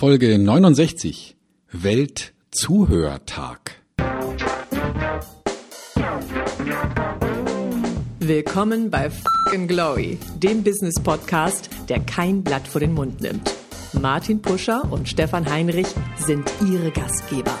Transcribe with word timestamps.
Folge 0.00 0.38
69 0.38 1.36
Weltzuhörtag. 1.72 3.82
Willkommen 8.18 8.90
bei 8.90 9.10
Fucking 9.10 9.68
Glory, 9.68 10.16
dem 10.38 10.62
Business 10.62 10.94
Podcast, 11.02 11.68
der 11.90 12.00
kein 12.00 12.42
Blatt 12.42 12.66
vor 12.66 12.80
den 12.80 12.94
Mund 12.94 13.20
nimmt. 13.20 13.54
Martin 13.92 14.40
Puscher 14.40 14.90
und 14.90 15.06
Stefan 15.06 15.44
Heinrich 15.44 15.88
sind 16.16 16.50
ihre 16.66 16.90
Gastgeber. 16.92 17.58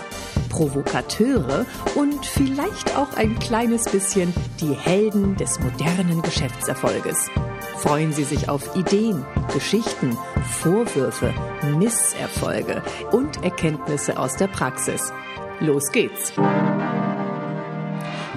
Provokateure 0.48 1.66
und 1.94 2.24
vielleicht 2.24 2.96
auch 2.96 3.12
ein 3.18 3.38
kleines 3.38 3.84
bisschen 3.84 4.32
die 4.62 4.72
Helden 4.72 5.36
des 5.36 5.60
modernen 5.60 6.22
Geschäftserfolges. 6.22 7.28
Freuen 7.80 8.12
Sie 8.12 8.24
sich 8.24 8.50
auf 8.50 8.76
Ideen, 8.76 9.24
Geschichten, 9.54 10.18
Vorwürfe, 10.60 11.32
Misserfolge 11.78 12.82
und 13.10 13.42
Erkenntnisse 13.42 14.18
aus 14.18 14.36
der 14.36 14.48
Praxis. 14.48 15.00
Los 15.60 15.90
geht's. 15.90 16.34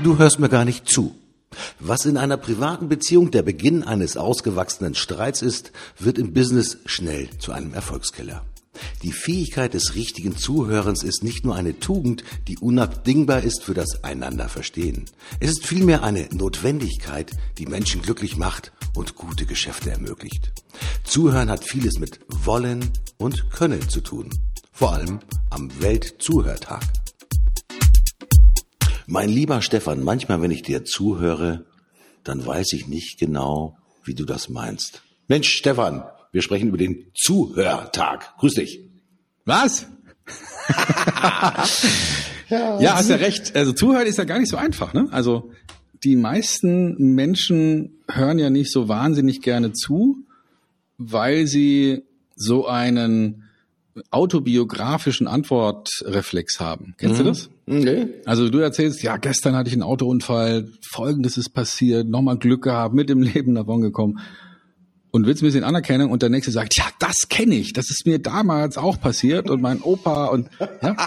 Du 0.02 0.18
hörst 0.18 0.40
mir 0.40 0.48
gar 0.48 0.63
nicht 0.63 0.88
zu. 0.88 1.13
Was 1.82 2.05
in 2.05 2.16
einer 2.16 2.38
privaten 2.38 2.88
Beziehung 2.88 3.32
der 3.32 3.41
Beginn 3.41 3.84
eines 3.84 4.16
ausgewachsenen 4.16 4.95
Streits 4.95 5.41
ist, 5.41 5.73
wird 5.99 6.18
im 6.18 6.34
Business 6.34 6.77
schnell 6.85 7.30
zu 7.38 7.52
einem 7.52 7.73
Erfolgskiller. 7.73 8.46
Die 9.04 9.12
Fähigkeit 9.12 9.73
des 9.73 9.95
richtigen 9.95 10.38
Zuhörens 10.38 11.04
ist 11.04 11.23
nicht 11.23 11.45
nur 11.45 11.55
eine 11.55 11.80
Tugend, 11.80 12.23
die 12.48 12.58
unabdingbar 12.58 13.41
ist 13.41 13.63
für 13.63 13.73
das 13.73 14.04
Einanderverstehen. 14.04 15.05
Es 15.40 15.52
ist 15.52 15.66
vielmehr 15.66 16.04
eine 16.04 16.27
Notwendigkeit, 16.32 17.32
die 17.58 17.66
Menschen 17.66 18.02
glücklich 18.02 18.38
macht 18.38 18.72
und 18.96 19.16
gute 19.16 19.46
Geschäfte 19.46 19.91
ermöglicht. 19.91 20.52
Zuhören 21.04 21.49
hat 21.49 21.63
vieles 21.63 21.99
mit 21.99 22.20
Wollen 22.27 22.90
und 23.18 23.49
Können 23.52 23.88
zu 23.90 24.02
tun. 24.02 24.30
Vor 24.72 24.94
allem 24.94 25.20
am 25.49 25.70
Weltzuhörtag. 25.82 26.84
Mein 29.05 29.29
lieber 29.29 29.62
Stefan, 29.62 30.04
manchmal, 30.04 30.41
wenn 30.41 30.51
ich 30.51 30.63
dir 30.63 30.85
zuhöre, 30.85 31.66
dann 32.24 32.46
weiß 32.46 32.74
ich 32.74 32.88
nicht 32.88 33.20
genau, 33.20 33.77
wie 34.04 34.16
du 34.16 34.26
das 34.26 34.49
meinst. 34.49 35.04
Mensch, 35.27 35.49
Stefan, 35.49 36.04
wir 36.34 36.41
sprechen 36.41 36.67
über 36.67 36.77
den 36.77 37.05
Zuhörtag. 37.13 38.34
Grüß 38.39 38.55
dich. 38.55 38.81
Was? 39.45 39.85
ja, 42.49 42.81
ja, 42.81 42.95
hast 42.95 43.09
ja 43.09 43.17
recht. 43.17 43.55
Also 43.55 43.71
zuhören 43.71 44.07
ist 44.07 44.17
ja 44.17 44.23
gar 44.23 44.39
nicht 44.39 44.49
so 44.49 44.57
einfach. 44.57 44.93
Ne? 44.93 45.07
Also 45.11 45.51
die 46.04 46.15
meisten 46.15 46.95
Menschen 47.13 47.99
hören 48.09 48.39
ja 48.39 48.49
nicht 48.49 48.71
so 48.71 48.89
wahnsinnig 48.89 49.41
gerne 49.41 49.73
zu, 49.73 50.26
weil 50.98 51.45
sie 51.45 52.01
so 52.35 52.67
einen 52.67 53.43
autobiografischen 54.09 55.27
Antwortreflex 55.27 56.59
haben. 56.59 56.95
Kennst 56.98 57.20
mhm. 57.20 57.23
du 57.23 57.29
das? 57.29 57.49
Nee. 57.67 58.07
Also 58.26 58.49
du 58.49 58.57
erzählst, 58.57 59.04
ja, 59.04 59.17
gestern 59.17 59.55
hatte 59.55 59.70
ich 59.70 59.76
einen 59.76 59.84
Autounfall, 59.84 60.67
folgendes 60.81 61.37
ist 61.37 61.51
passiert, 61.51 62.07
nochmal 62.07 62.39
Glück 62.39 62.63
gehabt, 62.63 62.95
mit 62.95 63.07
dem 63.07 63.21
Leben 63.21 63.54
davon 63.54 63.81
gekommen 63.81 64.19
und 65.14 65.28
willst 65.28 65.44
ein 65.44 65.46
bisschen 65.46 65.64
Anerkennung 65.64 66.09
und 66.09 66.24
der 66.24 66.30
nächste 66.30 66.52
sagt, 66.52 66.75
ja, 66.75 66.86
das 66.97 67.30
kenne 67.30 67.53
ich, 67.56 67.72
das 67.72 67.92
ist 67.92 68.08
mir 68.08 68.18
damals 68.18 68.78
auch 68.78 69.00
passiert 69.00 69.47
und 69.47 69.62
mein 69.62 69.80
Opa 69.81 70.25
und 70.25 70.50
ja, 70.81 70.97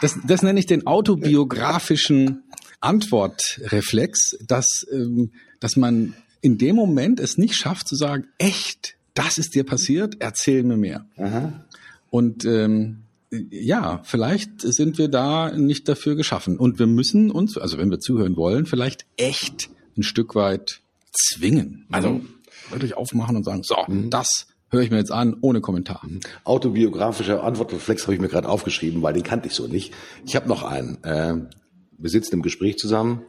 das, 0.00 0.18
das 0.26 0.42
nenne 0.42 0.58
ich 0.58 0.66
den 0.66 0.88
autobiografischen 0.88 2.42
Antwortreflex, 2.80 4.38
dass, 4.44 4.84
ähm, 4.92 5.30
dass 5.60 5.76
man 5.76 6.14
in 6.40 6.58
dem 6.58 6.74
Moment 6.74 7.20
es 7.20 7.38
nicht 7.38 7.54
schafft 7.54 7.86
zu 7.86 7.94
sagen, 7.94 8.26
echt, 8.38 8.96
das 9.14 9.38
ist 9.38 9.54
dir 9.54 9.64
passiert, 9.64 10.16
erzähl 10.18 10.64
mir 10.64 10.76
mehr. 10.76 11.06
Aha. 11.16 11.64
Und 12.10 12.44
ähm, 12.44 13.04
ja, 13.30 14.00
vielleicht 14.02 14.62
sind 14.62 14.98
wir 14.98 15.08
da 15.08 15.52
nicht 15.56 15.88
dafür 15.88 16.16
geschaffen. 16.16 16.58
Und 16.58 16.78
wir 16.80 16.86
müssen 16.86 17.30
uns, 17.30 17.56
also 17.56 17.78
wenn 17.78 17.90
wir 17.90 18.00
zuhören 18.00 18.36
wollen, 18.36 18.66
vielleicht 18.66 19.06
echt 19.16 19.70
ein 19.96 20.02
Stück 20.02 20.34
weit 20.34 20.80
zwingen. 21.12 21.86
Also 21.90 22.10
mhm 22.10 22.37
wirklich 22.70 22.96
aufmachen 22.96 23.36
und 23.36 23.44
sagen, 23.44 23.62
so, 23.62 23.76
mhm. 23.86 24.10
das 24.10 24.46
höre 24.70 24.82
ich 24.82 24.90
mir 24.90 24.98
jetzt 24.98 25.12
an, 25.12 25.36
ohne 25.40 25.60
Kommentar. 25.60 26.02
Mhm. 26.04 26.20
Autobiografischer 26.44 27.42
Antwortreflex 27.42 28.02
habe 28.04 28.14
ich 28.14 28.20
mir 28.20 28.28
gerade 28.28 28.48
aufgeschrieben, 28.48 29.02
weil 29.02 29.14
den 29.14 29.22
kannte 29.22 29.48
ich 29.48 29.54
so 29.54 29.66
nicht. 29.66 29.94
Ich 30.24 30.36
habe 30.36 30.48
noch 30.48 30.62
einen. 30.62 31.02
Äh, 31.04 31.48
wir 31.96 32.10
sitzen 32.10 32.34
im 32.34 32.42
Gespräch 32.42 32.76
zusammen. 32.78 33.22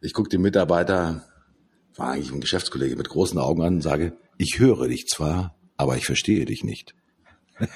Ich 0.00 0.12
gucke 0.12 0.28
den 0.28 0.42
Mitarbeiter, 0.42 1.24
war 1.96 2.10
eigentlich 2.10 2.32
ein 2.32 2.40
Geschäftskollege 2.40 2.96
mit 2.96 3.08
großen 3.08 3.38
Augen 3.38 3.62
an 3.62 3.74
und 3.74 3.82
sage, 3.82 4.14
ich 4.38 4.58
höre 4.58 4.88
dich 4.88 5.06
zwar, 5.06 5.54
aber 5.76 5.96
ich 5.96 6.06
verstehe 6.06 6.44
dich 6.44 6.64
nicht. 6.64 6.94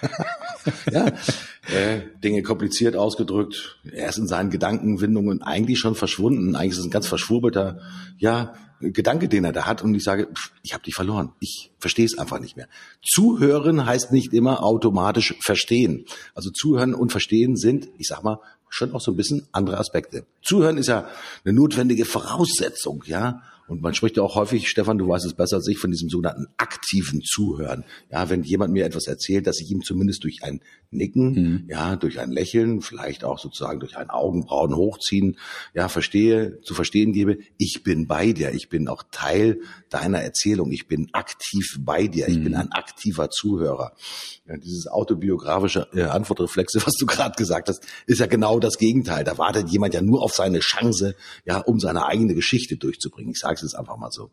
ja, 0.90 1.06
äh, 1.72 2.00
Dinge 2.24 2.42
kompliziert 2.42 2.96
ausgedrückt. 2.96 3.78
Er 3.84 4.08
ist 4.08 4.18
in 4.18 4.26
seinen 4.26 4.50
Gedankenwindungen 4.50 5.42
eigentlich 5.42 5.78
schon 5.78 5.94
verschwunden. 5.94 6.56
Eigentlich 6.56 6.72
ist 6.72 6.78
es 6.78 6.84
ein 6.86 6.90
ganz 6.90 7.06
verschwurbelter, 7.06 7.80
ja, 8.18 8.54
Gedanke, 8.80 9.28
den 9.28 9.44
er 9.44 9.52
da 9.52 9.66
hat. 9.66 9.82
Und 9.82 9.94
ich 9.94 10.04
sage, 10.04 10.26
pff, 10.26 10.52
ich 10.62 10.74
habe 10.74 10.84
dich 10.84 10.94
verloren. 10.94 11.32
Ich 11.40 11.70
verstehe 11.78 12.04
es 12.04 12.18
einfach 12.18 12.40
nicht 12.40 12.56
mehr. 12.56 12.68
Zuhören 13.02 13.86
heißt 13.86 14.12
nicht 14.12 14.32
immer 14.32 14.62
automatisch 14.62 15.34
verstehen. 15.40 16.04
Also 16.34 16.50
zuhören 16.50 16.94
und 16.94 17.10
verstehen 17.10 17.56
sind, 17.56 17.88
ich 17.98 18.08
sag 18.08 18.22
mal, 18.22 18.40
schon 18.68 18.92
auch 18.94 19.00
so 19.00 19.12
ein 19.12 19.16
bisschen 19.16 19.46
andere 19.52 19.78
Aspekte. 19.78 20.26
Zuhören 20.42 20.76
ist 20.76 20.88
ja 20.88 21.08
eine 21.44 21.54
notwendige 21.54 22.04
Voraussetzung, 22.04 23.02
ja, 23.06 23.42
und 23.68 23.82
man 23.82 23.94
spricht 23.94 24.16
ja 24.16 24.22
auch 24.22 24.36
häufig, 24.36 24.68
Stefan, 24.68 24.98
du 24.98 25.08
weißt 25.08 25.26
es 25.26 25.34
besser 25.34 25.56
als 25.56 25.68
ich, 25.68 25.78
von 25.78 25.90
diesem 25.90 26.08
sogenannten 26.08 26.46
aktiven 26.56 27.22
Zuhören. 27.22 27.84
Ja, 28.10 28.30
wenn 28.30 28.42
jemand 28.42 28.72
mir 28.72 28.84
etwas 28.84 29.06
erzählt, 29.06 29.46
dass 29.46 29.60
ich 29.60 29.70
ihm 29.70 29.82
zumindest 29.82 30.22
durch 30.24 30.42
ein 30.42 30.60
Nicken, 30.90 31.32
mhm. 31.32 31.64
ja, 31.68 31.96
durch 31.96 32.20
ein 32.20 32.30
Lächeln, 32.30 32.80
vielleicht 32.80 33.24
auch 33.24 33.38
sozusagen 33.38 33.80
durch 33.80 33.96
ein 33.96 34.08
Augenbrauen 34.08 34.76
hochziehen, 34.76 35.36
ja, 35.74 35.88
verstehe, 35.88 36.60
zu 36.62 36.74
verstehen 36.74 37.12
gebe, 37.12 37.38
ich 37.58 37.82
bin 37.82 38.06
bei 38.06 38.32
dir, 38.32 38.52
ich 38.52 38.68
bin 38.68 38.86
auch 38.88 39.02
Teil 39.10 39.60
deiner 39.90 40.20
Erzählung, 40.20 40.70
ich 40.70 40.86
bin 40.86 41.08
aktiv 41.12 41.78
bei 41.80 42.06
dir, 42.06 42.28
ich 42.28 42.42
bin 42.42 42.52
mhm. 42.52 42.58
ein 42.58 42.72
aktiver 42.72 43.30
Zuhörer. 43.30 43.92
Ja, 44.48 44.56
dieses 44.56 44.86
autobiografische 44.86 45.88
äh, 45.92 46.02
Antwortreflexe, 46.02 46.80
was 46.86 46.94
du 46.94 47.06
gerade 47.06 47.34
gesagt 47.36 47.68
hast, 47.68 47.84
ist 48.06 48.20
ja 48.20 48.26
genau 48.26 48.60
das 48.60 48.78
Gegenteil. 48.78 49.24
Da 49.24 49.38
wartet 49.38 49.68
jemand 49.70 49.94
ja 49.94 50.02
nur 50.02 50.22
auf 50.22 50.34
seine 50.34 50.60
Chance, 50.60 51.16
ja, 51.44 51.58
um 51.58 51.80
seine 51.80 52.06
eigene 52.06 52.34
Geschichte 52.34 52.76
durchzubringen. 52.76 53.32
Ich 53.32 53.40
sage 53.40 53.55
es 53.56 53.62
jetzt 53.62 53.78
einfach 53.78 53.96
mal 53.96 54.10
so. 54.10 54.30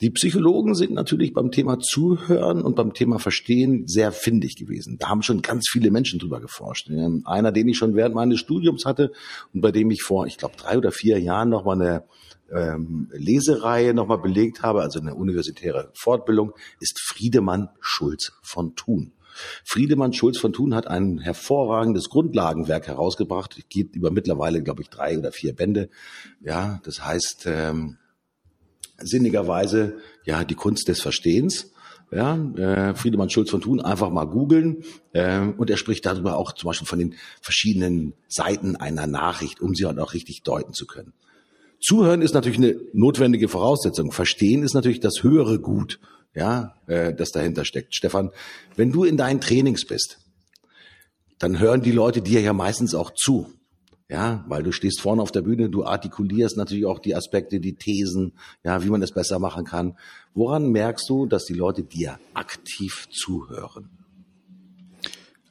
Die 0.00 0.10
Psychologen 0.10 0.74
sind 0.74 0.92
natürlich 0.92 1.32
beim 1.32 1.50
Thema 1.50 1.78
Zuhören 1.78 2.62
und 2.62 2.74
beim 2.74 2.94
Thema 2.94 3.18
Verstehen 3.18 3.86
sehr 3.86 4.10
findig 4.10 4.56
gewesen. 4.56 4.98
Da 4.98 5.08
haben 5.08 5.22
schon 5.22 5.40
ganz 5.40 5.68
viele 5.70 5.90
Menschen 5.90 6.18
drüber 6.18 6.40
geforscht. 6.40 6.90
Einer, 7.24 7.52
den 7.52 7.68
ich 7.68 7.78
schon 7.78 7.94
während 7.94 8.14
meines 8.14 8.40
Studiums 8.40 8.84
hatte 8.84 9.12
und 9.54 9.60
bei 9.60 9.70
dem 9.70 9.90
ich 9.90 10.02
vor, 10.02 10.26
ich 10.26 10.36
glaube, 10.36 10.56
drei 10.56 10.76
oder 10.76 10.90
vier 10.90 11.20
Jahren 11.20 11.48
noch 11.48 11.64
mal 11.64 11.80
eine 11.80 12.04
ähm, 12.52 13.08
Lesereihe 13.12 13.94
nochmal 13.94 14.18
belegt 14.18 14.62
habe, 14.62 14.82
also 14.82 15.00
eine 15.00 15.14
universitäre 15.14 15.90
Fortbildung, 15.94 16.52
ist 16.80 17.00
Friedemann 17.00 17.68
Schulz 17.80 18.32
von 18.42 18.74
Thun. 18.74 19.12
Friedemann 19.64 20.12
Schulz 20.12 20.38
von 20.38 20.52
Thun 20.52 20.74
hat 20.74 20.86
ein 20.86 21.18
hervorragendes 21.18 22.08
Grundlagenwerk 22.08 22.86
herausgebracht. 22.88 23.58
Geht 23.68 23.96
über 23.96 24.10
mittlerweile, 24.10 24.62
glaube 24.62 24.82
ich, 24.82 24.90
drei 24.90 25.18
oder 25.18 25.32
vier 25.32 25.54
Bände. 25.54 25.88
Ja, 26.40 26.80
das 26.84 27.04
heißt 27.04 27.46
ähm, 27.46 27.96
sinnigerweise 28.98 29.98
ja 30.24 30.44
die 30.44 30.54
Kunst 30.54 30.88
des 30.88 31.00
Verstehens. 31.00 31.70
Ja, 32.12 32.36
äh, 32.56 32.94
Friedemann 32.94 33.30
Schulz 33.30 33.50
von 33.50 33.60
Thun 33.60 33.80
einfach 33.80 34.10
mal 34.10 34.26
googeln 34.26 34.84
äh, 35.14 35.40
und 35.40 35.68
er 35.68 35.76
spricht 35.76 36.06
darüber 36.06 36.36
auch 36.36 36.52
zum 36.52 36.68
Beispiel 36.68 36.86
von 36.86 36.98
den 36.98 37.14
verschiedenen 37.40 38.12
Seiten 38.28 38.76
einer 38.76 39.06
Nachricht, 39.06 39.60
um 39.60 39.74
sie 39.74 39.86
halt 39.86 39.98
auch 39.98 40.14
richtig 40.14 40.42
deuten 40.42 40.74
zu 40.74 40.86
können. 40.86 41.14
Zuhören 41.80 42.22
ist 42.22 42.34
natürlich 42.34 42.58
eine 42.58 42.76
notwendige 42.92 43.48
Voraussetzung. 43.48 44.12
Verstehen 44.12 44.62
ist 44.62 44.74
natürlich 44.74 45.00
das 45.00 45.22
höhere 45.22 45.58
Gut, 45.58 45.98
ja, 46.34 46.74
äh, 46.86 47.12
das 47.14 47.32
dahinter 47.32 47.64
steckt. 47.64 47.94
Stefan, 47.94 48.30
wenn 48.76 48.92
du 48.92 49.04
in 49.04 49.16
deinen 49.16 49.40
Trainings 49.40 49.86
bist, 49.86 50.18
dann 51.38 51.58
hören 51.58 51.82
die 51.82 51.92
Leute 51.92 52.22
dir 52.22 52.40
ja 52.40 52.52
meistens 52.52 52.94
auch 52.94 53.10
zu. 53.10 53.52
Ja, 54.14 54.44
weil 54.46 54.62
du 54.62 54.70
stehst 54.70 55.00
vorne 55.00 55.20
auf 55.20 55.32
der 55.32 55.42
Bühne, 55.42 55.70
du 55.70 55.84
artikulierst 55.84 56.56
natürlich 56.56 56.86
auch 56.86 57.00
die 57.00 57.16
Aspekte, 57.16 57.58
die 57.58 57.72
Thesen, 57.74 58.30
ja, 58.62 58.84
wie 58.84 58.88
man 58.88 59.02
es 59.02 59.10
besser 59.10 59.40
machen 59.40 59.64
kann. 59.64 59.96
Woran 60.34 60.70
merkst 60.70 61.10
du, 61.10 61.26
dass 61.26 61.46
die 61.46 61.54
Leute 61.54 61.82
dir 61.82 62.20
aktiv 62.32 63.08
zuhören? 63.10 63.88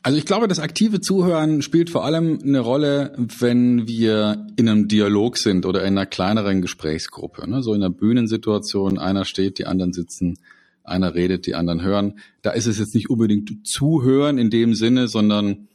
Also 0.02 0.18
ich 0.18 0.26
glaube, 0.26 0.48
das 0.48 0.60
aktive 0.60 1.02
Zuhören 1.02 1.62
spielt 1.62 1.90
vor 1.90 2.06
allem 2.06 2.40
eine 2.42 2.62
Rolle, 2.62 3.12
wenn 3.18 3.86
wir 3.86 4.48
in 4.56 4.70
einem 4.70 4.88
Dialog 4.88 5.38
sind 5.38 5.66
oder 5.66 5.82
in 5.82 5.98
einer 5.98 6.06
kleineren 6.06 6.62
Gesprächsgruppe. 6.62 7.50
Ne? 7.50 7.62
So 7.64 7.74
in 7.74 7.84
einer 7.84 7.94
Bühnensituation, 7.94 8.98
einer 8.98 9.26
steht, 9.26 9.60
die 9.60 9.66
anderen 9.66 9.92
sitzen, 9.92 10.40
einer 10.86 11.16
redet, 11.16 11.48
die 11.48 11.56
anderen 11.56 11.82
hören. 11.82 12.14
Da 12.42 12.52
ist 12.52 12.68
es 12.68 12.80
jetzt 12.80 12.96
nicht 12.96 13.10
unbedingt 13.10 13.68
Zuhören 13.68 14.38
in 14.38 14.50
dem 14.50 14.74
Sinne, 14.74 15.10
sondern 15.10 15.68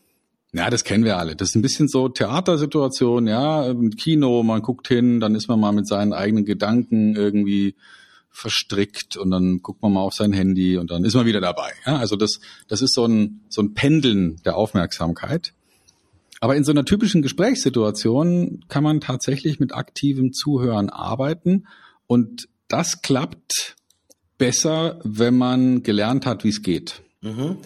ja, 0.52 0.70
das 0.70 0.84
kennen 0.84 1.04
wir 1.04 1.18
alle. 1.18 1.36
Das 1.36 1.50
ist 1.50 1.54
ein 1.56 1.62
bisschen 1.62 1.88
so 1.88 2.08
Theatersituation, 2.08 3.26
ja, 3.26 3.74
Kino, 3.96 4.42
man 4.42 4.62
guckt 4.62 4.88
hin, 4.88 5.20
dann 5.20 5.34
ist 5.34 5.48
man 5.48 5.60
mal 5.60 5.72
mit 5.72 5.86
seinen 5.86 6.12
eigenen 6.12 6.44
Gedanken 6.44 7.14
irgendwie 7.14 7.74
verstrickt 8.30 9.16
und 9.16 9.30
dann 9.30 9.62
guckt 9.62 9.82
man 9.82 9.92
mal 9.92 10.00
auf 10.00 10.14
sein 10.14 10.32
Handy 10.32 10.76
und 10.78 10.90
dann 10.90 11.04
ist 11.04 11.14
man 11.14 11.26
wieder 11.26 11.40
dabei. 11.40 11.72
Ja, 11.84 11.96
also 11.96 12.16
das, 12.16 12.40
das 12.68 12.82
ist 12.82 12.94
so 12.94 13.04
ein, 13.04 13.40
so 13.48 13.62
ein 13.62 13.74
Pendeln 13.74 14.40
der 14.44 14.56
Aufmerksamkeit. 14.56 15.52
Aber 16.40 16.54
in 16.54 16.64
so 16.64 16.70
einer 16.70 16.84
typischen 16.84 17.20
Gesprächssituation 17.20 18.64
kann 18.68 18.84
man 18.84 19.00
tatsächlich 19.00 19.58
mit 19.58 19.74
aktivem 19.74 20.32
Zuhören 20.32 20.88
arbeiten 20.88 21.66
und 22.06 22.48
das 22.68 23.02
klappt 23.02 23.76
besser, 24.38 25.00
wenn 25.02 25.36
man 25.36 25.82
gelernt 25.82 26.26
hat, 26.26 26.44
wie 26.44 26.50
es 26.50 26.62
geht. 26.62 27.02
Mhm. 27.22 27.56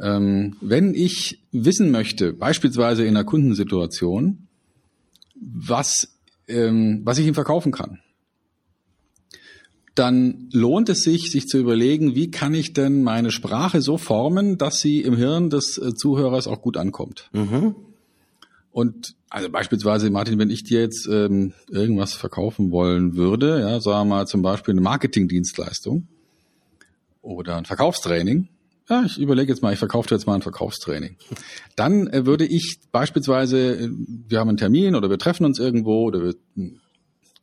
Ähm, 0.00 0.56
wenn 0.60 0.94
ich 0.94 1.42
wissen 1.52 1.90
möchte, 1.90 2.32
beispielsweise 2.32 3.04
in 3.04 3.16
einer 3.16 3.24
Kundensituation, 3.24 4.48
was, 5.34 6.16
ähm, 6.48 7.02
was 7.04 7.18
ich 7.18 7.26
ihm 7.26 7.34
verkaufen 7.34 7.72
kann, 7.72 8.00
dann 9.94 10.48
lohnt 10.52 10.88
es 10.88 11.02
sich, 11.02 11.30
sich 11.30 11.46
zu 11.46 11.58
überlegen, 11.58 12.14
wie 12.14 12.30
kann 12.30 12.54
ich 12.54 12.72
denn 12.72 13.02
meine 13.02 13.30
Sprache 13.30 13.82
so 13.82 13.98
formen, 13.98 14.56
dass 14.56 14.80
sie 14.80 15.00
im 15.02 15.16
Hirn 15.16 15.50
des 15.50 15.76
äh, 15.76 15.94
Zuhörers 15.94 16.46
auch 16.46 16.62
gut 16.62 16.76
ankommt. 16.76 17.28
Mhm. 17.32 17.74
Und 18.72 19.16
also 19.28 19.50
beispielsweise, 19.50 20.10
Martin, 20.10 20.38
wenn 20.38 20.50
ich 20.50 20.64
dir 20.64 20.80
jetzt 20.80 21.06
ähm, 21.06 21.52
irgendwas 21.68 22.14
verkaufen 22.14 22.70
wollen 22.70 23.16
würde, 23.16 23.60
ja, 23.60 23.80
sagen 23.80 24.08
wir 24.08 24.16
mal 24.16 24.26
zum 24.26 24.42
Beispiel 24.42 24.72
eine 24.72 24.80
Marketingdienstleistung 24.80 26.06
oder 27.20 27.56
ein 27.56 27.64
Verkaufstraining, 27.64 28.48
ja, 28.90 29.04
ich 29.06 29.18
überlege 29.18 29.52
jetzt 29.52 29.62
mal, 29.62 29.72
ich 29.72 29.78
verkaufe 29.78 30.08
dir 30.08 30.16
jetzt 30.16 30.26
mal 30.26 30.34
ein 30.34 30.42
Verkaufstraining. 30.42 31.16
Dann 31.76 32.08
äh, 32.08 32.26
würde 32.26 32.44
ich 32.44 32.80
beispielsweise, 32.90 33.76
äh, 33.76 33.88
wir 34.28 34.40
haben 34.40 34.48
einen 34.48 34.58
Termin 34.58 34.96
oder 34.96 35.08
wir 35.08 35.18
treffen 35.18 35.46
uns 35.46 35.58
irgendwo 35.58 36.02
oder 36.02 36.22
wir 36.22 36.34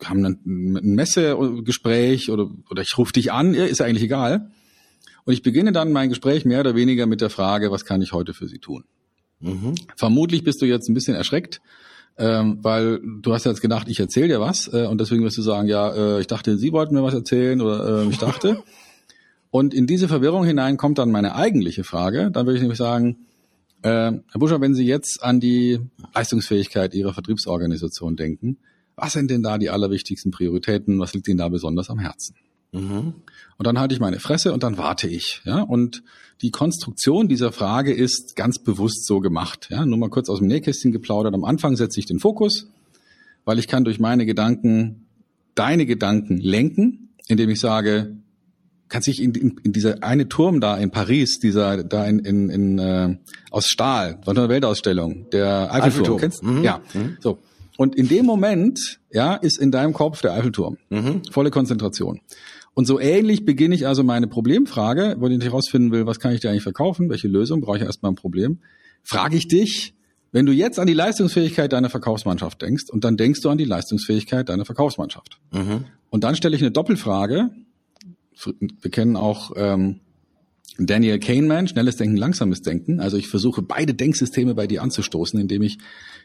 haben 0.03 0.25
ein, 0.25 0.39
ein 0.45 0.95
Messegespräch 0.95 2.29
oder, 2.29 2.49
oder 2.69 2.81
ich 2.81 2.97
rufe 2.97 3.13
dich 3.13 3.31
an, 3.31 3.53
ist 3.53 3.81
eigentlich 3.81 4.03
egal. 4.03 4.51
Und 5.23 5.33
ich 5.33 5.41
beginne 5.41 5.71
dann 5.71 5.91
mein 5.91 6.09
Gespräch 6.09 6.45
mehr 6.45 6.59
oder 6.59 6.75
weniger 6.75 7.05
mit 7.05 7.21
der 7.21 7.29
Frage, 7.29 7.71
was 7.71 7.85
kann 7.85 8.01
ich 8.01 8.11
heute 8.11 8.33
für 8.33 8.47
Sie 8.47 8.59
tun? 8.59 8.83
Mhm. 9.39 9.75
Vermutlich 9.95 10.43
bist 10.43 10.61
du 10.61 10.65
jetzt 10.65 10.89
ein 10.89 10.93
bisschen 10.93 11.15
erschreckt, 11.15 11.61
ähm, 12.17 12.59
weil 12.61 12.99
du 13.21 13.33
hast 13.33 13.45
jetzt 13.45 13.61
gedacht, 13.61 13.87
ich 13.89 13.99
erzähle 13.99 14.27
dir 14.27 14.39
was 14.39 14.71
äh, 14.73 14.85
und 14.85 14.99
deswegen 14.99 15.23
wirst 15.23 15.37
du 15.37 15.41
sagen, 15.41 15.67
ja, 15.67 15.93
äh, 15.93 16.19
ich 16.19 16.27
dachte, 16.27 16.57
Sie 16.57 16.73
wollten 16.73 16.93
mir 16.93 17.03
was 17.03 17.13
erzählen 17.13 17.61
oder 17.61 18.03
äh, 18.03 18.09
ich 18.09 18.17
dachte. 18.17 18.63
und 19.49 19.73
in 19.73 19.87
diese 19.87 20.07
Verwirrung 20.07 20.45
hinein 20.45 20.77
kommt 20.77 20.97
dann 20.97 21.11
meine 21.11 21.35
eigentliche 21.35 21.83
Frage. 21.83 22.31
Dann 22.31 22.45
würde 22.45 22.57
ich 22.57 22.61
nämlich 22.61 22.77
sagen, 22.77 23.27
äh, 23.81 24.11
Herr 24.11 24.39
Buscher, 24.39 24.59
wenn 24.61 24.75
Sie 24.75 24.85
jetzt 24.85 25.23
an 25.23 25.39
die 25.39 25.79
Leistungsfähigkeit 26.13 26.93
Ihrer 26.93 27.13
Vertriebsorganisation 27.13 28.15
denken, 28.15 28.57
was 28.95 29.13
sind 29.13 29.29
denn 29.29 29.43
da 29.43 29.57
die 29.57 29.69
allerwichtigsten 29.69 30.31
Prioritäten? 30.31 30.99
Was 30.99 31.13
liegt 31.13 31.27
Ihnen 31.27 31.37
da 31.37 31.49
besonders 31.49 31.89
am 31.89 31.99
Herzen? 31.99 32.35
Mhm. 32.71 33.13
Und 33.57 33.67
dann 33.67 33.79
halte 33.79 33.93
ich 33.93 33.99
meine 33.99 34.19
Fresse 34.19 34.53
und 34.53 34.63
dann 34.63 34.77
warte 34.77 35.07
ich. 35.07 35.41
Ja? 35.45 35.61
Und 35.61 36.03
die 36.41 36.51
Konstruktion 36.51 37.27
dieser 37.27 37.51
Frage 37.51 37.93
ist 37.93 38.35
ganz 38.35 38.59
bewusst 38.59 39.05
so 39.05 39.19
gemacht. 39.19 39.67
Ja? 39.71 39.85
Nur 39.85 39.97
mal 39.97 40.09
kurz 40.09 40.29
aus 40.29 40.39
dem 40.39 40.47
Nähkästchen 40.47 40.91
geplaudert. 40.91 41.33
Am 41.33 41.45
Anfang 41.45 41.75
setze 41.75 41.99
ich 41.99 42.05
den 42.05 42.19
Fokus, 42.19 42.67
weil 43.45 43.59
ich 43.59 43.67
kann 43.67 43.83
durch 43.83 43.99
meine 43.99 44.25
Gedanken 44.25 45.05
deine 45.55 45.85
Gedanken 45.85 46.37
lenken, 46.37 47.09
indem 47.27 47.49
ich 47.49 47.59
sage, 47.59 48.17
kann 48.89 49.01
sich 49.01 49.21
in, 49.21 49.33
in, 49.33 49.59
in 49.63 49.73
dieser 49.73 50.03
eine 50.03 50.29
Turm 50.29 50.61
da 50.61 50.77
in 50.77 50.91
Paris, 50.91 51.39
dieser 51.39 51.83
da 51.83 52.05
in, 52.05 52.19
in, 52.19 52.49
in 52.49 52.79
äh, 52.79 53.17
aus 53.51 53.67
Stahl, 53.67 54.19
war 54.25 54.37
eine 54.37 54.49
Weltausstellung, 54.49 55.29
der 55.31 55.73
Eiffelturm, 55.73 55.83
Eiffelturm. 55.83 56.19
kennst? 56.19 56.43
Mhm. 56.43 56.63
Ja, 56.63 56.81
mhm. 56.93 57.17
so. 57.19 57.39
Und 57.77 57.95
in 57.95 58.07
dem 58.07 58.25
Moment, 58.25 58.99
ja, 59.11 59.35
ist 59.35 59.59
in 59.59 59.71
deinem 59.71 59.93
Kopf 59.93 60.21
der 60.21 60.33
Eiffelturm. 60.33 60.77
Mhm. 60.89 61.21
Volle 61.31 61.51
Konzentration. 61.51 62.21
Und 62.73 62.85
so 62.85 62.99
ähnlich 62.99 63.45
beginne 63.45 63.75
ich 63.75 63.87
also 63.87 64.03
meine 64.03 64.27
Problemfrage, 64.27 65.15
wo 65.19 65.27
ich 65.27 65.43
herausfinden 65.43 65.91
will, 65.91 66.05
was 66.05 66.19
kann 66.19 66.33
ich 66.33 66.41
dir 66.41 66.49
eigentlich 66.49 66.63
verkaufen, 66.63 67.09
welche 67.09 67.27
Lösung 67.27 67.61
brauche 67.61 67.77
ich 67.77 67.83
erstmal 67.83 68.11
ein 68.11 68.15
Problem, 68.15 68.59
frage 69.03 69.35
ich 69.35 69.47
dich, 69.47 69.95
wenn 70.31 70.45
du 70.45 70.51
jetzt 70.51 70.77
an 70.79 70.87
die 70.87 70.93
Leistungsfähigkeit 70.93 71.73
deiner 71.73 71.89
Verkaufsmannschaft 71.89 72.61
denkst 72.61 72.85
und 72.91 73.03
dann 73.03 73.17
denkst 73.17 73.41
du 73.41 73.49
an 73.49 73.57
die 73.57 73.65
Leistungsfähigkeit 73.65 74.49
deiner 74.49 74.65
Verkaufsmannschaft. 74.65 75.39
Mhm. 75.51 75.85
Und 76.09 76.23
dann 76.23 76.35
stelle 76.35 76.55
ich 76.55 76.61
eine 76.61 76.71
Doppelfrage. 76.71 77.49
Wir 78.81 78.91
kennen 78.91 79.15
auch 79.15 79.51
ähm, 79.55 79.99
Daniel 80.79 81.19
Kahneman, 81.19 81.67
schnelles 81.67 81.95
Denken, 81.95 82.17
langsames 82.17 82.61
Denken. 82.61 82.99
Also 82.99 83.17
ich 83.17 83.27
versuche 83.27 83.61
beide 83.61 83.93
Denksysteme 83.93 84.53
bei 84.53 84.67
dir 84.67 84.83
anzustoßen, 84.83 85.39
indem 85.39 85.63
ich 85.63 85.79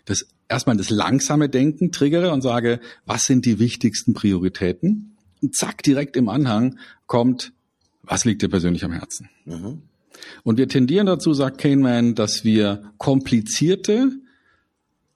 das 0.05 0.27
erstmal 0.49 0.77
das 0.77 0.91
langsame 0.91 1.49
Denken 1.49 1.93
triggere 1.93 2.33
und 2.33 2.43
sage, 2.43 2.81
was 3.07 3.25
sind 3.25 3.47
die 3.47 3.59
wichtigsten 3.59 4.15
Prioritäten? 4.15 5.17
Und 5.41 5.57
zack, 5.57 5.83
direkt 5.83 6.17
im 6.17 6.29
Anhang 6.29 6.79
kommt, 7.07 7.53
was 8.03 8.25
liegt 8.25 8.43
dir 8.43 8.49
persönlich 8.49 8.85
am 8.85 8.93
Herzen? 8.93 9.29
Mhm. 9.45 9.83
Und 10.43 10.59
wir 10.59 10.69
tendieren 10.69 11.07
dazu, 11.07 11.33
sagt 11.33 11.59
Kahneman, 11.59 12.15
dass 12.15 12.45
wir 12.45 12.93
komplizierte, 12.99 14.11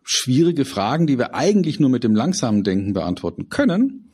schwierige 0.02 0.64
Fragen, 0.64 1.06
die 1.06 1.18
wir 1.18 1.34
eigentlich 1.34 1.78
nur 1.78 1.90
mit 1.90 2.04
dem 2.04 2.14
langsamen 2.14 2.64
Denken 2.64 2.92
beantworten 2.92 3.48
können, 3.48 4.12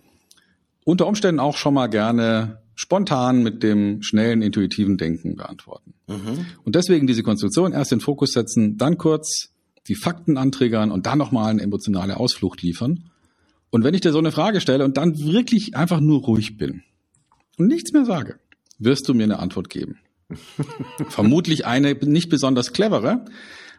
unter 0.85 1.07
Umständen 1.07 1.39
auch 1.39 1.57
schon 1.57 1.75
mal 1.75 1.87
gerne 1.87 2.62
spontan 2.75 3.43
mit 3.43 3.63
dem 3.63 4.03
schnellen, 4.03 4.43
intuitiven 4.43 4.97
Denken 4.97 5.37
beantworten. 5.37 5.95
Mhm. 6.09 6.47
Und 6.65 6.75
deswegen 6.75 7.07
diese 7.07 7.23
Konstruktion 7.23 7.73
erst 7.73 7.93
den 7.93 8.01
Fokus 8.01 8.33
setzen, 8.33 8.77
dann 8.77 8.99
kurz 8.99 9.51
die 9.89 9.95
Fakten 9.95 10.37
antriggern 10.37 10.91
und 10.91 11.07
dann 11.07 11.19
nochmal 11.19 11.51
eine 11.51 11.63
emotionale 11.63 12.17
Ausflucht 12.17 12.63
liefern. 12.63 13.11
Und 13.71 13.85
wenn 13.85 13.95
ich 13.95 14.01
dir 14.01 14.13
so 14.13 14.19
eine 14.19 14.33
Frage 14.33 14.61
stelle 14.61 14.85
und 14.85 14.97
dann 14.97 15.19
wirklich 15.19 15.77
einfach 15.77 16.01
nur 16.01 16.21
ruhig 16.23 16.57
bin 16.57 16.83
und 17.59 17.67
nichts 17.69 17.93
mehr 17.93 18.05
sage, 18.05 18.39
wirst 18.79 19.09
du 19.09 19.15
mir 19.15 19.25
eine 19.25 19.39
Antwort 19.39 19.71
geben. 19.71 19.99
Vermutlich 21.09 21.67
eine 21.67 21.95
nicht 21.95 22.29
besonders 22.29 22.73
clevere, 22.73 23.25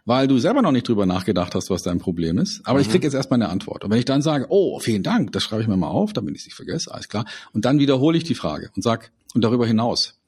weil 0.05 0.27
du 0.27 0.37
selber 0.37 0.61
noch 0.61 0.71
nicht 0.71 0.87
drüber 0.87 1.05
nachgedacht 1.05 1.55
hast, 1.55 1.69
was 1.69 1.81
dein 1.81 1.99
Problem 1.99 2.37
ist. 2.37 2.61
Aber 2.65 2.79
mhm. 2.79 2.81
ich 2.81 2.89
krieg 2.89 3.03
jetzt 3.03 3.13
erstmal 3.13 3.41
eine 3.41 3.49
Antwort. 3.49 3.83
Und 3.83 3.91
wenn 3.91 3.99
ich 3.99 4.05
dann 4.05 4.21
sage, 4.21 4.47
oh, 4.49 4.79
vielen 4.79 5.03
Dank, 5.03 5.31
das 5.31 5.43
schreibe 5.43 5.61
ich 5.61 5.67
mir 5.67 5.77
mal 5.77 5.87
auf, 5.87 6.13
damit 6.13 6.35
ich 6.35 6.41
es 6.41 6.45
nicht 6.47 6.55
vergesse, 6.55 6.93
alles 6.93 7.07
klar. 7.07 7.25
Und 7.53 7.65
dann 7.65 7.79
wiederhole 7.79 8.17
ich 8.17 8.23
die 8.23 8.35
Frage 8.35 8.69
und 8.75 8.81
sag, 8.81 9.11
und 9.33 9.43
darüber 9.43 9.65
hinaus. 9.65 10.19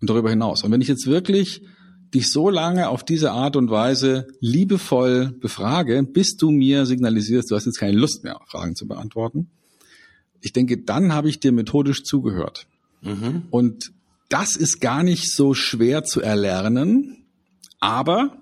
Und 0.00 0.08
darüber 0.08 0.30
hinaus. 0.30 0.62
Und 0.62 0.70
wenn 0.70 0.80
ich 0.80 0.88
jetzt 0.88 1.06
wirklich 1.06 1.62
dich 2.14 2.30
so 2.30 2.48
lange 2.48 2.88
auf 2.88 3.04
diese 3.04 3.32
Art 3.32 3.56
und 3.56 3.70
Weise 3.70 4.28
liebevoll 4.40 5.32
befrage, 5.40 6.02
bis 6.04 6.36
du 6.36 6.50
mir 6.50 6.86
signalisierst, 6.86 7.50
du 7.50 7.56
hast 7.56 7.66
jetzt 7.66 7.78
keine 7.78 7.98
Lust 7.98 8.24
mehr, 8.24 8.40
Fragen 8.46 8.76
zu 8.76 8.86
beantworten. 8.86 9.50
Ich 10.40 10.52
denke, 10.52 10.78
dann 10.78 11.12
habe 11.12 11.28
ich 11.28 11.40
dir 11.40 11.52
methodisch 11.52 12.04
zugehört. 12.04 12.66
Mhm. 13.02 13.42
Und 13.50 13.92
das 14.28 14.56
ist 14.56 14.80
gar 14.80 15.02
nicht 15.02 15.34
so 15.34 15.54
schwer 15.54 16.04
zu 16.04 16.20
erlernen, 16.20 17.24
aber 17.80 18.36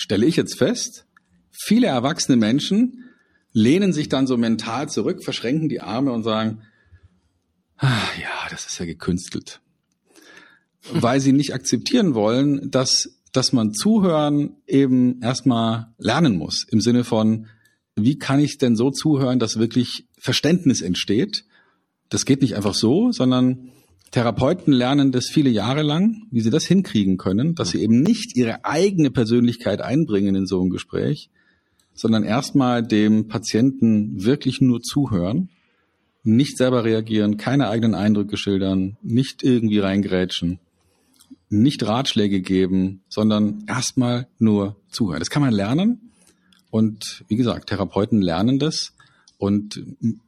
stelle 0.00 0.26
ich 0.26 0.36
jetzt 0.36 0.56
fest, 0.58 1.06
viele 1.50 1.88
erwachsene 1.88 2.36
Menschen 2.36 3.04
lehnen 3.52 3.92
sich 3.92 4.08
dann 4.08 4.26
so 4.26 4.36
mental 4.36 4.88
zurück, 4.88 5.24
verschränken 5.24 5.68
die 5.68 5.80
Arme 5.80 6.12
und 6.12 6.22
sagen, 6.22 6.62
ah, 7.76 8.08
ja, 8.20 8.48
das 8.50 8.66
ist 8.66 8.78
ja 8.78 8.86
gekünstelt 8.86 9.60
weil 10.92 11.20
sie 11.20 11.32
nicht 11.32 11.54
akzeptieren 11.54 12.14
wollen, 12.14 12.70
dass, 12.70 13.20
dass 13.32 13.52
man 13.52 13.72
zuhören 13.74 14.56
eben 14.66 15.20
erstmal 15.22 15.88
lernen 15.98 16.36
muss. 16.36 16.64
Im 16.68 16.80
Sinne 16.80 17.04
von, 17.04 17.46
wie 17.96 18.18
kann 18.18 18.40
ich 18.40 18.58
denn 18.58 18.76
so 18.76 18.90
zuhören, 18.90 19.38
dass 19.38 19.58
wirklich 19.58 20.06
Verständnis 20.18 20.80
entsteht? 20.80 21.44
Das 22.08 22.24
geht 22.24 22.42
nicht 22.42 22.56
einfach 22.56 22.74
so, 22.74 23.12
sondern 23.12 23.70
Therapeuten 24.10 24.72
lernen 24.72 25.12
das 25.12 25.28
viele 25.28 25.50
Jahre 25.50 25.82
lang, 25.82 26.26
wie 26.30 26.40
sie 26.40 26.50
das 26.50 26.64
hinkriegen 26.64 27.16
können, 27.16 27.54
dass 27.54 27.70
sie 27.70 27.82
eben 27.82 28.00
nicht 28.00 28.36
ihre 28.36 28.64
eigene 28.64 29.10
Persönlichkeit 29.10 29.80
einbringen 29.80 30.34
in 30.34 30.46
so 30.46 30.60
ein 30.62 30.70
Gespräch, 30.70 31.30
sondern 31.94 32.24
erstmal 32.24 32.82
dem 32.82 33.28
Patienten 33.28 34.24
wirklich 34.24 34.60
nur 34.60 34.80
zuhören, 34.82 35.50
nicht 36.22 36.56
selber 36.58 36.84
reagieren, 36.84 37.36
keine 37.36 37.68
eigenen 37.68 37.94
Eindrücke 37.94 38.36
schildern, 38.36 38.96
nicht 39.02 39.42
irgendwie 39.42 39.78
reingrätschen 39.78 40.58
nicht 41.50 41.82
Ratschläge 41.82 42.40
geben, 42.40 43.02
sondern 43.08 43.64
erstmal 43.66 44.28
nur 44.38 44.76
zuhören. 44.88 45.18
Das 45.18 45.30
kann 45.30 45.42
man 45.42 45.52
lernen. 45.52 46.12
Und 46.70 47.24
wie 47.28 47.36
gesagt, 47.36 47.68
Therapeuten 47.68 48.22
lernen 48.22 48.58
das. 48.60 48.94
Und 49.40 49.82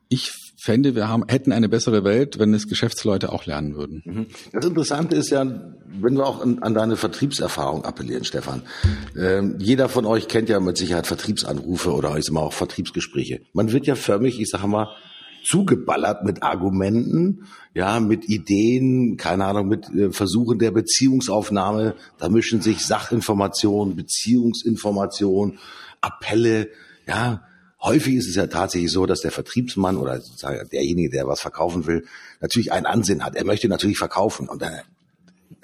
ich 0.09 0.33
fände, 0.57 0.95
wir 0.95 1.07
haben, 1.07 1.25
hätten 1.28 1.52
eine 1.52 1.69
bessere 1.69 2.02
Welt, 2.02 2.38
wenn 2.38 2.54
es 2.54 2.66
Geschäftsleute 2.66 3.31
auch 3.31 3.45
lernen 3.45 3.76
würden. 3.76 4.02
Mhm. 4.07 4.26
Das 4.52 4.64
Interessante 4.64 5.16
ist 5.16 5.28
ja, 5.28 5.45
wenn 5.45 6.16
wir 6.16 6.25
auch 6.25 6.40
an, 6.40 6.61
an 6.61 6.73
deine 6.73 6.97
Vertriebserfahrung 6.97 7.85
appellieren, 7.85 8.25
Stefan. 8.25 8.62
Ähm, 9.14 9.57
jeder 9.59 9.90
von 9.90 10.07
euch 10.07 10.28
kennt 10.28 10.49
ja 10.49 10.61
mit 10.61 10.78
Sicherheit 10.78 11.07
Vertriebsanrufe 11.07 11.92
oder 11.92 12.16
ich 12.16 12.25
sag 12.25 12.33
mal 12.33 12.40
auch 12.40 12.54
Vertriebsgespräche. 12.54 13.42
Man 13.52 13.71
wird 13.71 13.87
ja 13.87 13.97
förmlich, 13.97 14.40
ich 14.40 14.49
sage 14.49 14.66
mal, 14.66 14.88
zugeballert 15.45 16.25
mit 16.25 16.42
Argumenten, 16.42 17.45
ja, 17.75 18.00
mit 18.00 18.31
Ideen, 18.31 19.19
keine 19.19 19.45
Ahnung, 19.45 19.69
mit 19.69 19.90
äh, 19.90 20.11
Versuchen 20.11 20.59
der 20.59 20.71
Beziehungsaufnahme. 20.71 21.97
Da 22.16 22.31
mischen 22.31 22.62
sich 22.62 22.87
Sachinformationen, 22.87 23.95
Beziehungsinformationen, 23.95 25.59
Appelle, 26.00 26.71
ja, 27.07 27.42
häufig 27.83 28.15
ist 28.15 28.29
es 28.29 28.37
ja 28.37 28.47
tatsächlich 28.47 28.91
so, 28.91 29.07
dass 29.07 29.21
der 29.21 29.33
Vertriebsmann 29.33 29.97
oder 29.97 30.21
sozusagen 30.21 30.69
derjenige, 30.71 31.11
der 31.11 31.27
was 31.27 31.41
verkaufen 31.41 31.87
will, 31.87 32.07
natürlich 32.41 32.73
einen 32.73 32.87
Ansinn 32.87 33.25
hat. 33.25 33.35
Er 33.35 33.45
möchte 33.45 33.69
natürlich 33.69 33.99
verkaufen 33.99 34.49
und 34.49 34.62
dann 34.62 34.81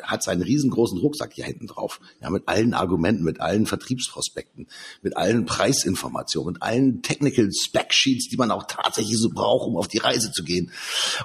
hat 0.03 0.23
seinen 0.23 0.43
riesengroßen 0.43 0.99
Rucksack 0.99 1.33
hier 1.35 1.45
hinten 1.45 1.67
drauf. 1.67 2.01
Ja, 2.21 2.31
mit 2.31 2.45
allen 2.47 2.75
Argumenten, 2.75 3.25
mit 3.25 3.41
allen 3.41 3.67
Vertriebsprospekten, 3.67 4.67
mit 5.03 5.17
allen 5.17 5.45
Preisinformationen, 5.45 6.55
mit 6.55 6.63
allen 6.63 7.03
Technical 7.03 7.51
Spec 7.53 7.93
Sheets, 7.93 8.29
die 8.29 8.37
man 8.37 8.51
auch 8.51 8.65
tatsächlich 8.69 9.19
so 9.19 9.31
braucht, 9.31 9.67
um 9.67 9.77
auf 9.77 9.89
die 9.89 9.99
Reise 9.99 10.31
zu 10.31 10.45
gehen. 10.45 10.71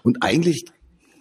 Und 0.03 0.23
eigentlich 0.23 0.65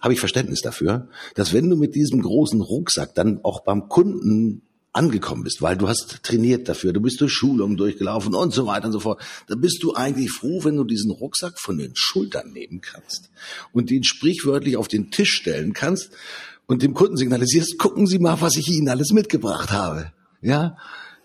habe 0.01 0.13
ich 0.13 0.19
Verständnis 0.19 0.61
dafür, 0.61 1.09
dass 1.35 1.53
wenn 1.53 1.69
du 1.69 1.75
mit 1.75 1.95
diesem 1.95 2.21
großen 2.21 2.61
Rucksack 2.61 3.15
dann 3.15 3.39
auch 3.43 3.61
beim 3.61 3.87
Kunden 3.87 4.63
angekommen 4.93 5.43
bist, 5.43 5.61
weil 5.61 5.75
du 5.75 5.87
hast 5.87 6.23
trainiert 6.23 6.69
dafür, 6.69 6.93
du 6.93 7.01
bist 7.01 7.19
durch 7.19 7.33
Schulungen 7.33 7.77
durchgelaufen 7.77 8.35
und 8.35 8.53
so 8.53 8.67
weiter 8.67 8.85
und 8.85 8.91
so 8.93 8.99
fort, 8.99 9.21
dann 9.47 9.59
bist 9.59 9.81
du 9.81 9.93
eigentlich 9.95 10.31
froh, 10.31 10.63
wenn 10.63 10.75
du 10.75 10.83
diesen 10.83 11.11
Rucksack 11.11 11.59
von 11.59 11.77
den 11.77 11.91
Schultern 11.95 12.51
nehmen 12.53 12.79
kannst 12.81 13.31
und 13.71 13.89
den 13.89 14.03
sprichwörtlich 14.03 14.77
auf 14.77 14.87
den 14.87 15.09
Tisch 15.09 15.31
stellen 15.31 15.73
kannst 15.73 16.11
und 16.67 16.83
dem 16.83 16.93
Kunden 16.93 17.17
signalisierst, 17.17 17.77
gucken 17.79 18.07
Sie 18.07 18.19
mal, 18.19 18.39
was 18.39 18.55
ich 18.55 18.69
Ihnen 18.69 18.87
alles 18.87 19.11
mitgebracht 19.11 19.71
habe. 19.71 20.13
Ja? 20.41 20.77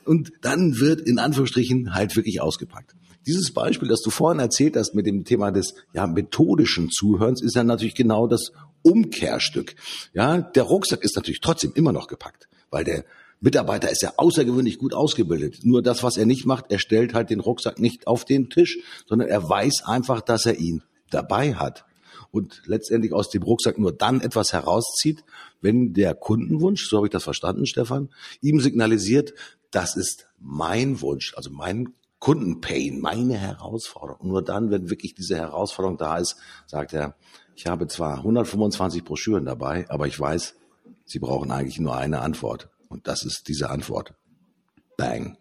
Und 0.04 0.32
dann 0.40 0.80
wird 0.80 1.02
in 1.02 1.18
Anführungsstrichen 1.18 1.94
halt 1.94 2.16
wirklich 2.16 2.40
ausgepackt. 2.40 2.94
Dieses 3.26 3.52
Beispiel, 3.52 3.88
das 3.88 4.00
du 4.00 4.08
vorhin 4.08 4.40
erzählt 4.40 4.76
hast 4.76 4.94
mit 4.94 5.04
dem 5.04 5.24
Thema 5.24 5.50
des 5.50 5.74
ja, 5.92 6.06
methodischen 6.06 6.90
Zuhörens, 6.90 7.42
ist 7.42 7.56
ja 7.56 7.62
natürlich 7.62 7.94
genau 7.94 8.26
das 8.26 8.52
Umkehrstück. 8.80 9.74
Ja, 10.14 10.38
der 10.38 10.62
Rucksack 10.62 11.04
ist 11.04 11.14
natürlich 11.14 11.42
trotzdem 11.42 11.72
immer 11.74 11.92
noch 11.92 12.06
gepackt, 12.06 12.48
weil 12.70 12.84
der 12.84 13.04
Mitarbeiter 13.40 13.90
ist 13.90 14.02
ja 14.02 14.12
außergewöhnlich 14.16 14.78
gut 14.78 14.94
ausgebildet. 14.94 15.60
Nur 15.62 15.82
das, 15.82 16.02
was 16.02 16.16
er 16.16 16.26
nicht 16.26 16.46
macht, 16.46 16.66
er 16.70 16.78
stellt 16.78 17.14
halt 17.14 17.30
den 17.30 17.40
Rucksack 17.40 17.78
nicht 17.78 18.06
auf 18.06 18.24
den 18.24 18.50
Tisch, 18.50 18.78
sondern 19.06 19.28
er 19.28 19.48
weiß 19.48 19.84
einfach, 19.84 20.20
dass 20.20 20.46
er 20.46 20.58
ihn 20.58 20.82
dabei 21.10 21.54
hat 21.54 21.84
und 22.30 22.62
letztendlich 22.66 23.12
aus 23.12 23.30
dem 23.30 23.42
Rucksack 23.42 23.78
nur 23.78 23.92
dann 23.92 24.20
etwas 24.20 24.52
herauszieht, 24.52 25.24
wenn 25.60 25.92
der 25.94 26.14
Kundenwunsch, 26.14 26.88
so 26.88 26.98
habe 26.98 27.06
ich 27.06 27.12
das 27.12 27.24
verstanden, 27.24 27.66
Stefan, 27.66 28.10
ihm 28.40 28.60
signalisiert, 28.60 29.34
das 29.70 29.96
ist 29.96 30.28
mein 30.38 31.00
Wunsch, 31.00 31.34
also 31.36 31.50
mein 31.50 31.94
Kundenpain, 32.18 33.00
meine 33.00 33.36
Herausforderung. 33.36 34.28
nur 34.28 34.42
dann, 34.42 34.70
wenn 34.70 34.90
wirklich 34.90 35.14
diese 35.14 35.36
Herausforderung 35.36 35.98
da 35.98 36.18
ist, 36.18 36.36
sagt 36.66 36.92
er, 36.92 37.14
ich 37.54 37.66
habe 37.66 37.86
zwar 37.86 38.18
125 38.18 39.04
Broschüren 39.04 39.44
dabei, 39.44 39.86
aber 39.88 40.06
ich 40.06 40.18
weiß, 40.18 40.54
Sie 41.04 41.18
brauchen 41.20 41.50
eigentlich 41.50 41.80
nur 41.80 41.96
eine 41.96 42.20
Antwort. 42.20 42.68
Und 42.88 43.06
das 43.06 43.24
ist 43.24 43.48
diese 43.48 43.70
Antwort. 43.70 44.14
Bang. 44.96 45.36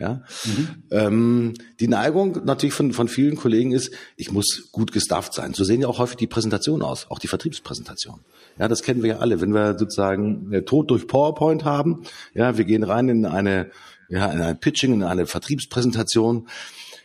Ja? 0.00 0.22
Mhm. 0.44 0.82
Ähm, 0.90 1.54
die 1.78 1.86
Neigung 1.86 2.44
natürlich 2.44 2.74
von, 2.74 2.92
von 2.92 3.06
vielen 3.06 3.36
Kollegen 3.36 3.72
ist, 3.72 3.92
ich 4.16 4.32
muss 4.32 4.70
gut 4.72 4.92
gestafft 4.92 5.34
sein. 5.34 5.52
So 5.52 5.62
sehen 5.62 5.82
ja 5.82 5.88
auch 5.88 5.98
häufig 5.98 6.16
die 6.16 6.26
Präsentationen 6.26 6.82
aus, 6.82 7.06
auch 7.10 7.18
die 7.18 7.28
Vertriebspräsentation. 7.28 8.20
Ja, 8.58 8.66
das 8.66 8.82
kennen 8.82 9.02
wir 9.02 9.10
ja 9.10 9.18
alle. 9.18 9.40
Wenn 9.40 9.52
wir 9.52 9.78
sozusagen 9.78 10.52
äh, 10.52 10.62
Tod 10.62 10.90
durch 10.90 11.06
PowerPoint 11.06 11.64
haben, 11.64 12.04
ja, 12.34 12.56
wir 12.56 12.64
gehen 12.64 12.82
rein 12.82 13.10
in 13.10 13.26
eine, 13.26 13.70
ja, 14.08 14.30
in 14.32 14.40
ein 14.40 14.58
Pitching, 14.58 14.94
in 14.94 15.02
eine 15.02 15.26
Vertriebspräsentation. 15.26 16.48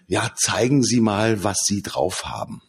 Ja, 0.08 0.32
zeigen 0.36 0.82
Sie 0.82 1.01
mal, 1.01 1.44
was 1.44 1.58
Sie 1.65 1.82
drauf 1.82 2.24
haben. 2.25 2.62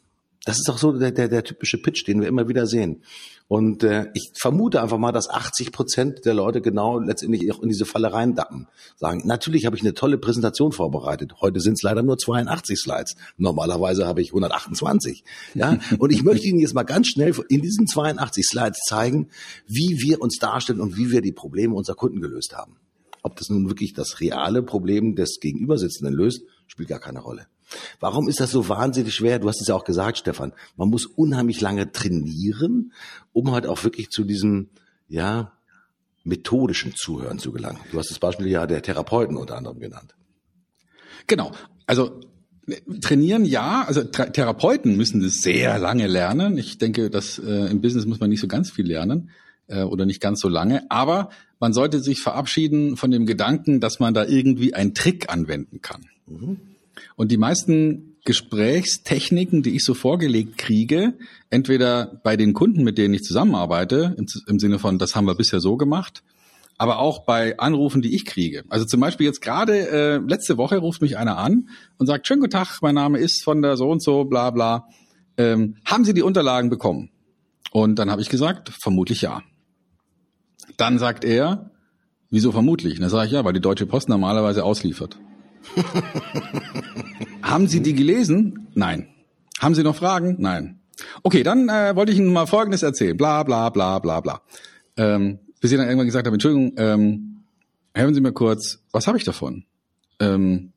Das 0.45 0.59
ist 0.59 0.69
auch 0.71 0.79
so 0.79 0.93
der, 0.93 1.13
der, 1.13 1.29
der 1.29 1.45
typische 1.45 1.79
Pitch, 1.79 2.07
den 2.07 2.21
wir 2.21 2.29
immer 2.29 2.49
wieder 2.49 2.67
sehen. 2.67 3.03
Und 3.49 3.85
äh, 3.85 4.07
ich 4.15 4.33
vermute 4.35 4.83
einfach 4.83 4.99
mal, 4.99 5.13
dass 5.13 5.31
80 5.31 5.71
Prozent 5.71 6.25
der 6.25 6.35
Leute 6.35 6.61
genau 6.61 6.99
letztendlich 6.99 7.53
auch 7.53 7.63
in 7.63 7.69
diese 7.69 7.85
Falle 7.85 8.13
reindappen. 8.13 8.67
Sagen, 8.97 9.23
natürlich 9.25 9.67
habe 9.67 9.77
ich 9.77 9.83
eine 9.83 9.95
tolle 9.95 10.19
Präsentation 10.19 10.73
vorbereitet. 10.73 11.35
Heute 11.41 11.61
sind 11.61 11.75
es 11.75 11.83
leider 11.83 12.03
nur 12.03 12.19
82 12.19 12.77
Slides. 12.77 13.15
Normalerweise 13.37 14.07
habe 14.07 14.21
ich 14.21 14.31
128. 14.31 15.23
Ja, 15.55 15.79
und 15.99 16.13
ich 16.13 16.25
möchte 16.25 16.49
Ihnen 16.49 16.59
jetzt 16.59 16.75
mal 16.75 16.83
ganz 16.83 17.07
schnell 17.07 17.35
in 17.49 17.63
diesen 17.63 17.87
82 17.87 18.45
Slides 18.45 18.79
zeigen, 18.89 19.29
wie 19.69 20.01
wir 20.01 20.21
uns 20.21 20.39
darstellen 20.39 20.81
und 20.81 20.97
wie 20.97 21.13
wir 21.13 21.21
die 21.21 21.33
Probleme 21.33 21.75
unserer 21.75 21.97
Kunden 21.97 22.21
gelöst 22.21 22.57
haben. 22.57 22.77
Ob 23.23 23.37
das 23.37 23.49
nun 23.49 23.69
wirklich 23.69 23.93
das 23.93 24.21
reale 24.21 24.63
Problem 24.63 25.15
des 25.15 25.39
Gegenübersitzenden 25.41 26.15
löst, 26.15 26.43
spielt 26.67 26.89
gar 26.89 27.01
keine 27.01 27.21
Rolle. 27.21 27.47
Warum 28.01 28.29
ist 28.29 28.41
das 28.41 28.51
so 28.51 28.69
wahnsinnig 28.69 29.15
schwer? 29.15 29.39
Du 29.39 29.49
hast 29.49 29.61
es 29.61 29.69
ja 29.69 29.75
auch 29.75 29.85
gesagt, 29.85 30.19
Stefan. 30.19 30.53
Man 30.77 30.89
muss 30.89 31.07
unheimlich 31.07 31.61
lange 31.61 31.91
trainieren, 31.93 32.93
um 33.33 33.53
halt 33.53 33.67
auch 33.67 33.85
wirklich 33.85 34.11
zu 34.11 34.25
diesem, 34.25 34.69
ja, 35.09 35.53
methodischen 36.25 36.95
Zuhören 36.97 37.39
zu 37.39 37.53
gelangen. 37.53 37.79
Du 37.93 37.99
hast 37.99 38.11
das 38.11 38.19
Beispiel 38.19 38.49
ja 38.49 38.67
der 38.67 38.83
Therapeuten 38.83 39.37
unter 39.37 39.57
anderem 39.57 39.79
genannt. 39.79 40.15
Genau. 41.27 41.53
Also 41.87 42.21
trainieren 43.01 43.45
ja, 43.45 43.85
also 43.87 44.03
Therapeuten 44.03 44.97
müssen 44.97 45.23
das 45.23 45.35
sehr 45.35 45.79
lange 45.79 46.09
lernen. 46.09 46.59
Ich 46.59 46.79
denke, 46.79 47.11
dass 47.11 47.39
äh, 47.39 47.71
im 47.71 47.81
Business 47.81 48.07
muss 48.07 48.19
man 48.19 48.29
nicht 48.29 48.41
so 48.41 48.49
ganz 48.49 48.71
viel 48.73 48.87
lernen 48.87 49.31
äh, 49.69 49.83
oder 49.83 50.05
nicht 50.05 50.21
ganz 50.21 50.41
so 50.41 50.49
lange, 50.49 50.91
aber 50.91 51.31
man 51.61 51.73
sollte 51.73 52.01
sich 52.01 52.21
verabschieden 52.21 52.97
von 52.97 53.13
dem 53.13 53.25
Gedanken, 53.25 53.81
dass 53.81 54.01
man 54.01 54.15
da 54.15 54.25
irgendwie 54.25 54.75
einen 54.75 54.95
Trick 54.95 55.33
anwenden 55.33 55.81
kann. 55.81 56.07
Mhm. 56.27 56.59
Und 57.17 57.31
die 57.33 57.37
meisten 57.37 58.17
Gesprächstechniken, 58.27 59.63
die 59.63 59.77
ich 59.77 59.85
so 59.85 59.95
vorgelegt 59.95 60.59
kriege, 60.59 61.15
entweder 61.49 62.21
bei 62.23 62.37
den 62.37 62.53
Kunden, 62.53 62.83
mit 62.83 62.99
denen 62.99 63.15
ich 63.15 63.23
zusammenarbeite, 63.23 64.15
im, 64.19 64.27
im, 64.49 64.59
Sinne 64.59 64.79
von, 64.79 64.99
das 64.99 65.15
haben 65.15 65.27
wir 65.27 65.37
bisher 65.37 65.61
so 65.61 65.77
gemacht, 65.77 66.23
aber 66.77 66.99
auch 66.99 67.25
bei 67.25 67.59
Anrufen, 67.59 68.03
die 68.03 68.15
ich 68.15 68.27
kriege. 68.27 68.65
Also 68.69 68.85
zum 68.85 69.01
Beispiel 69.01 69.27
jetzt 69.27 69.41
gerade, 69.41 69.89
äh, 69.89 70.17
letzte 70.19 70.59
Woche 70.59 70.79
ruft 70.79 71.01
mich 71.01 71.17
einer 71.17 71.39
an 71.39 71.69
und 71.99 72.07
sagt, 72.07 72.27
schönen 72.27 72.41
guten 72.41 72.51
Tag, 72.51 72.79
mein 72.83 72.97
Name 72.97 73.19
ist 73.19 73.43
von 73.43 73.63
der 73.63 73.77
so 73.77 73.89
und 73.89 74.03
so, 74.03 74.25
bla 74.25 74.51
bla. 74.51 74.89
Ähm, 75.39 75.77
haben 75.85 76.05
Sie 76.05 76.13
die 76.13 76.23
Unterlagen 76.23 76.69
bekommen? 76.69 77.11
Und 77.71 77.99
dann 77.99 78.11
habe 78.11 78.23
ich 78.23 78.29
gesagt, 78.29 78.71
vermutlich 78.71 79.23
ja. 79.23 79.43
Dann 80.77 80.99
sagt 80.99 81.25
er, 81.25 81.71
wieso 82.31 82.53
vermutlich? 82.53 82.95
Und 82.95 83.03
dann 83.03 83.11
sage 83.11 83.27
ich, 83.27 83.33
ja, 83.33 83.45
weil 83.45 83.53
die 83.53 83.61
Deutsche 83.61 83.87
Post 83.87 84.09
normalerweise 84.09 84.65
ausliefert. 84.65 85.17
Haben 87.43 87.69
Sie 87.69 87.81
die 87.81 87.95
gelesen? 87.95 88.69
Nein. 88.75 89.09
Haben 89.59 89.75
Sie 89.75 89.83
noch 89.83 89.97
Fragen? 89.97 90.37
Nein. 90.39 90.81
Okay, 91.23 91.43
dann 91.43 91.69
äh, 91.69 91.95
wollte 91.95 92.13
ich 92.13 92.19
Ihnen 92.19 92.33
mal 92.33 92.47
Folgendes 92.47 92.83
erzählen. 92.83 93.17
Bla 93.17 93.43
bla 93.43 93.71
bla 93.71 93.99
bla 93.99 94.21
bla. 94.21 94.43
Ähm, 94.97 95.39
bis 95.61 95.71
Sie 95.71 95.77
dann 95.77 95.87
irgendwann 95.87 96.07
gesagt 96.07 96.27
haben, 96.27 96.35
Entschuldigung, 96.35 96.73
ähm, 96.77 97.43
hören 97.95 98.15
Sie 98.15 98.21
mir 98.21 98.33
kurz, 98.33 98.81
was 98.93 99.07
habe 99.07 99.19
ich 99.19 99.25
davon? 99.25 99.65
Ähm, 100.21 100.73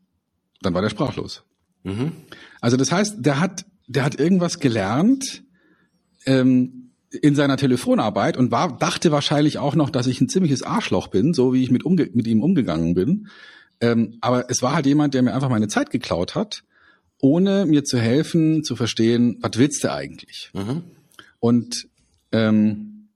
dann 0.62 0.74
war 0.74 0.82
der 0.82 0.90
sprachlos. 0.90 1.44
Mhm. 1.84 2.12
Also 2.62 2.78
das 2.78 2.92
heißt, 2.92 3.18
der 3.20 3.40
hat, 3.40 3.66
der 3.88 4.04
hat 4.04 4.20
irgendwas 4.20 4.60
gelernt 4.60 5.44
ähm, 6.26 6.92
in 7.22 7.36
seiner 7.36 7.58
Telefonarbeit 7.58 8.38
und 8.38 8.52
war, 8.52 8.78
dachte 8.78 9.12
wahrscheinlich 9.12 9.58
auch 9.58 9.76
noch, 9.76 9.90
dass 9.90 10.08
ich 10.08 10.22
ein 10.22 10.30
ziemliches 10.30 10.64
Arschloch 10.64 11.08
bin, 11.08 11.34
so 11.34 11.54
wie 11.54 11.64
ich 11.64 11.72
mit, 11.72 11.84
umge 11.86 12.10
mit 12.14 12.28
ihm 12.28 12.44
umgegangen 12.44 12.94
bin. 12.94 13.28
Ähm, 13.82 14.18
aber 14.22 14.50
es 14.50 14.62
war 14.62 14.74
halt 14.74 14.86
jemand, 14.86 15.14
der 15.14 15.22
mir 15.22 15.34
einfach 15.34 15.50
meine 15.50 15.68
Zeit 15.68 15.90
geklaut 15.90 16.36
hat, 16.36 16.64
ohne 17.22 17.66
mir 17.66 17.84
zu 17.84 18.00
helfen, 18.00 18.64
zu 18.64 18.76
verstehen, 18.76 19.38
was 19.42 19.52
willst 19.58 19.84
du 19.84 19.92
eigentlich? 19.92 20.52
Mhm. 20.54 20.84
Und 21.40 21.88
ähm, 22.32 23.08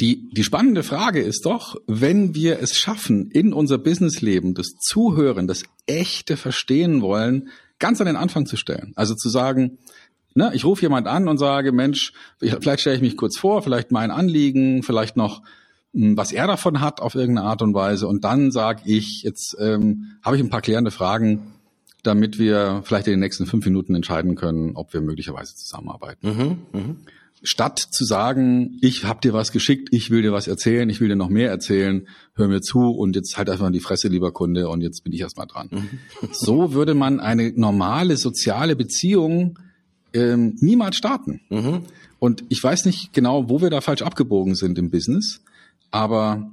die, 0.00 0.30
die 0.30 0.44
spannende 0.44 0.82
Frage 0.82 1.20
ist 1.20 1.44
doch, 1.44 1.76
wenn 1.86 2.34
wir 2.34 2.60
es 2.60 2.76
schaffen, 2.76 3.30
in 3.30 3.52
unser 3.52 3.78
Businessleben 3.78 4.54
das 4.54 4.68
Zuhören, 4.80 5.46
das 5.46 5.64
echte 5.86 6.36
Verstehen 6.36 7.02
wollen, 7.02 7.50
ganz 7.78 8.00
an 8.00 8.06
den 8.06 8.16
Anfang 8.16 8.46
zu 8.46 8.56
stellen. 8.56 8.92
Also 8.96 9.14
zu 9.14 9.28
sagen, 9.28 9.78
ne, 10.34 10.52
ich 10.54 10.64
rufe 10.64 10.82
jemand 10.82 11.06
an 11.06 11.28
und 11.28 11.38
sage, 11.38 11.72
Mensch, 11.72 12.12
vielleicht 12.38 12.80
stelle 12.80 12.96
ich 12.96 13.02
mich 13.02 13.16
kurz 13.16 13.38
vor, 13.38 13.62
vielleicht 13.62 13.90
mein 13.90 14.10
Anliegen, 14.10 14.82
vielleicht 14.82 15.16
noch 15.16 15.42
was 15.92 16.32
er 16.32 16.46
davon 16.46 16.80
hat 16.80 17.00
auf 17.00 17.14
irgendeine 17.14 17.48
Art 17.48 17.62
und 17.62 17.74
Weise. 17.74 18.06
Und 18.06 18.24
dann 18.24 18.52
sage 18.52 18.82
ich, 18.84 19.22
jetzt 19.22 19.56
ähm, 19.58 20.12
habe 20.22 20.36
ich 20.36 20.42
ein 20.42 20.50
paar 20.50 20.62
klärende 20.62 20.90
Fragen, 20.90 21.52
damit 22.02 22.38
wir 22.38 22.82
vielleicht 22.84 23.06
in 23.08 23.14
den 23.14 23.20
nächsten 23.20 23.46
fünf 23.46 23.64
Minuten 23.64 23.94
entscheiden 23.94 24.34
können, 24.34 24.76
ob 24.76 24.94
wir 24.94 25.00
möglicherweise 25.00 25.54
zusammenarbeiten. 25.54 26.28
Mhm, 26.72 26.80
mh. 26.80 26.94
Statt 27.42 27.78
zu 27.78 28.04
sagen, 28.04 28.76
ich 28.82 29.04
habe 29.04 29.20
dir 29.22 29.32
was 29.32 29.50
geschickt, 29.50 29.88
ich 29.92 30.10
will 30.10 30.20
dir 30.20 30.32
was 30.32 30.46
erzählen, 30.46 30.88
ich 30.90 31.00
will 31.00 31.08
dir 31.08 31.16
noch 31.16 31.30
mehr 31.30 31.48
erzählen, 31.48 32.06
hör 32.34 32.48
mir 32.48 32.60
zu 32.60 32.90
und 32.90 33.16
jetzt 33.16 33.38
halt 33.38 33.48
einfach 33.48 33.70
die 33.70 33.80
Fresse, 33.80 34.08
lieber 34.08 34.30
Kunde, 34.30 34.68
und 34.68 34.82
jetzt 34.82 35.04
bin 35.04 35.12
ich 35.14 35.20
erstmal 35.20 35.46
dran. 35.46 35.68
Mhm. 35.70 36.28
So 36.32 36.74
würde 36.74 36.94
man 36.94 37.18
eine 37.18 37.52
normale 37.56 38.18
soziale 38.18 38.76
Beziehung 38.76 39.58
ähm, 40.12 40.56
niemals 40.60 40.96
starten. 40.96 41.40
Mhm. 41.48 41.82
Und 42.18 42.44
ich 42.50 42.62
weiß 42.62 42.84
nicht 42.84 43.14
genau, 43.14 43.48
wo 43.48 43.62
wir 43.62 43.70
da 43.70 43.80
falsch 43.80 44.02
abgebogen 44.02 44.54
sind 44.54 44.78
im 44.78 44.90
Business. 44.90 45.40
Aber 45.90 46.50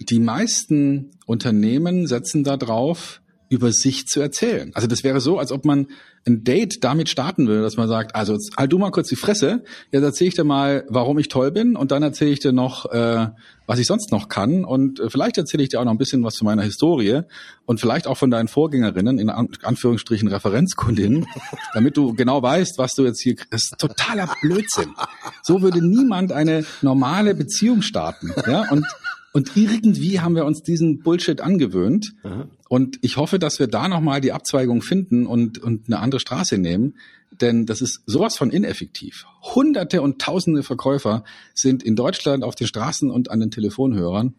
die 0.00 0.20
meisten 0.20 1.10
Unternehmen 1.26 2.06
setzen 2.06 2.44
da 2.44 2.56
drauf, 2.56 3.21
über 3.52 3.70
sich 3.70 4.06
zu 4.06 4.20
erzählen. 4.20 4.70
Also 4.72 4.88
das 4.88 5.04
wäre 5.04 5.20
so, 5.20 5.38
als 5.38 5.52
ob 5.52 5.66
man 5.66 5.88
ein 6.26 6.42
Date 6.42 6.82
damit 6.82 7.10
starten 7.10 7.46
würde, 7.46 7.60
dass 7.60 7.76
man 7.76 7.86
sagt, 7.86 8.14
also 8.14 8.32
jetzt 8.32 8.56
halt 8.56 8.72
du 8.72 8.78
mal 8.78 8.90
kurz 8.90 9.08
die 9.08 9.16
Fresse, 9.16 9.62
jetzt 9.90 10.02
erzähle 10.02 10.28
ich 10.28 10.34
dir 10.34 10.44
mal, 10.44 10.86
warum 10.88 11.18
ich 11.18 11.28
toll 11.28 11.50
bin 11.50 11.76
und 11.76 11.90
dann 11.90 12.02
erzähle 12.02 12.30
ich 12.30 12.38
dir 12.38 12.52
noch, 12.52 12.90
äh, 12.90 13.26
was 13.66 13.78
ich 13.78 13.86
sonst 13.86 14.10
noch 14.10 14.30
kann 14.30 14.64
und 14.64 15.00
äh, 15.00 15.10
vielleicht 15.10 15.36
erzähle 15.36 15.64
ich 15.64 15.68
dir 15.68 15.80
auch 15.80 15.84
noch 15.84 15.92
ein 15.92 15.98
bisschen 15.98 16.24
was 16.24 16.32
zu 16.32 16.46
meiner 16.46 16.62
Historie 16.62 17.22
und 17.66 17.78
vielleicht 17.78 18.06
auch 18.06 18.16
von 18.16 18.30
deinen 18.30 18.48
Vorgängerinnen, 18.48 19.18
in 19.18 19.28
An 19.28 19.48
Anführungsstrichen 19.62 20.28
Referenzkundinnen, 20.28 21.26
damit 21.74 21.98
du 21.98 22.14
genau 22.14 22.42
weißt, 22.42 22.78
was 22.78 22.94
du 22.94 23.04
jetzt 23.04 23.20
hier, 23.20 23.36
das 23.50 23.64
ist 23.64 23.74
totaler 23.78 24.34
Blödsinn. 24.40 24.94
So 25.42 25.60
würde 25.60 25.86
niemand 25.86 26.32
eine 26.32 26.64
normale 26.80 27.34
Beziehung 27.34 27.82
starten, 27.82 28.32
ja, 28.46 28.70
und 28.70 28.86
und 29.32 29.56
irgendwie 29.56 30.20
haben 30.20 30.34
wir 30.34 30.44
uns 30.44 30.62
diesen 30.62 30.98
Bullshit 30.98 31.40
angewöhnt. 31.40 32.12
Aha. 32.22 32.48
Und 32.68 32.98
ich 33.02 33.16
hoffe, 33.16 33.38
dass 33.38 33.58
wir 33.58 33.66
da 33.66 33.88
nochmal 33.88 34.20
die 34.20 34.32
Abzweigung 34.32 34.82
finden 34.82 35.26
und, 35.26 35.58
und 35.58 35.86
eine 35.86 36.00
andere 36.00 36.20
Straße 36.20 36.58
nehmen. 36.58 36.96
Denn 37.40 37.64
das 37.64 37.80
ist 37.80 38.02
sowas 38.06 38.36
von 38.36 38.50
ineffektiv. 38.50 39.26
Hunderte 39.42 40.02
und 40.02 40.20
tausende 40.20 40.62
Verkäufer 40.62 41.24
sind 41.54 41.82
in 41.82 41.96
Deutschland 41.96 42.44
auf 42.44 42.54
den 42.54 42.66
Straßen 42.66 43.10
und 43.10 43.30
an 43.30 43.40
den 43.40 43.50
Telefonhörern 43.50 44.34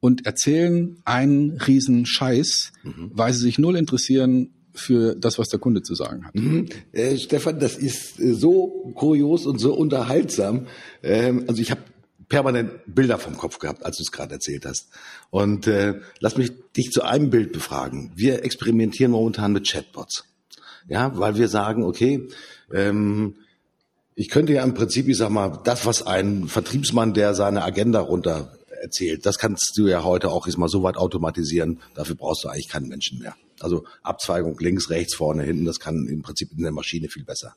und 0.00 0.26
erzählen 0.26 0.96
einen 1.04 1.52
riesen 1.52 2.04
Scheiß, 2.04 2.72
mhm. 2.82 3.10
weil 3.12 3.32
sie 3.32 3.40
sich 3.40 3.58
null 3.58 3.76
interessieren 3.76 4.50
für 4.74 5.14
das, 5.14 5.38
was 5.38 5.48
der 5.48 5.60
Kunde 5.60 5.82
zu 5.82 5.94
sagen 5.94 6.26
hat. 6.26 6.34
Mhm. 6.34 6.66
Äh, 6.92 7.16
Stefan, 7.16 7.60
das 7.60 7.76
ist 7.76 8.20
äh, 8.20 8.34
so 8.34 8.92
kurios 8.94 9.46
und 9.46 9.58
so 9.58 9.74
unterhaltsam. 9.74 10.66
Ähm, 11.02 11.44
also 11.46 11.62
ich 11.62 11.70
habe 11.70 11.80
permanent 12.28 12.72
Bilder 12.86 13.18
vom 13.18 13.36
Kopf 13.36 13.58
gehabt, 13.58 13.84
als 13.84 13.98
du 13.98 14.02
es 14.02 14.12
gerade 14.12 14.34
erzählt 14.34 14.66
hast. 14.66 14.88
Und 15.30 15.66
äh, 15.66 16.00
lass 16.20 16.36
mich 16.36 16.52
dich 16.76 16.90
zu 16.90 17.02
einem 17.02 17.30
Bild 17.30 17.52
befragen. 17.52 18.12
Wir 18.14 18.44
experimentieren 18.44 19.12
momentan 19.12 19.52
mit 19.52 19.68
Chatbots. 19.68 20.24
Ja, 20.88 21.16
weil 21.18 21.36
wir 21.36 21.48
sagen, 21.48 21.84
okay, 21.84 22.28
ähm, 22.72 23.36
ich 24.14 24.28
könnte 24.28 24.52
ja 24.52 24.62
im 24.62 24.74
Prinzip, 24.74 25.08
ich 25.08 25.16
sag 25.16 25.30
mal, 25.30 25.60
das, 25.64 25.84
was 25.84 26.06
ein 26.06 26.48
Vertriebsmann, 26.48 27.12
der 27.12 27.34
seine 27.34 27.62
Agenda 27.64 28.00
runter 28.00 28.56
erzählt, 28.80 29.26
das 29.26 29.38
kannst 29.38 29.72
du 29.76 29.86
ja 29.86 30.04
heute 30.04 30.30
auch 30.30 30.46
jetzt 30.46 30.58
mal 30.58 30.68
so 30.68 30.82
weit 30.82 30.96
automatisieren. 30.96 31.80
Dafür 31.94 32.16
brauchst 32.16 32.44
du 32.44 32.48
eigentlich 32.48 32.68
keinen 32.68 32.88
Menschen 32.88 33.18
mehr. 33.18 33.36
Also 33.60 33.84
Abzweigung 34.02 34.58
links, 34.58 34.90
rechts, 34.90 35.14
vorne, 35.14 35.42
hinten, 35.42 35.64
das 35.64 35.80
kann 35.80 36.06
im 36.06 36.22
Prinzip 36.22 36.52
in 36.56 36.62
der 36.62 36.72
Maschine 36.72 37.08
viel 37.08 37.24
besser. 37.24 37.56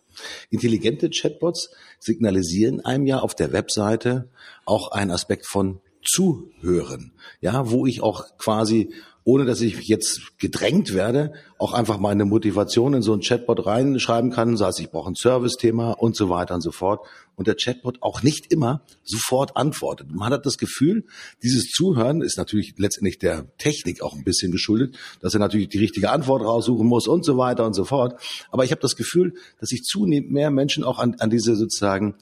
Intelligente 0.50 1.10
Chatbots 1.10 1.72
signalisieren 2.00 2.84
einem 2.86 3.06
ja 3.06 3.20
auf 3.20 3.36
der 3.36 3.52
Webseite 3.52 4.30
auch 4.66 4.92
einen 4.92 5.12
Aspekt 5.12 5.46
von 5.48 5.82
Zuhören. 6.04 7.12
Ja, 7.42 7.70
wo 7.70 7.86
ich 7.86 8.02
auch 8.02 8.38
quasi 8.38 8.94
ohne 9.30 9.46
dass 9.46 9.62
ich 9.62 9.88
jetzt 9.88 10.40
gedrängt 10.40 10.96
werde, 10.96 11.34
auch 11.60 11.74
einfach 11.74 12.00
meine 12.00 12.26
Motivation 12.26 12.96
in 12.96 13.04
so 13.04 13.14
ein 13.14 13.20
Chatbot 13.20 13.64
reinschreiben 13.64 14.32
kann, 14.32 14.58
sei 14.58 14.70
es 14.70 14.80
ich 14.80 14.90
brauche 14.90 15.12
ein 15.12 15.16
Service-Thema 15.16 15.92
und 15.92 16.16
so 16.16 16.30
weiter 16.30 16.56
und 16.56 16.62
so 16.62 16.72
fort. 16.72 17.06
Und 17.36 17.46
der 17.46 17.54
Chatbot 17.54 18.02
auch 18.02 18.24
nicht 18.24 18.52
immer 18.52 18.82
sofort 19.04 19.56
antwortet. 19.56 20.08
Man 20.10 20.34
hat 20.34 20.48
das 20.48 20.58
Gefühl, 20.58 21.06
dieses 21.44 21.70
Zuhören 21.70 22.24
ist 22.24 22.40
natürlich 22.40 22.74
letztendlich 22.78 23.20
der 23.20 23.46
Technik 23.60 24.02
auch 24.02 24.16
ein 24.16 24.24
bisschen 24.24 24.52
geschuldet, 24.52 24.98
dass 25.22 25.36
er 25.36 25.40
natürlich 25.40 25.70
die 25.70 25.78
richtige 25.78 26.10
Antwort 26.10 26.42
raussuchen 26.42 26.88
muss 26.88 27.08
und 27.08 27.24
so 27.24 27.38
weiter 27.38 27.68
und 27.68 27.76
so 27.76 27.86
fort. 27.86 28.20
Aber 28.50 28.64
ich 28.64 28.72
habe 28.72 28.82
das 28.82 28.96
Gefühl, 28.96 29.36
dass 29.60 29.70
sich 29.70 29.84
zunehmend 29.84 30.32
mehr 30.32 30.50
Menschen 30.50 30.84
auch 30.84 30.98
an, 30.98 31.18
an 31.20 31.30
diese 31.30 31.56
sozusagen, 31.56 32.16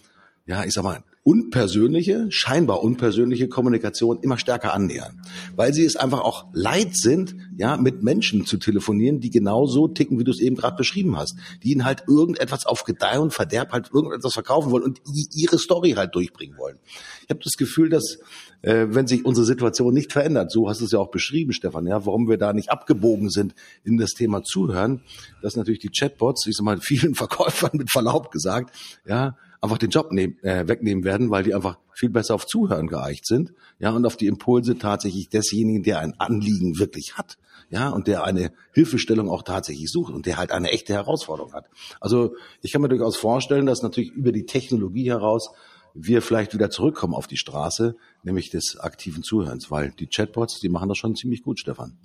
ja, 0.48 0.64
ich 0.64 0.74
sag 0.74 0.84
mal, 0.84 1.04
unpersönliche, 1.24 2.28
scheinbar 2.30 2.82
unpersönliche 2.82 3.50
Kommunikation 3.50 4.20
immer 4.22 4.38
stärker 4.38 4.74
annähern. 4.74 5.22
Weil 5.58 5.74
sie 5.74 5.84
es 5.84 5.98
einfach 5.98 6.22
auch 6.22 6.46
leid 6.54 6.96
sind, 6.96 7.36
ja, 7.58 7.76
mit 7.76 8.02
Menschen 8.02 8.46
zu 8.46 8.56
telefonieren, 8.56 9.20
die 9.20 9.30
genau 9.30 9.66
so 9.66 9.90
ticken, 9.90 10.20
wie 10.20 10.24
du 10.24 10.32
es 10.32 10.40
eben 10.40 10.56
gerade 10.56 10.78
beschrieben 10.78 11.18
hast. 11.18 11.36
Die 11.64 11.74
ihnen 11.74 11.84
halt 11.84 12.06
irgendetwas 12.08 12.66
auf 12.66 12.86
Gedeih 12.86 13.20
und 13.20 13.34
Verderb 13.34 13.74
halt 13.74 13.90
irgendetwas 13.94 14.32
verkaufen 14.32 14.72
wollen 14.72 14.86
und 14.86 15.02
ihre 15.36 15.60
Story 15.60 15.92
halt 15.98 16.16
durchbringen 16.16 16.58
wollen. 16.58 16.80
Ich 17.24 17.30
habe 17.30 17.42
das 17.44 17.58
Gefühl, 17.58 17.90
dass 17.90 18.20
äh, 18.62 18.88
wenn 18.90 19.06
sich 19.06 19.26
unsere 19.26 19.46
Situation 19.46 19.94
nicht 19.94 20.14
verändert, 20.14 20.50
so 20.50 20.70
hast 20.70 20.80
du 20.80 20.86
es 20.86 20.94
ja 20.94 21.00
auch 21.00 21.12
beschrieben, 21.12 21.52
Stefan, 21.52 21.86
ja, 21.88 22.06
warum 22.06 22.30
wir 22.30 22.38
da 22.38 22.54
nicht 22.54 22.72
abgebogen 22.72 23.30
sind 23.30 23.54
in 23.84 23.98
das 23.98 24.12
Thema 24.12 24.44
Zuhören, 24.44 25.02
dass 25.42 25.58
natürlich 25.58 25.82
die 25.82 25.90
Chatbots, 25.90 26.48
ich 26.48 26.56
sag 26.56 26.64
mal, 26.64 26.78
vielen 26.82 27.16
Verkäufern 27.16 27.72
mit 27.74 27.92
Verlaub 27.92 28.32
gesagt, 28.32 28.74
ja, 29.06 29.36
einfach 29.62 29.78
den 29.78 29.90
Job 29.90 30.12
nehm, 30.12 30.38
äh, 30.42 30.68
wegnehmen 30.68 31.04
werden, 31.04 31.30
weil 31.30 31.44
die 31.44 31.54
einfach 31.54 31.78
viel 31.94 32.10
besser 32.10 32.36
auf 32.36 32.46
Zuhören 32.46 32.88
geeicht 32.88 33.26
sind, 33.26 33.54
ja, 33.80 33.92
und 33.92 34.06
auf 34.06 34.18
die 34.18 34.28
Impulse 34.28 34.78
tatsächlich 34.78 35.30
desjenigen, 35.30 35.84
der 35.84 36.00
ein 36.00 36.14
Anliegen 36.20 36.80
wirklich 36.80 37.18
hat, 37.18 37.38
ja, 37.70 37.90
und 37.90 38.08
der 38.08 38.24
eine 38.24 38.52
Hilfestellung 38.74 39.30
auch 39.30 39.44
tatsächlich 39.44 39.90
sucht 39.92 40.14
und 40.14 40.26
der 40.26 40.38
halt 40.38 40.52
eine 40.52 40.72
echte 40.72 40.94
Herausforderung 40.94 41.54
hat. 41.54 41.66
Also 42.00 42.36
ich 42.62 42.72
kann 42.72 42.82
mir 42.82 42.90
durchaus 42.90 43.18
vorstellen, 43.18 43.66
dass 43.66 43.82
natürlich 43.82 44.12
über 44.12 44.32
die 44.32 44.46
Technologie 44.46 45.10
heraus 45.10 45.50
wir 45.94 46.22
vielleicht 46.22 46.54
wieder 46.54 46.70
zurückkommen 46.70 47.16
auf 47.16 47.28
die 47.28 47.38
Straße, 47.38 47.96
nämlich 48.24 48.50
des 48.52 48.78
aktiven 48.80 49.24
Zuhörens, 49.24 49.72
weil 49.72 49.92
die 49.92 50.08
Chatbots, 50.08 50.60
die 50.60 50.70
machen 50.70 50.90
das 50.90 50.98
schon 50.98 51.16
ziemlich 51.16 51.42
gut, 51.42 51.60
Stefan. 51.60 51.98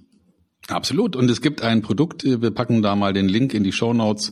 Absolut. 0.68 1.16
Und 1.16 1.30
es 1.30 1.40
gibt 1.40 1.62
ein 1.62 1.82
Produkt, 1.82 2.24
wir 2.24 2.50
packen 2.52 2.82
da 2.82 2.96
mal 2.96 3.12
den 3.12 3.28
Link 3.28 3.52
in 3.52 3.64
die 3.64 3.72
Show 3.72 3.92
Notes 3.92 4.30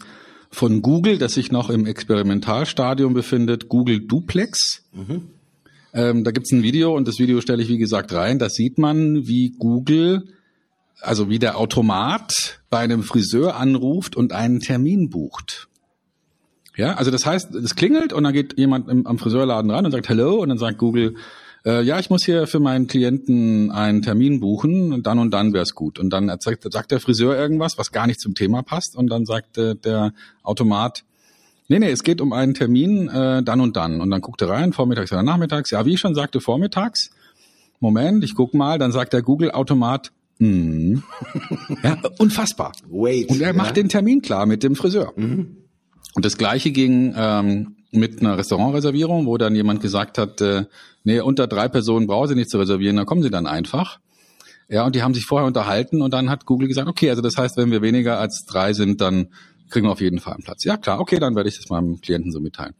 von 0.51 0.83
Google, 0.83 1.19
das 1.19 1.35
sich 1.35 1.53
noch 1.53 1.71
im 1.71 1.87
Experimentalstadium 1.87 3.15
befindet, 3.15 3.69
Google 3.69 4.01
Duplex. 4.01 4.85
Mhm. 4.93 5.29
Ähm, 5.93 6.25
da 6.25 6.31
gibt's 6.31 6.53
ein 6.53 6.63
Video 6.63 6.95
und 6.95 7.09
das 7.09 7.19
Video 7.19 7.41
stelle 7.41 7.63
ich 7.63 7.69
wie 7.69 7.79
gesagt 7.79 8.13
rein. 8.13 8.39
Da 8.39 8.49
sieht 8.49 8.79
man, 8.79 9.27
wie 9.27 9.55
Google, 9.59 10.25
also 11.01 11.29
wie 11.29 11.39
der 11.39 11.57
Automat 11.57 12.61
bei 12.69 12.79
einem 12.79 13.03
Friseur 13.03 13.57
anruft 13.57 14.17
und 14.17 14.33
einen 14.33 14.61
Termin 14.61 15.09
bucht. 15.09 15.69
Ja, 16.77 16.95
also 16.95 17.11
das 17.11 17.27
heißt, 17.27 17.55
es 17.55 17.75
klingelt 17.75 18.13
und 18.13 18.25
dann 18.25 18.33
geht 18.33 18.59
jemand 18.59 18.89
im, 18.89 19.07
am 19.07 19.19
Friseurladen 19.19 19.71
ran 19.71 19.85
und 19.85 19.93
sagt 19.93 20.09
Hallo 20.09 20.37
und 20.37 20.49
dann 20.49 20.59
sagt 20.59 20.79
Google, 20.79 21.17
äh, 21.65 21.83
ja, 21.83 21.99
ich 21.99 22.11
muss 22.11 22.25
hier 22.25 22.47
für 22.47 22.61
meinen 22.61 22.87
Klienten 22.87 23.71
einen 23.71 24.03
Termin 24.03 24.41
buchen 24.41 24.93
und 24.93 25.07
dann 25.07 25.19
und 25.19 25.31
dann 25.31 25.53
wär's 25.53 25.75
gut. 25.75 25.99
Und 25.99 26.11
dann 26.11 26.29
sagt, 26.41 26.73
sagt 26.73 26.91
der 26.91 27.01
Friseur 27.01 27.37
irgendwas, 27.37 27.79
was 27.79 27.93
gar 27.93 28.07
nicht 28.07 28.21
zum 28.21 28.35
Thema 28.35 28.63
passt 28.63 28.97
und 28.97 29.09
dann 29.09 29.27
sagt 29.27 29.59
äh, 29.59 29.75
der 29.75 30.13
Automat, 30.43 31.05
nee, 31.69 31.79
nee, 31.79 31.91
es 31.91 32.03
geht 32.03 32.21
um 32.21 32.33
einen 32.33 32.55
Termin 32.55 33.09
äh, 33.09 33.43
dann 33.43 33.61
und 33.61 33.77
dann. 33.77 34.01
Und 34.01 34.11
dann 34.11 34.21
guckt 34.21 34.43
er 34.43 34.49
rein, 34.49 34.73
vormittags 34.73 35.13
oder 35.13 35.23
nachmittags. 35.23 35.71
Ja, 35.71 35.85
wie 35.85 35.95
ich 35.95 36.01
schon 36.01 36.15
sagte, 36.15 36.41
vormittags. 36.41 37.11
Moment, 37.79 38.25
ich 38.25 38.35
guck 38.35 38.53
mal, 38.55 38.79
dann 38.79 38.93
sagt 38.93 39.13
der 39.13 39.23
Google-Automat, 39.23 40.13
mm. 40.39 40.99
ja, 41.83 41.97
unfassbar. 42.19 42.73
Wait, 42.89 43.31
und 43.31 43.41
er 43.41 43.55
macht 43.55 43.77
den 43.77 43.89
Termin 43.89 44.21
klar 44.21 44.45
mit 44.47 44.63
dem 44.63 44.77
Friseur. 44.77 45.13
Mhm. 45.17 45.57
Und 46.15 46.25
das 46.25 46.37
gleiche 46.37 46.73
ging 46.73 47.15
ähm, 47.17 47.77
mit 47.93 48.21
einer 48.21 48.39
Restaurantreservierung, 48.39 49.27
wo 49.27 49.37
dann 49.37 49.55
jemand 49.55 49.81
gesagt 49.81 50.19
hat, 50.19 50.41
äh, 50.41 50.65
nee, 51.05 51.21
unter 51.21 51.47
drei 51.47 51.69
Personen 51.69 52.07
brauchen 52.07 52.29
Sie 52.29 52.35
nicht 52.35 52.51
zu 52.51 52.59
reservieren, 52.59 52.97
dann 52.97 53.07
kommen 53.07 53.23
Sie 53.23 53.31
dann 53.31 53.47
einfach. 53.47 53.99
Ja, 54.69 54.87
und 54.87 54.95
die 54.95 55.03
haben 55.03 55.15
sich 55.15 55.25
vorher 55.25 55.47
unterhalten 55.47 56.01
und 56.01 56.15
dann 56.15 56.31
hat 56.31 56.47
Google 56.47 56.69
gesagt, 56.69 56.89
okay, 56.89 57.11
also 57.11 57.23
das 57.23 57.37
heißt, 57.37 57.57
wenn 57.57 57.73
wir 57.73 57.83
weniger 57.83 58.21
als 58.21 58.45
drei 58.47 58.73
sind, 58.73 59.01
dann 59.01 59.29
kriegen 59.69 59.87
wir 59.87 59.93
auf 59.93 60.01
jeden 60.01 60.21
Fall 60.21 60.35
einen 60.35 60.45
Platz. 60.45 60.65
Ja, 60.65 60.77
klar, 60.77 61.01
okay, 61.01 61.19
dann 61.19 61.35
werde 61.35 61.49
ich 61.49 61.57
das 61.57 61.69
meinem 61.71 62.01
Klienten 62.01 62.31
so 62.31 62.41
mitteilen. 62.41 62.75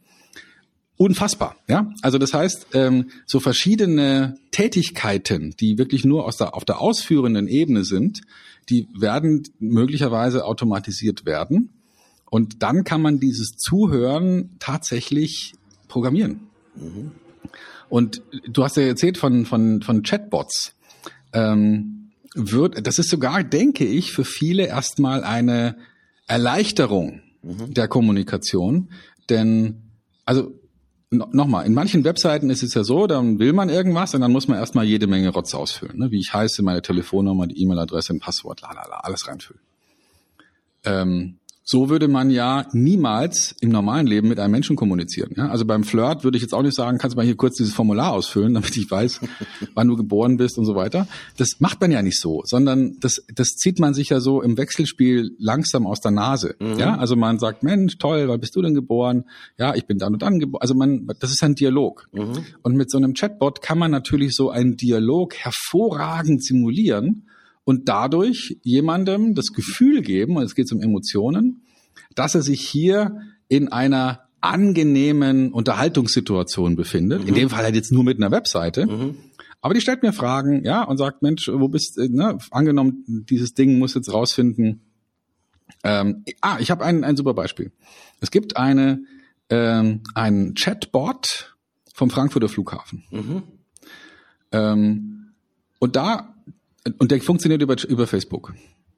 Unfassbar, 0.95 1.55
ja. 1.67 1.89
Also 2.03 2.17
das 2.17 2.33
heißt, 2.33 2.67
ähm, 2.73 3.09
so 3.25 3.39
verschiedene 3.39 4.35
Tätigkeiten, 4.51 5.55
die 5.59 5.77
wirklich 5.77 6.05
nur 6.05 6.25
aus 6.25 6.37
der, 6.37 6.55
auf 6.55 6.63
der 6.63 6.79
ausführenden 6.79 7.47
Ebene 7.47 7.83
sind, 7.83 8.21
die 8.69 8.87
werden 8.97 9.43
möglicherweise 9.59 10.45
automatisiert 10.45 11.25
werden. 11.25 11.80
Und 12.31 12.63
dann 12.63 12.85
kann 12.85 13.01
man 13.01 13.19
dieses 13.19 13.57
Zuhören 13.57 14.55
tatsächlich 14.59 15.53
programmieren. 15.89 16.47
Mhm. 16.75 17.11
Und 17.89 18.21
du 18.47 18.63
hast 18.63 18.77
ja 18.77 18.83
erzählt 18.83 19.17
von, 19.17 19.45
von, 19.45 19.81
von 19.81 20.01
Chatbots. 20.01 20.73
Ähm, 21.33 22.11
wird, 22.33 22.87
das 22.87 22.99
ist 22.99 23.09
sogar, 23.09 23.43
denke 23.43 23.83
ich, 23.83 24.13
für 24.13 24.23
viele 24.23 24.65
erstmal 24.65 25.25
eine 25.25 25.75
Erleichterung 26.25 27.21
mhm. 27.41 27.73
der 27.73 27.89
Kommunikation. 27.89 28.87
Denn, 29.29 29.81
also 30.23 30.53
nochmal, 31.09 31.65
in 31.65 31.73
manchen 31.73 32.05
Webseiten 32.05 32.49
ist 32.49 32.63
es 32.63 32.73
ja 32.73 32.85
so, 32.85 33.07
dann 33.07 33.39
will 33.39 33.51
man 33.51 33.67
irgendwas 33.67 34.15
und 34.15 34.21
dann 34.21 34.31
muss 34.31 34.47
man 34.47 34.57
erstmal 34.57 34.85
jede 34.85 35.05
Menge 35.05 35.27
Rotz 35.31 35.53
ausfüllen. 35.53 35.99
Ne? 35.99 36.11
Wie 36.11 36.19
ich 36.21 36.33
heiße, 36.33 36.63
meine 36.63 36.81
Telefonnummer, 36.81 37.45
die 37.47 37.61
E-Mail-Adresse, 37.61 38.13
ein 38.13 38.21
Passwort, 38.21 38.61
la 38.61 38.71
la 38.71 38.87
la, 38.87 38.99
alles 39.01 39.27
reinfüllen. 39.27 39.61
Ähm, 40.85 41.39
so 41.63 41.89
würde 41.89 42.07
man 42.07 42.31
ja 42.31 42.65
niemals 42.73 43.55
im 43.61 43.69
normalen 43.69 44.07
Leben 44.07 44.27
mit 44.27 44.39
einem 44.39 44.51
Menschen 44.51 44.75
kommunizieren. 44.75 45.31
Ja? 45.37 45.49
Also 45.49 45.65
beim 45.65 45.83
Flirt 45.83 46.23
würde 46.23 46.37
ich 46.37 46.41
jetzt 46.41 46.53
auch 46.53 46.63
nicht 46.63 46.75
sagen, 46.75 46.97
kannst 46.97 47.15
du 47.15 47.17
mal 47.17 47.25
hier 47.25 47.35
kurz 47.35 47.57
dieses 47.57 47.73
Formular 47.73 48.13
ausfüllen, 48.13 48.53
damit 48.55 48.75
ich 48.77 48.89
weiß, 48.89 49.21
wann 49.75 49.87
du 49.87 49.95
geboren 49.95 50.37
bist 50.37 50.57
und 50.57 50.65
so 50.65 50.75
weiter. 50.75 51.07
Das 51.37 51.59
macht 51.59 51.79
man 51.79 51.91
ja 51.91 52.01
nicht 52.01 52.19
so, 52.19 52.41
sondern 52.45 52.97
das, 52.99 53.23
das 53.35 53.49
zieht 53.49 53.79
man 53.79 53.93
sich 53.93 54.09
ja 54.09 54.19
so 54.19 54.41
im 54.41 54.57
Wechselspiel 54.57 55.35
langsam 55.37 55.85
aus 55.85 56.01
der 56.01 56.11
Nase. 56.11 56.55
Mhm. 56.59 56.79
Ja, 56.79 56.97
also 56.97 57.15
man 57.15 57.37
sagt, 57.37 57.63
Mensch, 57.63 57.97
toll, 57.97 58.27
wann 58.27 58.39
bist 58.39 58.55
du 58.55 58.61
denn 58.61 58.73
geboren? 58.73 59.25
Ja, 59.57 59.75
ich 59.75 59.85
bin 59.85 59.99
dann 59.99 60.13
und 60.13 60.21
dann 60.23 60.39
geboren. 60.39 60.61
Also 60.61 60.73
man, 60.73 61.07
das 61.19 61.31
ist 61.31 61.43
ein 61.43 61.55
Dialog. 61.55 62.07
Mhm. 62.11 62.43
Und 62.63 62.75
mit 62.75 62.89
so 62.89 62.97
einem 62.97 63.13
Chatbot 63.13 63.61
kann 63.61 63.77
man 63.77 63.91
natürlich 63.91 64.35
so 64.35 64.49
einen 64.49 64.77
Dialog 64.77 65.35
hervorragend 65.35 66.43
simulieren 66.43 67.27
und 67.63 67.87
dadurch 67.87 68.57
jemandem 68.63 69.35
das 69.35 69.53
Gefühl 69.53 70.01
geben, 70.01 70.37
und 70.37 70.43
es 70.43 70.55
geht 70.55 70.71
um 70.71 70.81
Emotionen, 70.81 71.63
dass 72.15 72.35
er 72.35 72.41
sich 72.41 72.61
hier 72.61 73.21
in 73.47 73.71
einer 73.71 74.21
angenehmen 74.41 75.53
Unterhaltungssituation 75.53 76.75
befindet. 76.75 77.21
Mhm. 77.21 77.27
In 77.27 77.35
dem 77.35 77.49
Fall 77.49 77.63
halt 77.63 77.75
jetzt 77.75 77.91
nur 77.91 78.03
mit 78.03 78.17
einer 78.17 78.31
Webseite. 78.31 78.87
Mhm. 78.87 79.15
Aber 79.61 79.75
die 79.75 79.81
stellt 79.81 80.01
mir 80.01 80.11
Fragen, 80.11 80.65
ja, 80.65 80.83
und 80.83 80.97
sagt, 80.97 81.21
Mensch, 81.21 81.47
wo 81.47 81.67
bist, 81.67 81.97
du? 81.97 82.09
ne, 82.09 82.39
angenommen, 82.49 83.25
dieses 83.29 83.53
Ding 83.53 83.77
muss 83.77 83.93
jetzt 83.93 84.11
rausfinden. 84.11 84.81
Ähm, 85.83 86.25
ah, 86.41 86.57
ich 86.59 86.71
habe 86.71 86.83
ein, 86.83 87.03
ein 87.03 87.15
super 87.15 87.35
Beispiel. 87.35 87.71
Es 88.19 88.31
gibt 88.31 88.57
eine, 88.57 89.03
ähm, 89.49 90.01
ein 90.15 90.55
Chatbot 90.55 91.55
vom 91.93 92.09
Frankfurter 92.09 92.49
Flughafen. 92.49 93.03
Mhm. 93.11 93.43
Ähm, 94.51 95.33
und 95.77 95.95
da, 95.95 96.35
und 96.97 97.11
der 97.11 97.21
funktioniert 97.21 97.61
über, 97.61 97.75
über 97.87 98.07
Facebook. 98.07 98.53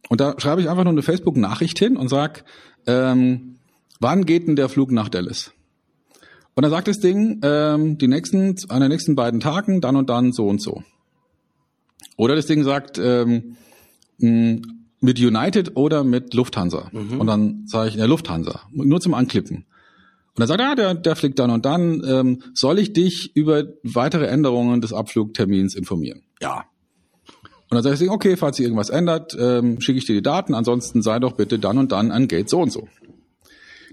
Und 0.09 0.21
da 0.21 0.35
schreibe 0.37 0.61
ich 0.61 0.69
einfach 0.69 0.83
nur 0.83 0.93
eine 0.93 1.01
Facebook-Nachricht 1.01 1.79
hin 1.79 1.97
und 1.97 2.09
sag, 2.09 2.43
ähm, 2.87 3.55
wann 3.99 4.25
geht 4.25 4.47
denn 4.47 4.55
der 4.55 4.69
Flug 4.69 4.91
nach 4.91 5.09
Dallas? 5.09 5.51
Und 6.55 6.63
dann 6.63 6.71
sagt 6.71 6.87
das 6.87 6.99
Ding, 6.99 7.39
ähm, 7.43 7.97
die 7.97 8.07
nächsten, 8.07 8.55
an 8.69 8.81
den 8.81 8.89
nächsten 8.89 9.15
beiden 9.15 9.39
Tagen, 9.39 9.81
dann 9.81 9.95
und 9.95 10.09
dann, 10.09 10.33
so 10.33 10.47
und 10.47 10.61
so. 10.61 10.83
Oder 12.15 12.35
das 12.35 12.45
Ding 12.45 12.63
sagt, 12.63 12.99
ähm, 12.99 13.57
mit 14.19 15.19
United 15.19 15.75
oder 15.75 16.03
mit 16.03 16.33
Lufthansa. 16.33 16.89
Mhm. 16.91 17.19
Und 17.19 17.27
dann 17.27 17.63
sage 17.65 17.89
ich, 17.89 17.95
der 17.95 18.07
Lufthansa, 18.07 18.61
nur 18.71 19.01
zum 19.01 19.13
Anklippen. 19.13 19.65
Und 20.35 20.39
dann 20.39 20.47
sagt 20.47 20.61
er, 20.61 20.71
ah, 20.71 20.75
der, 20.75 20.93
der 20.95 21.15
fliegt 21.15 21.39
dann 21.39 21.51
und 21.51 21.65
dann, 21.65 22.01
ähm, 22.07 22.41
soll 22.53 22.79
ich 22.79 22.93
dich 22.93 23.31
über 23.35 23.65
weitere 23.83 24.25
Änderungen 24.25 24.81
des 24.81 24.93
Abflugtermins 24.93 25.75
informieren? 25.75 26.23
Ja. 26.41 26.65
Und 27.73 27.83
dann 27.83 27.95
sage 27.95 28.05
ich, 28.05 28.11
okay, 28.11 28.37
falls 28.37 28.57
sich 28.57 28.65
irgendwas 28.65 28.91
ändert, 28.91 29.35
ähm, 29.39 29.81
schicke 29.81 29.97
ich 29.97 30.05
dir 30.05 30.13
die 30.13 30.21
Daten, 30.21 30.53
ansonsten 30.53 31.01
sei 31.01 31.17
doch 31.17 31.31
bitte 31.31 31.57
dann 31.57 31.79
und 31.79 31.91
dann 31.91 32.11
an 32.11 32.27
Gate 32.27 32.47
so 32.47 32.61
und 32.61 32.71
so. 32.71 32.87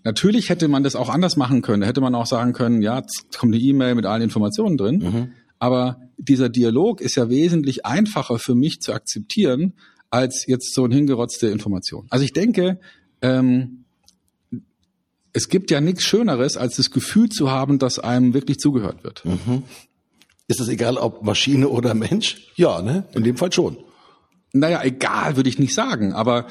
Natürlich 0.04 0.50
hätte 0.50 0.68
man 0.68 0.82
das 0.82 0.96
auch 0.96 1.08
anders 1.08 1.38
machen 1.38 1.62
können. 1.62 1.80
Da 1.80 1.86
hätte 1.86 2.02
man 2.02 2.14
auch 2.14 2.26
sagen 2.26 2.52
können, 2.52 2.82
ja, 2.82 2.98
jetzt 2.98 3.38
kommt 3.38 3.54
eine 3.54 3.62
E-Mail 3.62 3.94
mit 3.94 4.04
allen 4.04 4.20
Informationen 4.20 4.76
drin. 4.76 4.98
Mhm. 4.98 5.32
Aber 5.58 5.98
dieser 6.18 6.50
Dialog 6.50 7.00
ist 7.00 7.14
ja 7.14 7.30
wesentlich 7.30 7.86
einfacher 7.86 8.38
für 8.38 8.54
mich 8.54 8.80
zu 8.80 8.92
akzeptieren, 8.92 9.72
als 10.10 10.44
jetzt 10.46 10.74
so 10.74 10.84
ein 10.84 10.92
hingerotzte 10.92 11.46
Information. 11.48 12.06
Also 12.10 12.22
ich 12.22 12.34
denke, 12.34 12.80
ähm, 13.22 13.84
es 15.32 15.48
gibt 15.48 15.70
ja 15.70 15.80
nichts 15.80 16.02
Schöneres, 16.02 16.58
als 16.58 16.76
das 16.76 16.90
Gefühl 16.90 17.30
zu 17.30 17.50
haben, 17.50 17.78
dass 17.78 17.98
einem 17.98 18.34
wirklich 18.34 18.58
zugehört 18.58 19.04
wird. 19.04 19.24
Mhm. 19.24 19.62
Ist 20.50 20.58
es 20.58 20.66
egal, 20.66 20.96
ob 20.96 21.22
Maschine 21.22 21.68
oder 21.68 21.94
Mensch? 21.94 22.50
Ja, 22.56 22.82
ne? 22.82 23.04
In 23.12 23.22
dem 23.22 23.36
Fall 23.36 23.52
schon. 23.52 23.76
Naja, 24.52 24.82
egal 24.82 25.36
würde 25.36 25.48
ich 25.48 25.60
nicht 25.60 25.72
sagen, 25.72 26.12
aber 26.12 26.48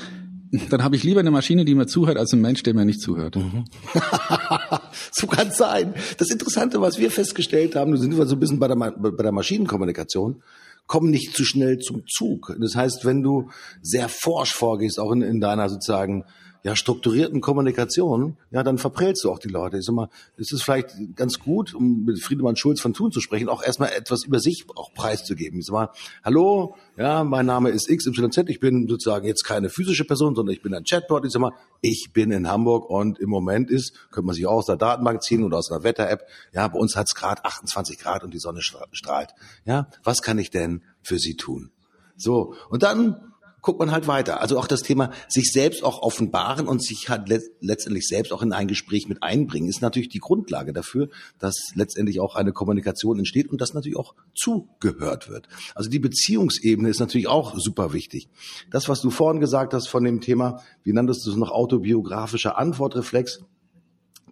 dann 0.69 0.85
habe 0.85 0.95
ich 0.95 1.03
lieber 1.03 1.19
eine 1.19 1.31
Maschine, 1.31 1.65
die 1.65 1.75
mir 1.75 1.85
zuhört, 1.85 2.17
als 2.17 2.31
ein 2.31 2.39
Mensch, 2.39 2.63
der 2.63 2.73
mir 2.73 2.85
nicht 2.85 3.01
zuhört. 3.01 3.35
Mhm. 3.35 3.65
so 5.11 5.27
kann 5.27 5.49
es 5.49 5.57
sein. 5.57 5.95
Das 6.17 6.29
Interessante, 6.29 6.79
was 6.79 6.97
wir 6.97 7.11
festgestellt 7.11 7.75
haben, 7.75 7.91
wir 7.91 7.99
sind 7.99 8.17
wir 8.17 8.25
so 8.25 8.37
ein 8.37 8.39
bisschen 8.39 8.57
bei 8.57 8.69
der, 8.69 8.77
bei 8.77 9.21
der 9.21 9.33
Maschinenkommunikation, 9.33 10.43
kommen 10.87 11.11
nicht 11.11 11.35
zu 11.35 11.43
schnell 11.43 11.79
zum 11.79 12.03
Zug. 12.07 12.55
Das 12.57 12.77
heißt, 12.77 13.03
wenn 13.03 13.21
du 13.21 13.49
sehr 13.81 14.07
forsch 14.07 14.53
vorgehst, 14.53 14.97
auch 14.97 15.11
in, 15.11 15.23
in 15.23 15.41
deiner 15.41 15.67
sozusagen 15.67 16.23
ja, 16.63 16.75
strukturierten 16.75 17.41
Kommunikation, 17.41 18.37
ja, 18.51 18.63
dann 18.63 18.77
verprellst 18.77 19.23
du 19.23 19.31
auch 19.31 19.39
die 19.39 19.47
Leute. 19.47 19.77
Ich 19.77 19.85
sag 19.85 19.95
mal, 19.95 20.09
es 20.37 20.51
ist 20.51 20.63
vielleicht 20.63 20.89
ganz 21.15 21.39
gut, 21.39 21.73
um 21.73 22.03
mit 22.03 22.21
Friedemann 22.21 22.55
Schulz 22.55 22.81
von 22.81 22.93
Thun 22.93 23.11
zu 23.11 23.21
sprechen, 23.21 23.47
auch 23.47 23.63
erstmal 23.63 23.91
etwas 23.93 24.25
über 24.25 24.39
sich 24.39 24.65
auch 24.75 24.93
preiszugeben. 24.93 25.59
Ich 25.59 25.67
sag 25.67 25.73
mal, 25.73 25.89
hallo, 26.23 26.75
ja, 26.97 27.23
mein 27.23 27.45
Name 27.45 27.69
ist 27.69 27.87
XYZ, 27.87 28.37
ich 28.47 28.59
bin 28.59 28.87
sozusagen 28.87 29.25
jetzt 29.25 29.43
keine 29.43 29.69
physische 29.69 30.05
Person, 30.05 30.35
sondern 30.35 30.53
ich 30.53 30.61
bin 30.61 30.73
ein 30.73 30.83
Chatbot. 30.83 31.25
Ich 31.25 31.31
sag 31.31 31.39
mal, 31.39 31.53
ich 31.81 32.09
bin 32.13 32.31
in 32.31 32.49
Hamburg 32.49 32.89
und 32.89 33.19
im 33.19 33.29
Moment 33.29 33.71
ist, 33.71 33.93
könnte 34.11 34.27
man 34.27 34.35
sich 34.35 34.45
auch 34.45 34.57
aus 34.57 34.65
der 34.65 34.75
Datenbank 34.77 35.23
ziehen 35.23 35.43
oder 35.43 35.57
aus 35.57 35.71
einer 35.71 35.83
Wetter-App, 35.83 36.27
ja, 36.53 36.67
bei 36.67 36.77
uns 36.77 36.95
hat's 36.95 37.15
gerade 37.15 37.45
28 37.45 37.97
Grad 37.99 38.23
und 38.23 38.33
die 38.33 38.39
Sonne 38.39 38.61
strahlt. 38.61 39.29
Ja, 39.65 39.87
was 40.03 40.21
kann 40.21 40.37
ich 40.39 40.49
denn 40.49 40.83
für 41.01 41.19
Sie 41.19 41.35
tun? 41.35 41.71
So, 42.17 42.53
und 42.69 42.83
dann 42.83 43.29
guckt 43.61 43.79
man 43.79 43.91
halt 43.91 44.07
weiter. 44.07 44.41
Also 44.41 44.57
auch 44.57 44.67
das 44.67 44.81
Thema 44.81 45.11
sich 45.27 45.51
selbst 45.51 45.83
auch 45.83 46.01
offenbaren 46.01 46.67
und 46.67 46.83
sich 46.83 47.09
halt 47.09 47.29
let 47.29 47.43
letztendlich 47.61 48.07
selbst 48.07 48.31
auch 48.31 48.41
in 48.41 48.53
ein 48.53 48.67
Gespräch 48.67 49.07
mit 49.07 49.23
einbringen, 49.23 49.69
ist 49.69 49.81
natürlich 49.81 50.09
die 50.09 50.19
Grundlage 50.19 50.73
dafür, 50.73 51.09
dass 51.39 51.55
letztendlich 51.75 52.19
auch 52.19 52.35
eine 52.35 52.53
Kommunikation 52.53 53.19
entsteht 53.19 53.49
und 53.49 53.61
dass 53.61 53.73
natürlich 53.73 53.97
auch 53.97 54.15
zugehört 54.35 55.29
wird. 55.29 55.47
Also 55.75 55.89
die 55.89 55.99
Beziehungsebene 55.99 56.89
ist 56.89 56.99
natürlich 56.99 57.27
auch 57.27 57.57
super 57.57 57.93
wichtig. 57.93 58.29
Das, 58.71 58.89
was 58.89 59.01
du 59.01 59.09
vorhin 59.09 59.39
gesagt 59.39 59.73
hast 59.73 59.87
von 59.87 60.03
dem 60.03 60.21
Thema, 60.21 60.61
wie 60.83 60.93
nanntest 60.93 61.25
du 61.25 61.31
es 61.31 61.37
noch 61.37 61.51
autobiografischer 61.51 62.57
Antwortreflex, 62.57 63.43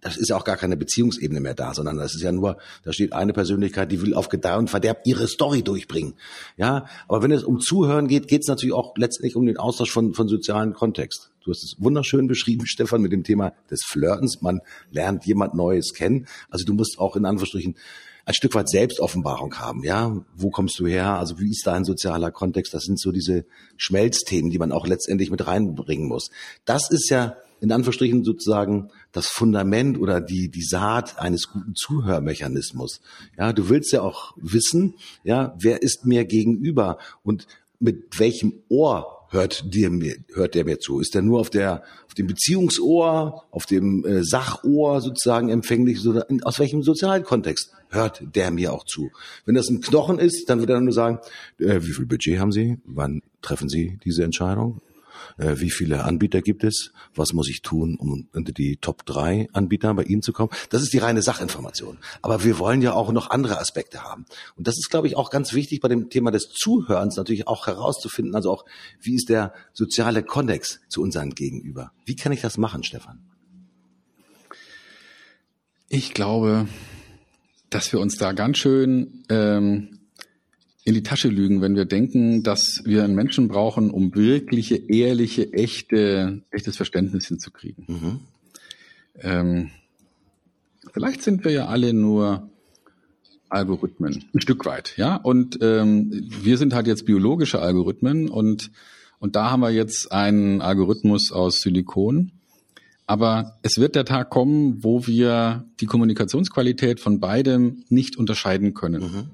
das 0.00 0.16
ist 0.16 0.28
ja 0.28 0.36
auch 0.36 0.44
gar 0.44 0.56
keine 0.56 0.76
Beziehungsebene 0.76 1.40
mehr 1.40 1.54
da, 1.54 1.74
sondern 1.74 1.96
das 1.96 2.14
ist 2.14 2.22
ja 2.22 2.32
nur, 2.32 2.58
da 2.84 2.92
steht 2.92 3.12
eine 3.12 3.32
Persönlichkeit, 3.32 3.90
die 3.90 4.00
will 4.02 4.14
auf 4.14 4.28
Gedeih 4.28 4.56
und 4.56 4.70
Verderb 4.70 5.00
ihre 5.04 5.26
Story 5.26 5.62
durchbringen. 5.62 6.14
Ja, 6.56 6.86
aber 7.08 7.22
wenn 7.22 7.32
es 7.32 7.44
um 7.44 7.60
Zuhören 7.60 8.08
geht, 8.08 8.28
geht 8.28 8.42
es 8.42 8.48
natürlich 8.48 8.74
auch 8.74 8.96
letztlich 8.96 9.36
um 9.36 9.46
den 9.46 9.56
Austausch 9.56 9.90
von, 9.90 10.14
von 10.14 10.28
sozialen 10.28 10.72
Kontext. 10.72 11.30
Du 11.44 11.50
hast 11.50 11.64
es 11.64 11.76
wunderschön 11.78 12.28
beschrieben, 12.28 12.66
Stefan, 12.66 13.02
mit 13.02 13.12
dem 13.12 13.24
Thema 13.24 13.52
des 13.70 13.80
Flirtens. 13.84 14.42
Man 14.42 14.60
lernt 14.90 15.24
jemand 15.26 15.54
Neues 15.54 15.92
kennen. 15.94 16.26
Also 16.50 16.64
du 16.64 16.74
musst 16.74 16.98
auch 16.98 17.16
in 17.16 17.24
Anführungsstrichen 17.24 17.76
ein 18.28 18.34
Stück 18.34 18.54
weit 18.54 18.68
Selbstoffenbarung 18.68 19.54
haben. 19.54 19.82
Ja, 19.82 20.14
wo 20.36 20.50
kommst 20.50 20.78
du 20.78 20.86
her? 20.86 21.18
Also 21.18 21.40
wie 21.40 21.50
ist 21.50 21.66
dein 21.66 21.84
sozialer 21.84 22.30
Kontext? 22.30 22.74
Das 22.74 22.84
sind 22.84 23.00
so 23.00 23.10
diese 23.10 23.46
Schmelzthemen, 23.78 24.50
die 24.50 24.58
man 24.58 24.70
auch 24.70 24.86
letztendlich 24.86 25.30
mit 25.30 25.46
reinbringen 25.46 26.06
muss. 26.06 26.30
Das 26.66 26.90
ist 26.90 27.08
ja 27.08 27.38
in 27.60 27.72
Anführungsstrichen 27.72 28.24
sozusagen 28.24 28.90
das 29.12 29.28
Fundament 29.28 29.98
oder 29.98 30.20
die, 30.20 30.48
die 30.48 30.62
Saat 30.62 31.18
eines 31.18 31.48
guten 31.48 31.74
Zuhörmechanismus. 31.74 33.00
Ja, 33.36 33.52
du 33.52 33.68
willst 33.68 33.92
ja 33.92 34.02
auch 34.02 34.34
wissen, 34.36 34.94
ja, 35.24 35.56
wer 35.58 35.82
ist 35.82 36.06
mir 36.06 36.24
gegenüber 36.24 36.98
und 37.22 37.46
mit 37.80 38.18
welchem 38.18 38.54
Ohr 38.68 39.18
hört 39.30 39.74
dir 39.74 39.90
mir, 39.90 40.16
hört 40.32 40.54
der 40.54 40.64
mir 40.64 40.78
zu? 40.78 41.00
Ist 41.00 41.14
der 41.14 41.22
nur 41.22 41.40
auf 41.40 41.50
der, 41.50 41.82
auf 42.06 42.14
dem 42.14 42.26
Beziehungsohr, 42.26 43.44
auf 43.50 43.66
dem 43.66 44.04
äh, 44.04 44.24
Sachohr 44.24 45.00
sozusagen 45.00 45.48
empfänglich? 45.50 46.00
So, 46.00 46.20
aus 46.42 46.58
welchem 46.58 46.82
sozialen 46.82 47.24
Kontext 47.24 47.72
hört 47.90 48.22
der 48.34 48.50
mir 48.50 48.72
auch 48.72 48.84
zu? 48.84 49.10
Wenn 49.44 49.54
das 49.54 49.68
ein 49.68 49.80
Knochen 49.80 50.18
ist, 50.18 50.48
dann 50.48 50.60
wird 50.60 50.70
er 50.70 50.80
nur 50.80 50.92
sagen, 50.92 51.18
äh, 51.58 51.80
wie 51.82 51.92
viel 51.92 52.06
Budget 52.06 52.38
haben 52.38 52.52
Sie? 52.52 52.78
Wann 52.84 53.22
treffen 53.42 53.68
Sie 53.68 53.98
diese 54.04 54.24
Entscheidung? 54.24 54.80
Äh, 55.36 55.54
wie 55.56 55.70
viele 55.70 56.04
Anbieter 56.04 56.42
gibt 56.42 56.64
es, 56.64 56.92
was 57.14 57.32
muss 57.32 57.48
ich 57.48 57.62
tun, 57.62 57.96
um 57.98 58.28
unter 58.32 58.52
die 58.52 58.76
Top 58.76 59.04
3 59.06 59.48
Anbieter 59.52 59.92
bei 59.94 60.04
Ihnen 60.04 60.22
zu 60.22 60.32
kommen. 60.32 60.50
Das 60.70 60.82
ist 60.82 60.92
die 60.92 60.98
reine 60.98 61.22
Sachinformation. 61.22 61.98
Aber 62.22 62.44
wir 62.44 62.58
wollen 62.58 62.82
ja 62.82 62.92
auch 62.92 63.12
noch 63.12 63.30
andere 63.30 63.58
Aspekte 63.58 64.02
haben. 64.02 64.26
Und 64.56 64.66
das 64.66 64.78
ist, 64.78 64.90
glaube 64.90 65.06
ich, 65.06 65.16
auch 65.16 65.30
ganz 65.30 65.52
wichtig 65.52 65.80
bei 65.80 65.88
dem 65.88 66.10
Thema 66.10 66.30
des 66.30 66.48
Zuhörens 66.50 67.16
natürlich 67.16 67.46
auch 67.46 67.66
herauszufinden, 67.66 68.34
also 68.34 68.50
auch, 68.50 68.64
wie 69.00 69.14
ist 69.14 69.28
der 69.28 69.52
soziale 69.72 70.22
Kontext 70.22 70.80
zu 70.88 71.02
unseren 71.02 71.30
Gegenüber. 71.30 71.92
Wie 72.04 72.16
kann 72.16 72.32
ich 72.32 72.40
das 72.40 72.58
machen, 72.58 72.82
Stefan? 72.82 73.20
Ich 75.88 76.12
glaube, 76.12 76.68
dass 77.70 77.92
wir 77.92 78.00
uns 78.00 78.16
da 78.16 78.32
ganz 78.32 78.58
schön 78.58 79.24
ähm, 79.30 79.97
in 80.88 80.94
die 80.94 81.02
Tasche 81.02 81.28
lügen, 81.28 81.60
wenn 81.60 81.76
wir 81.76 81.84
denken, 81.84 82.42
dass 82.42 82.80
wir 82.86 83.04
einen 83.04 83.14
Menschen 83.14 83.46
brauchen, 83.46 83.90
um 83.90 84.14
wirkliche, 84.14 84.76
ehrliche, 84.76 85.52
echte, 85.52 86.40
echtes 86.50 86.78
Verständnis 86.78 87.28
hinzukriegen. 87.28 87.84
Mhm. 87.86 88.20
Ähm, 89.20 89.70
vielleicht 90.90 91.22
sind 91.22 91.44
wir 91.44 91.52
ja 91.52 91.66
alle 91.66 91.92
nur 91.92 92.48
Algorithmen, 93.50 94.24
ein 94.32 94.40
Stück 94.40 94.64
weit, 94.64 94.94
ja. 94.96 95.16
Und 95.16 95.58
ähm, 95.60 96.10
wir 96.40 96.56
sind 96.56 96.72
halt 96.72 96.86
jetzt 96.86 97.04
biologische 97.04 97.60
Algorithmen 97.60 98.30
und 98.30 98.70
und 99.18 99.36
da 99.36 99.50
haben 99.50 99.60
wir 99.60 99.70
jetzt 99.70 100.10
einen 100.10 100.62
Algorithmus 100.62 101.32
aus 101.32 101.60
Silikon. 101.60 102.30
Aber 103.04 103.58
es 103.62 103.78
wird 103.78 103.94
der 103.94 104.04
Tag 104.04 104.30
kommen, 104.30 104.84
wo 104.84 105.06
wir 105.06 105.66
die 105.80 105.86
Kommunikationsqualität 105.86 107.00
von 107.00 107.20
beidem 107.20 107.84
nicht 107.88 108.16
unterscheiden 108.16 108.72
können. 108.74 109.02
Mhm. 109.02 109.30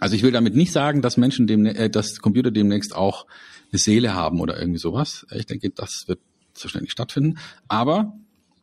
Also 0.00 0.14
ich 0.14 0.22
will 0.22 0.32
damit 0.32 0.54
nicht 0.54 0.72
sagen, 0.72 1.02
dass 1.02 1.16
Menschen 1.16 1.46
dem, 1.46 1.66
äh, 1.66 1.90
dass 1.90 2.20
Computer 2.20 2.50
demnächst 2.50 2.94
auch 2.94 3.26
eine 3.70 3.78
Seele 3.78 4.14
haben 4.14 4.40
oder 4.40 4.58
irgendwie 4.58 4.78
sowas. 4.78 5.26
Ich 5.32 5.46
denke, 5.46 5.70
das 5.70 6.04
wird 6.06 6.20
so 6.54 6.68
schnell 6.68 6.82
nicht 6.82 6.92
stattfinden. 6.92 7.38
Aber 7.68 8.14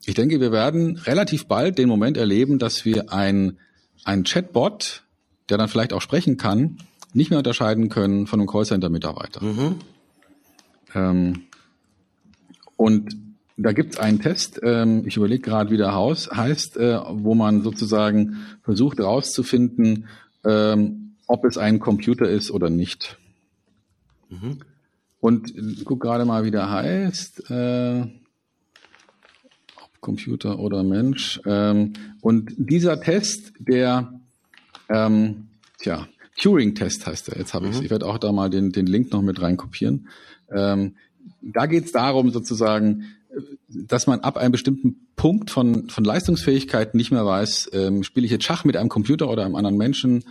ich 0.06 0.15
denke, 0.15 0.39
wir 0.39 0.52
werden 0.52 0.98
relativ 0.98 1.48
bald 1.48 1.78
den 1.78 1.89
Moment 1.89 2.17
erleben, 2.17 2.60
dass 2.60 2.86
wir 2.86 3.12
ein, 3.12 3.58
ein 4.04 4.24
Chatbot, 4.24 5.04
der 5.50 5.58
dann 5.58 5.67
vielleicht 5.67 5.93
auch 5.93 6.02
sprechen 6.02 6.38
kann, 6.38 6.78
nicht 7.13 7.30
mehr 7.30 7.39
unterscheiden 7.39 7.89
können 7.89 8.28
von 8.28 8.39
einem 8.39 8.48
Callcenter-Mitarbeiter. 8.48 9.43
Mhm. 9.43 9.76
Ähm, 10.93 11.41
und 12.76 13.15
da 13.58 13.71
gibt 13.71 13.93
es 13.93 14.00
einen 14.00 14.19
Test, 14.19 14.60
ähm, 14.63 15.04
ich 15.06 15.15
überlege 15.15 15.41
gerade, 15.41 15.71
wie 15.71 15.78
der 15.78 15.93
Haus 15.93 16.30
heißt, 16.30 16.78
äh, 16.78 17.00
wo 17.10 17.36
man 17.36 17.63
sozusagen 17.63 18.38
versucht 18.63 19.00
herauszufinden, 19.00 20.08
ähm, 20.43 21.04
ob 21.27 21.45
es 21.45 21.57
ein 21.57 21.79
Computer 21.79 22.29
ist 22.29 22.51
oder 22.51 22.69
nicht. 22.69 23.17
Mhm. 24.29 24.59
Und 25.19 25.53
guck 25.85 26.01
gerade 26.01 26.25
mal, 26.25 26.43
wie 26.43 26.51
der 26.51 26.69
heißt. 26.69 27.49
Äh, 27.49 28.01
ob 28.01 28.09
Computer 30.01 30.59
oder 30.59 30.83
Mensch. 30.83 31.41
Ähm, 31.45 31.93
und 32.21 32.53
dieser 32.57 33.01
Test, 33.01 33.53
der, 33.59 34.19
ähm, 34.89 35.47
tja, 35.79 36.07
Turing-Test 36.38 37.07
heißt 37.07 37.29
er. 37.29 37.38
Jetzt 37.38 37.53
habe 37.53 37.69
ich 37.69 37.81
Ich 37.81 37.89
werde 37.89 38.05
auch 38.05 38.17
da 38.17 38.31
mal 38.31 38.49
den, 38.49 38.71
den 38.71 38.85
Link 38.85 39.11
noch 39.11 39.21
mit 39.21 39.41
reinkopieren. 39.41 40.09
Ähm, 40.51 40.95
da 41.41 41.65
geht 41.65 41.85
es 41.85 41.91
darum, 41.91 42.31
sozusagen, 42.31 43.05
dass 43.67 44.07
man 44.07 44.19
ab 44.19 44.38
einem 44.38 44.51
bestimmten 44.51 45.07
Punkt 45.15 45.49
von, 45.49 45.89
von 45.89 46.03
Leistungsfähigkeit 46.03 46.93
nicht 46.93 47.11
mehr 47.11 47.25
weiß, 47.25 47.69
ähm, 47.73 48.03
spiele 48.03 48.25
ich 48.25 48.31
jetzt 48.31 48.43
Schach 48.43 48.65
mit 48.65 48.77
einem 48.77 48.89
Computer 48.89 49.29
oder 49.29 49.45
einem 49.45 49.55
anderen 49.55 49.77
Menschen, 49.77 50.25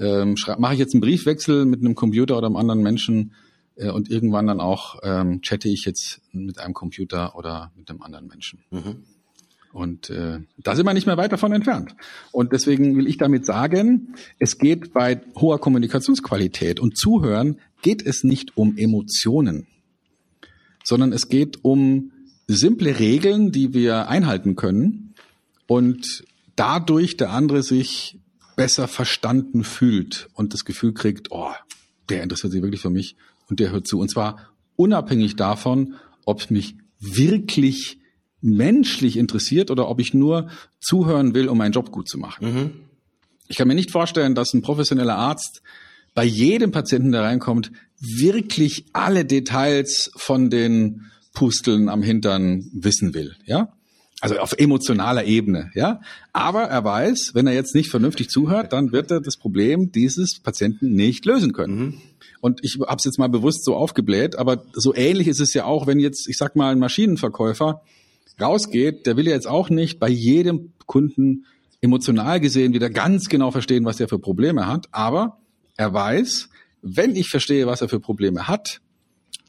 ähm, 0.00 0.34
mache 0.58 0.72
ich 0.72 0.78
jetzt 0.80 0.94
einen 0.94 1.02
Briefwechsel 1.02 1.66
mit 1.66 1.80
einem 1.80 1.94
Computer 1.94 2.36
oder 2.38 2.46
einem 2.46 2.56
anderen 2.56 2.82
Menschen 2.82 3.32
äh, 3.76 3.90
und 3.90 4.10
irgendwann 4.10 4.46
dann 4.46 4.60
auch 4.60 4.98
ähm, 5.02 5.42
chatte 5.42 5.68
ich 5.68 5.84
jetzt 5.84 6.20
mit 6.32 6.58
einem 6.58 6.74
Computer 6.74 7.36
oder 7.36 7.70
mit 7.76 7.90
einem 7.90 8.02
anderen 8.02 8.26
Menschen. 8.26 8.60
Mhm. 8.70 9.04
Und 9.72 10.10
äh, 10.10 10.40
da 10.58 10.74
sind 10.74 10.84
wir 10.84 10.94
nicht 10.94 11.06
mehr 11.06 11.16
weit 11.16 11.32
davon 11.32 11.52
entfernt. 11.52 11.94
Und 12.32 12.52
deswegen 12.52 12.96
will 12.96 13.06
ich 13.06 13.18
damit 13.18 13.46
sagen, 13.46 14.14
es 14.40 14.58
geht 14.58 14.92
bei 14.92 15.20
hoher 15.36 15.60
Kommunikationsqualität 15.60 16.80
und 16.80 16.96
Zuhören 16.98 17.60
geht 17.82 18.04
es 18.04 18.24
nicht 18.24 18.56
um 18.56 18.76
Emotionen, 18.76 19.68
sondern 20.82 21.12
es 21.12 21.28
geht 21.28 21.64
um 21.64 22.10
simple 22.48 22.98
Regeln, 22.98 23.52
die 23.52 23.72
wir 23.72 24.08
einhalten 24.08 24.56
können 24.56 25.14
und 25.68 26.24
dadurch 26.56 27.16
der 27.16 27.30
andere 27.30 27.62
sich 27.62 28.18
besser 28.60 28.88
verstanden 28.88 29.64
fühlt 29.64 30.28
und 30.34 30.52
das 30.52 30.66
Gefühl 30.66 30.92
kriegt, 30.92 31.28
oh, 31.30 31.54
der 32.10 32.22
interessiert 32.22 32.52
sich 32.52 32.60
wirklich 32.60 32.82
für 32.82 32.90
mich 32.90 33.16
und 33.48 33.58
der 33.58 33.70
hört 33.70 33.86
zu. 33.86 33.98
Und 33.98 34.10
zwar 34.10 34.50
unabhängig 34.76 35.34
davon, 35.34 35.94
ob 36.26 36.42
es 36.42 36.50
mich 36.50 36.74
wirklich 36.98 38.00
menschlich 38.42 39.16
interessiert 39.16 39.70
oder 39.70 39.88
ob 39.88 39.98
ich 39.98 40.12
nur 40.12 40.50
zuhören 40.78 41.32
will, 41.32 41.48
um 41.48 41.56
meinen 41.56 41.72
Job 41.72 41.90
gut 41.90 42.06
zu 42.06 42.18
machen. 42.18 42.54
Mhm. 42.54 42.70
Ich 43.48 43.56
kann 43.56 43.66
mir 43.66 43.74
nicht 43.74 43.92
vorstellen, 43.92 44.34
dass 44.34 44.52
ein 44.52 44.60
professioneller 44.60 45.16
Arzt 45.16 45.62
bei 46.12 46.24
jedem 46.24 46.70
Patienten, 46.70 47.12
der 47.12 47.22
reinkommt, 47.22 47.72
wirklich 47.98 48.84
alle 48.92 49.24
Details 49.24 50.10
von 50.16 50.50
den 50.50 51.06
Pusteln 51.32 51.88
am 51.88 52.02
Hintern 52.02 52.68
wissen 52.74 53.14
will, 53.14 53.36
ja? 53.46 53.72
Also 54.20 54.38
auf 54.38 54.52
emotionaler 54.52 55.24
Ebene, 55.24 55.70
ja? 55.74 56.00
Aber 56.32 56.64
er 56.64 56.84
weiß, 56.84 57.30
wenn 57.34 57.46
er 57.46 57.54
jetzt 57.54 57.74
nicht 57.74 57.90
vernünftig 57.90 58.28
zuhört, 58.28 58.72
dann 58.72 58.92
wird 58.92 59.10
er 59.10 59.20
das 59.20 59.36
Problem 59.36 59.92
dieses 59.92 60.40
Patienten 60.40 60.92
nicht 60.92 61.24
lösen 61.24 61.52
können. 61.52 61.78
Mhm. 61.78 62.00
Und 62.40 62.60
ich 62.62 62.78
habe 62.86 62.96
es 62.96 63.04
jetzt 63.04 63.18
mal 63.18 63.28
bewusst 63.28 63.64
so 63.64 63.74
aufgebläht, 63.74 64.36
aber 64.36 64.62
so 64.72 64.94
ähnlich 64.94 65.26
ist 65.28 65.40
es 65.40 65.54
ja 65.54 65.64
auch, 65.64 65.86
wenn 65.86 66.00
jetzt, 66.00 66.28
ich 66.28 66.36
sag 66.36 66.54
mal, 66.56 66.72
ein 66.72 66.78
Maschinenverkäufer 66.78 67.82
rausgeht, 68.40 69.06
der 69.06 69.16
will 69.16 69.26
ja 69.26 69.34
jetzt 69.34 69.48
auch 69.48 69.70
nicht 69.70 69.98
bei 69.98 70.08
jedem 70.08 70.72
Kunden 70.86 71.46
emotional 71.80 72.40
gesehen 72.40 72.74
wieder 72.74 72.90
ganz 72.90 73.28
genau 73.28 73.50
verstehen, 73.50 73.84
was 73.84 74.00
er 74.00 74.08
für 74.08 74.18
Probleme 74.18 74.66
hat, 74.66 74.86
aber 74.92 75.38
er 75.76 75.92
weiß, 75.92 76.50
wenn 76.82 77.16
ich 77.16 77.28
verstehe, 77.28 77.66
was 77.66 77.80
er 77.80 77.88
für 77.88 78.00
Probleme 78.00 78.48
hat, 78.48 78.80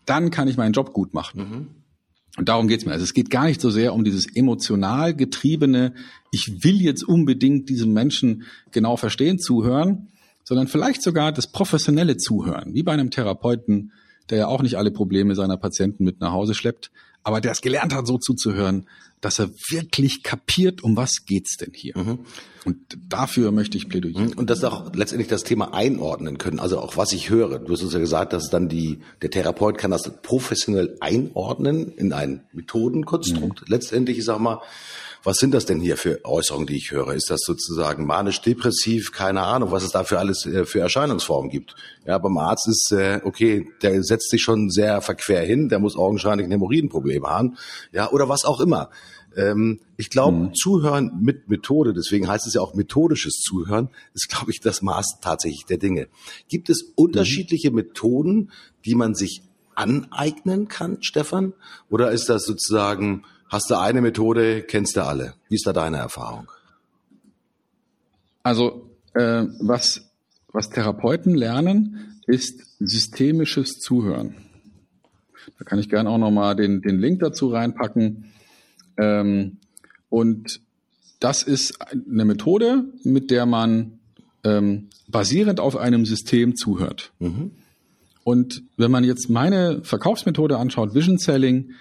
dann 0.06 0.32
kann 0.32 0.48
ich 0.48 0.58
meinen 0.58 0.74
Job 0.74 0.94
gut 0.94 1.14
machen. 1.14 1.40
Mhm. 1.40 1.68
Und 2.38 2.48
darum 2.48 2.68
geht's 2.68 2.86
mir. 2.86 2.94
Also 2.94 3.04
es 3.04 3.14
geht 3.14 3.30
gar 3.30 3.46
nicht 3.46 3.60
so 3.60 3.70
sehr 3.70 3.94
um 3.94 4.04
dieses 4.04 4.26
emotional 4.36 5.14
getriebene, 5.14 5.94
ich 6.32 6.64
will 6.64 6.82
jetzt 6.82 7.04
unbedingt 7.04 7.70
diesem 7.70 7.92
Menschen 7.94 8.44
genau 8.72 8.96
verstehen, 8.96 9.38
zuhören, 9.38 10.08
sondern 10.44 10.68
vielleicht 10.68 11.02
sogar 11.02 11.32
das 11.32 11.52
professionelle 11.52 12.18
Zuhören, 12.18 12.74
wie 12.74 12.84
bei 12.84 12.94
einem 12.94 13.12
Therapeuten, 13.12 13.92
der 14.30 14.38
ja 14.38 14.48
auch 14.48 14.62
nicht 14.62 14.78
alle 14.78 14.92
Probleme 14.92 15.36
seiner 15.36 15.58
Patienten 15.58 16.06
mit 16.06 16.22
nach 16.22 16.32
Hause 16.32 16.54
schleppt, 16.54 16.92
aber 17.24 17.42
der 17.42 17.52
es 17.52 17.62
gelernt 17.62 17.94
hat, 17.94 18.08
so 18.08 18.18
zuzuhören, 18.18 18.88
dass 19.22 19.40
er 19.40 19.50
wirklich 19.70 20.24
kapiert, 20.24 20.84
um 20.84 20.98
was 20.98 21.26
geht's 21.26 21.58
denn 21.58 21.72
hier. 21.74 21.98
Mhm. 21.98 22.20
Und 22.66 22.78
dafür 23.08 23.52
möchte 23.52 23.78
ich 23.78 23.88
plädieren. 23.88 24.28
Mhm. 24.28 24.34
Und 24.34 24.50
das 24.50 24.64
auch 24.64 24.94
letztendlich 24.96 25.30
das 25.30 25.44
Thema 25.44 25.74
einordnen 25.74 26.38
können, 26.38 26.60
also 26.60 26.80
auch 26.80 26.98
was 26.98 27.14
ich 27.14 27.30
höre. 27.30 27.60
Du 27.60 27.72
hast 27.72 27.84
uns 27.84 27.94
ja 27.94 28.00
gesagt, 28.00 28.34
dass 28.34 28.50
dann 28.50 28.68
die, 28.68 29.00
der 29.22 29.30
Therapeut 29.30 29.78
kann 29.78 29.92
das 29.92 30.12
professionell 30.22 30.98
einordnen 31.00 31.92
in 31.92 32.14
ein 32.14 32.44
Methodenkonstrukt. 32.52 33.62
Mhm. 33.62 33.68
Letztendlich, 33.68 34.18
ich 34.18 34.26
sag 34.26 34.40
mal, 34.40 34.62
was 35.24 35.38
sind 35.38 35.54
das 35.54 35.66
denn 35.66 35.80
hier 35.80 35.98
für 35.98 36.24
Äußerungen, 36.26 36.68
die 36.68 36.78
ich 36.78 36.92
höre? 36.92 37.14
Ist 37.14 37.30
das 37.30 37.42
sozusagen 37.46 38.06
manisch-depressiv? 38.06 39.12
Keine 39.12 39.42
Ahnung, 39.44 39.72
was 39.72 39.84
es 39.84 39.92
da 39.92 40.04
für 40.04 40.20
alles 40.20 40.46
äh, 40.46 40.66
für 40.66 40.80
Erscheinungsformen 40.80 41.52
gibt. 41.52 41.76
Ja, 42.06 42.18
beim 42.18 42.38
Arzt 42.38 42.68
ist, 42.68 42.92
äh, 42.92 43.22
okay, 43.24 43.68
der 43.82 44.04
setzt 44.04 44.30
sich 44.30 44.42
schon 44.42 44.70
sehr 44.70 45.02
verquer 45.02 45.42
hin, 45.42 45.70
der 45.70 45.80
muss 45.80 45.96
augenscheinlich 45.96 46.48
ein 46.48 46.52
Hämorrhoidenproblem 46.52 47.28
haben. 47.28 47.58
Ja, 47.92 48.10
oder 48.10 48.30
was 48.30 48.46
auch 48.46 48.60
immer. 48.60 48.90
Ähm, 49.36 49.80
ich 49.98 50.10
glaube, 50.10 50.38
mhm. 50.38 50.54
Zuhören 50.54 51.12
mit 51.22 51.48
Methode, 51.50 51.94
deswegen 51.94 52.28
heißt 52.28 52.48
es 52.48 52.56
ja 52.56 52.62
auch 52.62 52.74
methodisches 52.74 53.40
Zuhören, 53.40 53.90
ist, 54.14 54.30
glaube 54.30 54.52
ich, 54.52 54.60
das 54.60 54.82
Maß 54.82 55.20
tatsächlich 55.22 55.66
der 55.66 55.78
Dinge. 55.78 56.08
Gibt 56.50 56.70
es 56.70 56.94
unterschiedliche 56.96 57.70
mhm. 57.70 57.76
Methoden, 57.76 58.52
die 58.86 58.96
man 58.96 59.14
sich 59.14 59.44
aneignen 59.76 60.68
kann, 60.68 61.02
Stefan? 61.02 61.54
Oder 61.90 62.12
ist 62.12 62.30
das 62.30 62.44
sozusagen 62.44 63.24
Hast 63.52 63.70
du 63.70 63.78
eine 63.78 64.00
Methode, 64.00 64.62
kennst 64.62 64.96
du 64.96 65.04
alle. 65.04 65.34
Wie 65.50 65.56
ist 65.56 65.68
da 65.68 65.74
deine 65.74 65.98
Erfahrung? 65.98 66.50
Also 68.44 68.90
äh, 69.14 69.44
was, 69.60 70.10
was 70.54 70.70
Therapeuten 70.70 71.36
lernen, 71.36 72.22
ist 72.28 72.64
systemisches 72.80 73.80
Zuhören. 73.80 74.38
Da 75.60 75.66
kann 75.66 75.80
ich 75.80 75.90
gerne 75.90 76.10
auch 76.10 76.18
nochmal 76.18 76.56
den, 76.56 76.82
den 76.82 76.98
Link 76.98 77.20
dazu 77.20 77.50
reinpacken. 77.50 78.32
Ähm, 78.96 79.58
und 80.08 80.62
das 81.20 81.44
ist 81.44 81.78
eine 81.82 82.24
Methode, 82.24 82.86
mit 83.04 83.32
der 83.32 83.46
man 83.46 84.00
ähm, 84.46 84.88
basierend 85.10 85.60
auf 85.60 85.76
einem 85.76 86.06
System 86.06 86.56
zuhört. 86.56 87.12
Mhm. 87.20 87.52
Und 88.24 88.64
wenn 88.78 88.92
man 88.92 89.04
jetzt 89.04 89.30
meine 89.30 89.84
Verkaufsmethode 89.84 90.58
anschaut, 90.58 90.96
Vision 90.96 91.18
Selling, 91.18 91.72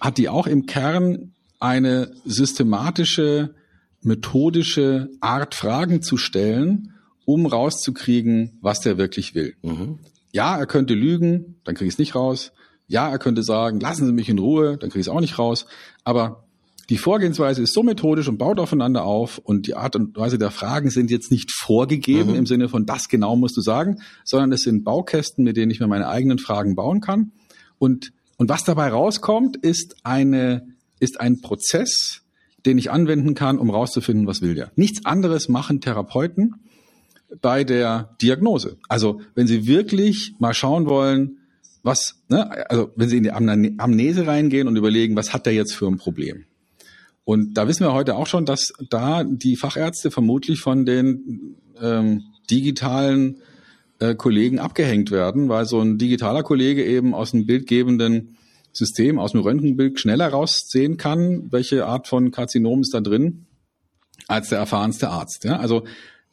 hat 0.00 0.18
die 0.18 0.28
auch 0.28 0.46
im 0.46 0.66
Kern 0.66 1.32
eine 1.60 2.12
systematische, 2.24 3.54
methodische 4.02 5.08
Art, 5.20 5.54
Fragen 5.54 6.02
zu 6.02 6.16
stellen, 6.16 6.92
um 7.24 7.46
rauszukriegen, 7.46 8.58
was 8.60 8.80
der 8.80 8.98
wirklich 8.98 9.34
will. 9.34 9.54
Mhm. 9.62 9.98
Ja, 10.32 10.58
er 10.58 10.66
könnte 10.66 10.94
lügen, 10.94 11.56
dann 11.64 11.74
kriege 11.74 11.88
ich 11.88 11.94
es 11.94 11.98
nicht 11.98 12.14
raus. 12.14 12.52
Ja, 12.86 13.08
er 13.08 13.18
könnte 13.18 13.42
sagen, 13.42 13.80
lassen 13.80 14.06
Sie 14.06 14.12
mich 14.12 14.28
in 14.28 14.38
Ruhe, 14.38 14.76
dann 14.76 14.90
kriege 14.90 15.00
ich 15.00 15.06
es 15.06 15.12
auch 15.12 15.20
nicht 15.20 15.38
raus. 15.38 15.64
Aber 16.04 16.44
die 16.90 16.98
Vorgehensweise 16.98 17.62
ist 17.62 17.72
so 17.72 17.82
methodisch 17.82 18.28
und 18.28 18.36
baut 18.36 18.60
aufeinander 18.60 19.04
auf 19.04 19.38
und 19.38 19.66
die 19.66 19.74
Art 19.74 19.96
und 19.96 20.16
Weise 20.16 20.38
der 20.38 20.50
Fragen 20.50 20.90
sind 20.90 21.10
jetzt 21.10 21.30
nicht 21.30 21.50
vorgegeben 21.50 22.30
mhm. 22.30 22.36
im 22.36 22.46
Sinne 22.46 22.68
von 22.68 22.84
das 22.84 23.08
genau 23.08 23.36
musst 23.36 23.56
du 23.56 23.62
sagen, 23.62 24.00
sondern 24.24 24.52
es 24.52 24.62
sind 24.62 24.84
Baukästen, 24.84 25.44
mit 25.44 25.56
denen 25.56 25.70
ich 25.70 25.80
mir 25.80 25.86
meine 25.86 26.08
eigenen 26.08 26.38
Fragen 26.38 26.74
bauen 26.74 27.00
kann. 27.00 27.32
Und 27.78 28.12
und 28.44 28.50
was 28.50 28.62
dabei 28.62 28.88
rauskommt, 28.88 29.56
ist 29.56 29.96
eine, 30.02 30.68
ist 31.00 31.18
ein 31.18 31.40
Prozess, 31.40 32.20
den 32.66 32.76
ich 32.76 32.90
anwenden 32.90 33.32
kann, 33.32 33.56
um 33.56 33.70
rauszufinden, 33.70 34.26
was 34.26 34.42
will 34.42 34.54
der. 34.54 34.70
Nichts 34.76 35.06
anderes 35.06 35.48
machen 35.48 35.80
Therapeuten 35.80 36.56
bei 37.40 37.64
der 37.64 38.14
Diagnose. 38.20 38.76
Also 38.86 39.22
wenn 39.34 39.46
Sie 39.46 39.66
wirklich 39.66 40.34
mal 40.40 40.52
schauen 40.52 40.84
wollen, 40.84 41.38
was, 41.82 42.16
ne, 42.28 42.68
also 42.68 42.90
wenn 42.96 43.08
Sie 43.08 43.16
in 43.16 43.22
die 43.22 43.32
Amnese 43.32 44.26
reingehen 44.26 44.68
und 44.68 44.76
überlegen, 44.76 45.16
was 45.16 45.32
hat 45.32 45.46
der 45.46 45.54
jetzt 45.54 45.74
für 45.74 45.86
ein 45.86 45.96
Problem? 45.96 46.44
Und 47.24 47.54
da 47.54 47.66
wissen 47.66 47.86
wir 47.86 47.94
heute 47.94 48.14
auch 48.14 48.26
schon, 48.26 48.44
dass 48.44 48.74
da 48.90 49.24
die 49.24 49.56
Fachärzte 49.56 50.10
vermutlich 50.10 50.60
von 50.60 50.84
den 50.84 51.56
ähm, 51.80 52.24
digitalen 52.50 53.40
äh, 53.98 54.14
Kollegen 54.14 54.58
abgehängt 54.58 55.10
werden, 55.10 55.48
weil 55.48 55.66
so 55.66 55.80
ein 55.80 55.98
digitaler 55.98 56.42
Kollege 56.42 56.84
eben 56.84 57.14
aus 57.14 57.32
einem 57.32 57.46
bildgebenden 57.46 58.36
System, 58.72 59.18
aus 59.18 59.32
dem 59.32 59.40
Röntgenbild 59.40 60.00
schneller 60.00 60.28
raussehen 60.28 60.96
kann, 60.96 61.52
welche 61.52 61.86
Art 61.86 62.08
von 62.08 62.30
Karzinom 62.30 62.80
ist 62.80 62.92
da 62.94 63.00
drin, 63.00 63.46
als 64.26 64.48
der 64.48 64.58
erfahrenste 64.58 65.10
Arzt. 65.10 65.44
Ja? 65.44 65.58
Also 65.58 65.84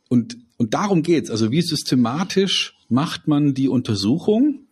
und 0.10 0.38
und 0.62 0.76
darum 0.76 1.02
geht's. 1.02 1.32
Also 1.32 1.50
wie 1.50 1.64
systematisch 1.64 2.78
macht 2.88 3.28
man 3.28 3.56
die 3.56 3.68
Untersuchung, 3.68 4.68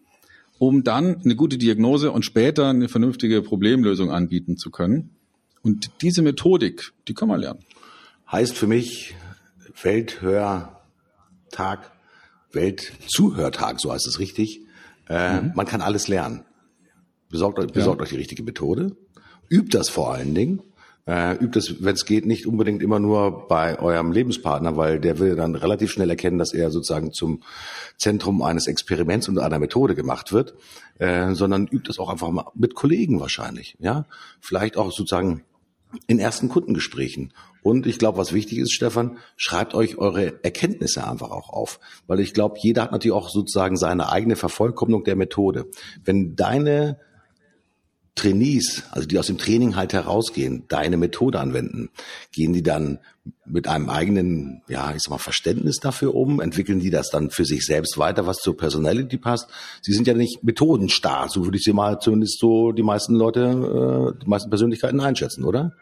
um 0.60 0.84
dann 0.84 1.22
eine 1.24 1.36
gute 1.36 1.58
Diagnose 1.58 2.12
und 2.12 2.24
später 2.24 2.68
eine 2.68 2.90
vernünftige 2.90 3.42
Problemlösung 3.42 4.12
anbieten 4.12 4.56
zu 4.56 4.70
können. 4.70 5.16
Und 5.64 5.90
diese 6.04 6.22
Methodik, 6.22 6.92
die 7.08 7.16
kann 7.16 7.28
man 7.28 7.40
lernen. 7.40 7.62
Heißt 8.32 8.56
für 8.56 8.68
mich 8.68 9.16
Welthörtag 9.82 10.80
Weltzuhörtag, 12.52 13.80
so 13.80 13.92
heißt 13.92 14.08
es 14.08 14.20
richtig. 14.20 14.62
Äh, 15.08 15.42
mhm. 15.42 15.52
Man 15.56 15.66
kann 15.66 15.82
alles 15.82 16.08
lernen. 16.08 16.46
Besorgt, 17.30 17.60
euch, 17.60 17.72
besorgt 17.72 18.00
ja. 18.00 18.04
euch 18.04 18.10
die 18.10 18.18
richtige 18.18 18.44
Methode. 18.44 18.96
Übt 19.50 19.78
das 19.78 19.90
vor 19.90 20.14
allen 20.14 20.34
Dingen. 20.34 20.62
Äh, 21.10 21.44
übt 21.44 21.58
es, 21.58 21.84
wenn 21.84 21.96
es 21.96 22.06
geht, 22.06 22.28
nicht 22.28 22.46
unbedingt 22.46 22.84
immer 22.84 23.00
nur 23.00 23.48
bei 23.48 23.80
eurem 23.80 24.12
Lebenspartner, 24.12 24.78
weil 24.78 25.00
der 25.00 25.18
will 25.18 25.36
dann 25.36 25.56
relativ 25.56 25.92
schnell 25.92 26.10
erkennen, 26.10 26.38
dass 26.38 26.54
er 26.54 26.70
sozusagen 26.70 27.12
zum 27.14 27.42
Zentrum 27.98 28.44
eines 28.44 28.68
Experiments 28.68 29.28
und 29.28 29.40
einer 29.40 29.58
Methode 29.58 29.96
gemacht 29.96 30.32
wird, 30.32 30.54
äh, 31.00 31.34
sondern 31.34 31.66
übt 31.66 31.90
es 31.90 31.98
auch 31.98 32.10
einfach 32.10 32.30
mal 32.30 32.46
mit 32.54 32.76
Kollegen 32.76 33.20
wahrscheinlich, 33.20 33.76
ja, 33.80 34.06
vielleicht 34.40 34.78
auch 34.78 34.92
sozusagen 34.92 35.44
in 36.08 36.20
ersten 36.20 36.50
Kundengesprächen. 36.50 37.34
Und 37.62 37.88
ich 37.88 38.00
glaube, 38.00 38.18
was 38.18 38.34
wichtig 38.34 38.60
ist, 38.60 38.72
Stefan, 38.72 39.18
schreibt 39.36 39.74
euch 39.74 39.98
eure 39.98 40.44
Erkenntnisse 40.44 41.06
einfach 41.06 41.32
auch 41.32 41.50
auf. 41.50 41.80
Weil 42.08 42.20
ich 42.20 42.34
glaube, 42.34 42.58
jeder 42.60 42.84
hat 42.84 42.92
natürlich 42.92 43.16
auch 43.16 43.30
sozusagen 43.30 43.76
seine 43.76 44.12
eigene 44.12 44.36
Vervollkommnung 44.36 45.04
der 45.04 45.16
Methode. 45.16 45.66
Wenn 46.04 46.36
deine 46.36 47.00
Trainees, 48.20 48.84
also 48.92 49.08
die 49.08 49.18
aus 49.18 49.28
dem 49.28 49.38
Training 49.38 49.76
halt 49.78 49.94
herausgehen, 49.94 50.66
deine 50.68 50.98
Methode 50.98 51.40
anwenden, 51.40 51.90
gehen 52.34 52.52
die 52.52 52.64
dann 52.64 53.00
mit 53.46 53.68
einem 53.68 53.90
eigenen, 53.90 54.62
ja, 54.68 54.94
ich 54.94 55.04
sag 55.04 55.12
mal, 55.12 55.18
Verständnis 55.18 55.78
dafür 55.78 56.14
um? 56.16 56.42
Entwickeln 56.42 56.82
die 56.82 56.90
das 56.90 57.10
dann 57.10 57.30
für 57.30 57.46
sich 57.46 57.66
selbst 57.66 57.98
weiter, 57.98 58.28
was 58.28 58.40
zur 58.40 58.58
Personality 58.58 59.18
passt? 59.18 59.48
Sie 59.82 59.94
sind 59.94 60.06
ja 60.06 60.14
nicht 60.14 60.44
Methodenstar, 60.44 61.30
so 61.30 61.46
würde 61.46 61.58
ich 61.58 61.64
sie 61.64 61.72
mal 61.72 62.00
zumindest 62.00 62.40
so 62.40 62.74
die 62.74 62.84
meisten 62.84 63.16
Leute, 63.16 64.16
äh, 64.16 64.20
die 64.22 64.30
meisten 64.30 64.50
Persönlichkeiten 64.50 65.00
einschätzen, 65.00 65.46
oder? 65.46 65.74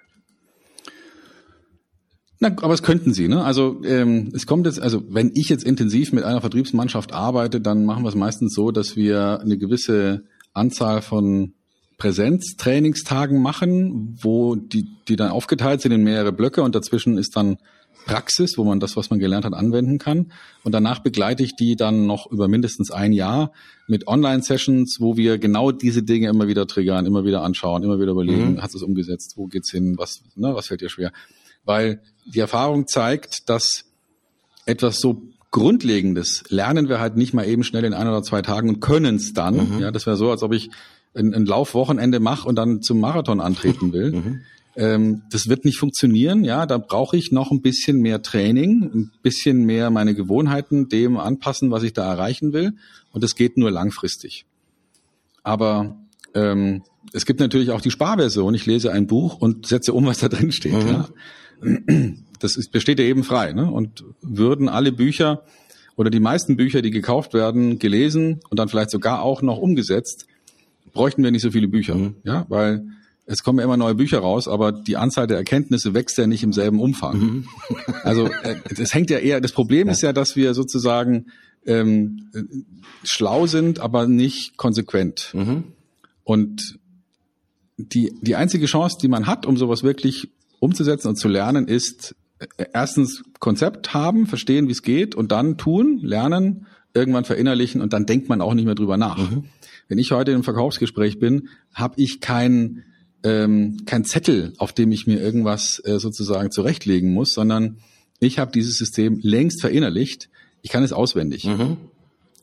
Na, 2.39 2.49
aber 2.49 2.75
es 2.75 2.83
könnten 2.83 3.15
sie, 3.15 3.27
ne? 3.27 3.43
Also 3.43 3.81
ähm, 3.83 4.29
es 4.35 4.45
kommt 4.45 4.67
jetzt, 4.67 4.79
also 4.79 5.01
wenn 5.09 5.31
ich 5.33 5.49
jetzt 5.49 5.63
intensiv 5.63 6.13
mit 6.13 6.23
einer 6.23 6.41
Vertriebsmannschaft 6.41 7.11
arbeite, 7.11 7.59
dann 7.59 7.83
machen 7.83 8.03
wir 8.03 8.09
es 8.09 8.15
meistens 8.15 8.53
so, 8.53 8.69
dass 8.69 8.95
wir 8.95 9.39
eine 9.39 9.57
gewisse 9.57 10.23
Anzahl 10.53 11.01
von 11.01 11.53
Präsenztrainingstagen 11.97 13.41
machen, 13.41 14.17
wo 14.21 14.55
die, 14.55 14.87
die 15.07 15.15
dann 15.15 15.31
aufgeteilt 15.31 15.81
sind 15.81 15.91
in 15.91 16.03
mehrere 16.03 16.31
Blöcke 16.31 16.61
und 16.61 16.75
dazwischen 16.75 17.17
ist 17.17 17.35
dann 17.35 17.57
Praxis, 18.05 18.57
wo 18.57 18.63
man 18.63 18.79
das, 18.79 18.95
was 18.95 19.09
man 19.09 19.19
gelernt 19.19 19.45
hat, 19.45 19.53
anwenden 19.53 19.99
kann. 19.99 20.31
Und 20.63 20.71
danach 20.71 20.99
begleite 20.99 21.43
ich 21.43 21.55
die 21.55 21.75
dann 21.75 22.05
noch 22.05 22.31
über 22.31 22.47
mindestens 22.47 22.89
ein 22.89 23.11
Jahr 23.11 23.51
mit 23.87 24.07
Online-Sessions, 24.07 24.97
wo 24.99 25.17
wir 25.17 25.37
genau 25.37 25.71
diese 25.71 26.03
Dinge 26.03 26.29
immer 26.29 26.47
wieder 26.47 26.65
triggern, 26.67 27.05
immer 27.05 27.25
wieder 27.25 27.43
anschauen, 27.43 27.83
immer 27.83 27.99
wieder 27.99 28.11
überlegen, 28.11 28.53
mhm. 28.53 28.61
hast 28.61 28.73
du 28.73 28.77
es 28.77 28.83
umgesetzt, 28.83 29.33
wo 29.35 29.47
geht's 29.47 29.71
hin, 29.71 29.95
was, 29.97 30.21
ne, 30.35 30.55
was 30.55 30.67
fällt 30.67 30.81
dir 30.81 30.89
schwer? 30.89 31.11
Weil 31.65 32.01
die 32.25 32.39
Erfahrung 32.39 32.87
zeigt, 32.87 33.49
dass 33.49 33.83
etwas 34.65 34.99
so 34.99 35.21
Grundlegendes 35.51 36.43
lernen 36.49 36.89
wir 36.89 36.99
halt 36.99 37.15
nicht 37.15 37.33
mal 37.33 37.47
eben 37.47 37.63
schnell 37.63 37.85
in 37.85 37.93
ein 37.93 38.07
oder 38.07 38.21
zwei 38.21 38.41
Tagen 38.41 38.69
und 38.69 38.79
können 38.79 39.15
es 39.15 39.33
dann. 39.33 39.75
Mhm. 39.75 39.79
Ja, 39.79 39.91
das 39.91 40.05
wäre 40.05 40.17
so, 40.17 40.29
als 40.29 40.43
ob 40.43 40.53
ich 40.53 40.69
ein, 41.15 41.33
ein 41.33 41.45
Laufwochenende 41.45 42.19
mache 42.19 42.47
und 42.47 42.55
dann 42.55 42.81
zum 42.81 42.99
Marathon 42.99 43.39
antreten 43.39 43.93
will. 43.93 44.11
Mhm. 44.27 44.41
Ähm, 44.77 45.23
das 45.31 45.49
wird 45.49 45.65
nicht 45.65 45.79
funktionieren. 45.79 46.43
Ja, 46.43 46.67
da 46.67 46.77
brauche 46.77 47.17
ich 47.17 47.31
noch 47.31 47.49
ein 47.49 47.61
bisschen 47.61 47.99
mehr 47.99 48.21
Training, 48.21 48.83
ein 48.93 49.11
bisschen 49.23 49.65
mehr 49.65 49.89
meine 49.89 50.13
Gewohnheiten 50.13 50.87
dem 50.87 51.17
anpassen, 51.17 51.71
was 51.71 51.81
ich 51.81 51.93
da 51.93 52.07
erreichen 52.07 52.53
will. 52.53 52.73
Und 53.11 53.23
das 53.23 53.35
geht 53.35 53.57
nur 53.57 53.71
langfristig. 53.71 54.45
Aber 55.41 55.97
ähm, 56.35 56.83
es 57.11 57.25
gibt 57.25 57.39
natürlich 57.39 57.71
auch 57.71 57.81
die 57.81 57.89
Sparversion. 57.89 58.53
Ich 58.53 58.67
lese 58.67 58.91
ein 58.91 59.07
Buch 59.07 59.39
und 59.39 59.65
setze 59.65 59.93
um, 59.93 60.05
was 60.05 60.19
da 60.19 60.29
drin 60.29 60.51
steht. 60.51 60.73
Mhm. 60.73 60.87
Ja. 60.87 62.13
Das 62.39 62.55
ist, 62.55 62.71
besteht 62.71 62.99
ja 62.99 63.05
eben 63.05 63.23
frei. 63.23 63.53
Ne? 63.53 63.71
Und 63.71 64.03
würden 64.21 64.69
alle 64.69 64.91
Bücher 64.91 65.43
oder 65.95 66.11
die 66.11 66.19
meisten 66.19 66.55
Bücher, 66.55 66.83
die 66.83 66.91
gekauft 66.91 67.33
werden, 67.33 67.79
gelesen 67.79 68.41
und 68.49 68.59
dann 68.59 68.69
vielleicht 68.69 68.91
sogar 68.91 69.23
auch 69.23 69.41
noch 69.41 69.57
umgesetzt, 69.57 70.27
bräuchten 70.93 71.23
wir 71.23 71.31
nicht 71.31 71.41
so 71.41 71.51
viele 71.51 71.67
Bücher, 71.67 71.95
mhm. 71.95 72.15
ja, 72.23 72.45
weil 72.49 72.85
es 73.25 73.43
kommen 73.43 73.59
ja 73.59 73.65
immer 73.65 73.77
neue 73.77 73.95
Bücher 73.95 74.19
raus, 74.19 74.47
aber 74.47 74.71
die 74.71 74.95
Anzahl 74.95 75.27
der 75.27 75.37
Erkenntnisse 75.37 75.93
wächst 75.93 76.17
ja 76.17 76.27
nicht 76.27 76.43
im 76.43 76.53
selben 76.53 76.79
Umfang. 76.79 77.19
Mhm. 77.19 77.47
Also 78.03 78.29
es 78.69 78.93
hängt 78.93 79.09
ja 79.09 79.17
eher, 79.17 79.41
das 79.41 79.51
Problem 79.51 79.87
ja. 79.87 79.93
ist 79.93 80.01
ja, 80.01 80.13
dass 80.13 80.37
wir 80.37 80.53
sozusagen 80.53 81.25
ähm, 81.65 82.31
schlau 83.03 83.47
sind, 83.47 83.79
aber 83.79 84.07
nicht 84.07 84.55
konsequent. 84.55 85.31
Mhm. 85.33 85.65
Und 86.23 86.79
die, 87.77 88.13
die 88.21 88.35
einzige 88.35 88.65
Chance, 88.65 88.97
die 89.01 89.09
man 89.09 89.27
hat, 89.27 89.45
um 89.45 89.57
sowas 89.57 89.83
wirklich 89.83 90.29
umzusetzen 90.59 91.09
und 91.09 91.17
zu 91.17 91.27
lernen, 91.27 91.67
ist 91.67 92.15
äh, 92.39 92.65
erstens 92.73 93.23
Konzept 93.39 93.93
haben, 93.93 94.25
verstehen, 94.25 94.67
wie 94.67 94.71
es 94.71 94.81
geht 94.81 95.15
und 95.15 95.31
dann 95.31 95.57
tun, 95.57 95.99
lernen, 96.01 96.65
irgendwann 96.97 97.25
verinnerlichen 97.25 97.81
und 97.81 97.93
dann 97.93 98.05
denkt 98.05 98.29
man 98.29 98.41
auch 98.41 98.53
nicht 98.53 98.65
mehr 98.65 98.75
drüber 98.75 98.97
nach. 98.97 99.17
Mhm. 99.17 99.45
Wenn 99.87 99.99
ich 99.99 100.11
heute 100.11 100.31
im 100.31 100.43
Verkaufsgespräch 100.43 101.19
bin, 101.19 101.49
habe 101.73 101.93
ich 101.97 102.19
kein 102.19 102.83
ähm, 103.23 103.77
kein 103.85 104.05
Zettel, 104.05 104.53
auf 104.57 104.73
dem 104.73 104.91
ich 104.91 105.07
mir 105.07 105.19
irgendwas 105.19 105.81
äh, 105.85 105.99
sozusagen 105.99 106.51
zurechtlegen 106.51 107.13
muss, 107.13 107.33
sondern 107.33 107.77
ich 108.19 108.39
habe 108.39 108.51
dieses 108.51 108.77
System 108.77 109.19
längst 109.21 109.61
verinnerlicht. 109.61 110.29
Ich 110.61 110.71
kann 110.71 110.83
es 110.83 110.93
auswendig. 110.93 111.45
Mhm. 111.45 111.77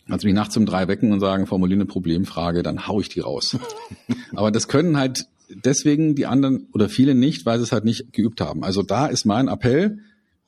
Also 0.08 0.26
mich 0.26 0.34
nachts 0.34 0.56
um 0.56 0.66
drei 0.66 0.88
wecken 0.88 1.12
und 1.12 1.20
sagen, 1.20 1.46
formuliere 1.46 1.78
eine 1.78 1.86
Problemfrage, 1.86 2.62
dann 2.62 2.86
hau 2.86 3.00
ich 3.00 3.08
die 3.08 3.20
raus. 3.20 3.56
Aber 4.34 4.50
das 4.50 4.68
können 4.68 4.96
halt 4.96 5.26
deswegen 5.48 6.14
die 6.14 6.26
anderen 6.26 6.68
oder 6.72 6.88
viele 6.88 7.14
nicht, 7.14 7.46
weil 7.46 7.58
sie 7.58 7.64
es 7.64 7.72
halt 7.72 7.84
nicht 7.84 8.12
geübt 8.12 8.40
haben. 8.40 8.64
Also 8.64 8.82
da 8.82 9.06
ist 9.06 9.24
mein 9.24 9.48
Appell, 9.48 9.98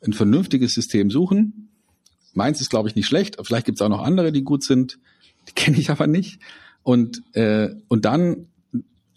ein 0.04 0.12
vernünftiges 0.12 0.74
System 0.74 1.10
suchen. 1.10 1.70
Meins 2.36 2.60
ist, 2.60 2.70
glaube 2.70 2.88
ich, 2.88 2.94
nicht 2.94 3.06
schlecht. 3.06 3.36
Vielleicht 3.42 3.66
gibt 3.66 3.78
es 3.78 3.82
auch 3.82 3.88
noch 3.88 4.02
andere, 4.02 4.30
die 4.32 4.42
gut 4.42 4.62
sind. 4.62 4.98
Die 5.48 5.52
kenne 5.52 5.78
ich 5.78 5.90
aber 5.90 6.06
nicht 6.06 6.40
und, 6.86 7.22
äh, 7.34 7.70
und 7.88 8.04
dann 8.04 8.46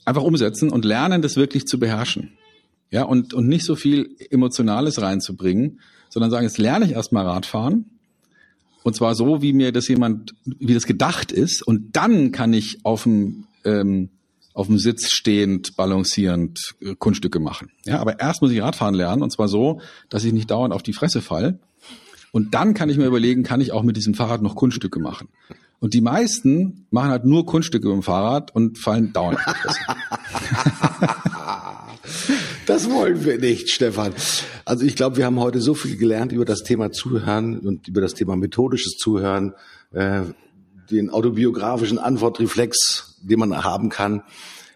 einfach 0.03 0.23
umsetzen 0.23 0.71
und 0.71 0.85
lernen, 0.85 1.21
das 1.21 1.35
wirklich 1.35 1.67
zu 1.67 1.77
beherrschen. 1.77 2.31
Ja, 2.89 3.03
und, 3.03 3.35
und 3.35 3.47
nicht 3.47 3.63
so 3.63 3.75
viel 3.75 4.15
Emotionales 4.31 4.99
reinzubringen, 4.99 5.79
sondern 6.09 6.31
sagen, 6.31 6.45
jetzt 6.45 6.57
lerne 6.57 6.85
ich 6.85 6.93
erstmal 6.93 7.27
Radfahren. 7.27 7.85
Und 8.81 8.95
zwar 8.95 9.13
so, 9.13 9.43
wie 9.43 9.53
mir 9.53 9.71
das 9.71 9.87
jemand, 9.87 10.33
wie 10.45 10.73
das 10.73 10.87
gedacht 10.87 11.31
ist. 11.31 11.61
Und 11.61 11.95
dann 11.95 12.31
kann 12.31 12.53
ich 12.53 12.79
auf 12.83 13.03
dem, 13.03 13.45
ähm, 13.63 14.09
auf 14.55 14.65
dem 14.65 14.79
Sitz 14.79 15.11
stehend, 15.11 15.75
balancierend 15.75 16.73
äh, 16.81 16.95
Kunststücke 16.95 17.39
machen. 17.39 17.69
Ja, 17.85 17.99
aber 17.99 18.19
erst 18.19 18.41
muss 18.41 18.49
ich 18.49 18.63
Radfahren 18.63 18.95
lernen. 18.95 19.21
Und 19.21 19.31
zwar 19.31 19.47
so, 19.47 19.79
dass 20.09 20.23
ich 20.23 20.33
nicht 20.33 20.49
dauernd 20.49 20.73
auf 20.73 20.81
die 20.81 20.93
Fresse 20.93 21.21
fall. 21.21 21.59
Und 22.31 22.53
dann 22.53 22.73
kann 22.73 22.89
ich 22.89 22.97
mir 22.97 23.05
überlegen, 23.05 23.43
kann 23.43 23.61
ich 23.61 23.71
auch 23.71 23.83
mit 23.83 23.97
diesem 23.97 24.13
Fahrrad 24.13 24.41
noch 24.41 24.55
Kunststücke 24.55 24.99
machen. 24.99 25.29
Und 25.79 25.93
die 25.93 26.01
meisten 26.01 26.85
machen 26.91 27.09
halt 27.09 27.25
nur 27.25 27.45
Kunststücke 27.45 27.87
mit 27.87 27.95
dem 27.97 28.03
Fahrrad 28.03 28.53
und 28.53 28.77
fallen 28.77 29.13
dauernd. 29.13 29.39
Das 32.65 32.87
wollen 32.87 33.25
wir 33.25 33.39
nicht, 33.39 33.71
Stefan. 33.71 34.13
Also 34.63 34.85
ich 34.85 34.95
glaube, 34.95 35.17
wir 35.17 35.25
haben 35.25 35.39
heute 35.39 35.59
so 35.59 35.73
viel 35.73 35.97
gelernt 35.97 36.31
über 36.31 36.45
das 36.45 36.61
Thema 36.61 36.91
Zuhören 36.91 37.59
und 37.61 37.87
über 37.87 37.99
das 37.99 38.13
Thema 38.13 38.35
methodisches 38.35 38.95
Zuhören, 38.97 39.55
äh, 39.91 40.21
den 40.91 41.09
autobiografischen 41.09 41.97
Antwortreflex, 41.97 43.17
den 43.23 43.39
man 43.39 43.63
haben 43.63 43.89
kann. 43.89 44.21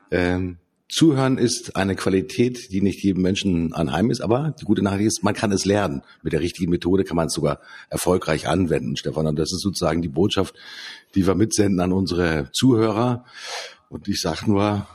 Ähm, 0.09 0.57
Zuhören 0.93 1.39
ist 1.39 1.75
eine 1.75 1.95
Qualität, 1.95 2.71
die 2.71 2.81
nicht 2.81 3.03
jedem 3.03 3.23
Menschen 3.23 3.73
anheim 3.73 4.11
ist, 4.11 4.21
aber 4.21 4.53
die 4.61 4.65
gute 4.65 4.83
Nachricht 4.83 5.07
ist, 5.07 5.23
man 5.23 5.33
kann 5.33 5.51
es 5.51 5.65
lernen. 5.65 6.03
Mit 6.21 6.33
der 6.33 6.39
richtigen 6.39 6.69
Methode 6.69 7.03
kann 7.03 7.15
man 7.15 7.27
es 7.27 7.33
sogar 7.33 7.61
erfolgreich 7.89 8.47
anwenden, 8.47 8.95
Stefan. 8.95 9.25
Und 9.25 9.39
das 9.39 9.51
ist 9.51 9.61
sozusagen 9.61 10.03
die 10.03 10.07
Botschaft, 10.07 10.53
die 11.15 11.25
wir 11.25 11.33
mitsenden 11.33 11.79
an 11.79 11.93
unsere 11.93 12.49
Zuhörer. 12.53 13.25
Und 13.89 14.07
ich 14.07 14.21
sage 14.21 14.45
nur, 14.45 14.85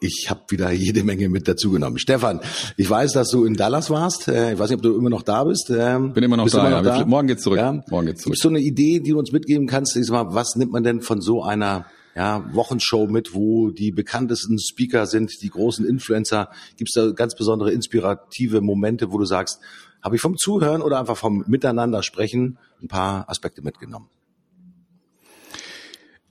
ich 0.00 0.28
habe 0.30 0.42
wieder 0.48 0.70
jede 0.70 1.02
Menge 1.02 1.28
mit 1.28 1.48
dazugenommen. 1.48 1.98
Stefan, 1.98 2.40
ich 2.76 2.88
weiß, 2.88 3.10
dass 3.14 3.28
du 3.30 3.44
in 3.44 3.54
Dallas 3.54 3.90
warst. 3.90 4.28
Äh, 4.28 4.52
ich 4.52 4.58
weiß 4.60 4.70
nicht, 4.70 4.76
ob 4.76 4.82
du 4.82 4.96
immer 4.96 5.10
noch 5.10 5.22
da 5.22 5.42
bist. 5.42 5.72
Ähm, 5.76 6.12
Bin 6.12 6.22
immer 6.22 6.36
noch 6.36 6.48
da. 6.48 6.68
Immer 6.68 6.70
noch 6.82 6.84
ja. 6.84 6.98
da? 7.00 7.04
Morgen 7.04 7.26
geht's 7.26 7.42
zurück. 7.42 7.58
Ja. 7.58 7.82
Morgen 7.90 8.06
geht's 8.06 8.22
zurück. 8.22 8.34
Gibt's 8.34 8.42
so 8.42 8.48
eine 8.48 8.60
Idee, 8.60 9.00
die 9.00 9.10
du 9.10 9.18
uns 9.18 9.32
mitgeben 9.32 9.66
kannst? 9.66 9.96
Ich 9.96 10.06
sag 10.06 10.12
mal, 10.12 10.34
was 10.36 10.54
nimmt 10.54 10.70
man 10.70 10.84
denn 10.84 11.02
von 11.02 11.20
so 11.20 11.42
einer 11.42 11.86
ja, 12.14 12.44
Wochenshow 12.52 13.06
mit, 13.06 13.34
wo 13.34 13.70
die 13.70 13.92
bekanntesten 13.92 14.58
Speaker 14.58 15.06
sind, 15.06 15.42
die 15.42 15.50
großen 15.50 15.86
Influencer. 15.86 16.50
Gibt 16.76 16.90
es 16.90 16.94
da 16.94 17.10
ganz 17.12 17.34
besondere 17.34 17.72
inspirative 17.72 18.60
Momente, 18.60 19.12
wo 19.12 19.18
du 19.18 19.24
sagst, 19.24 19.60
habe 20.02 20.16
ich 20.16 20.22
vom 20.22 20.36
Zuhören 20.36 20.82
oder 20.82 20.98
einfach 20.98 21.16
vom 21.16 21.44
Miteinander 21.46 22.02
sprechen 22.02 22.58
ein 22.82 22.88
paar 22.88 23.28
Aspekte 23.28 23.62
mitgenommen? 23.62 24.08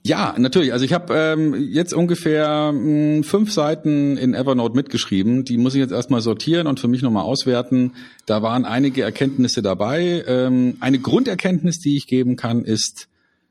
Ja, 0.08 0.34
natürlich. 0.38 0.72
Also 0.72 0.86
ich 0.86 0.94
habe 0.94 1.12
ähm, 1.14 1.54
jetzt 1.70 1.92
ungefähr 1.92 2.72
mh, 2.72 2.80
hm, 2.80 3.24
fünf 3.24 3.52
Seiten 3.52 4.16
in 4.16 4.32
Evernote 4.32 4.74
mitgeschrieben. 4.74 5.44
Die 5.44 5.58
muss 5.58 5.74
ich 5.74 5.80
jetzt 5.80 5.92
erstmal 5.92 6.22
sortieren 6.22 6.66
und 6.66 6.80
für 6.80 6.88
mich 6.88 7.02
nochmal 7.02 7.24
auswerten. 7.24 7.92
Da 8.24 8.40
waren 8.40 8.64
einige 8.64 9.02
Erkenntnisse 9.02 9.60
dabei. 9.60 10.24
Ähm, 10.26 10.78
eine 10.80 10.98
Grunderkenntnis, 10.98 11.80
die 11.80 11.96
ich 11.96 12.06
geben 12.06 12.36
kann, 12.36 12.64
ist 12.64 13.08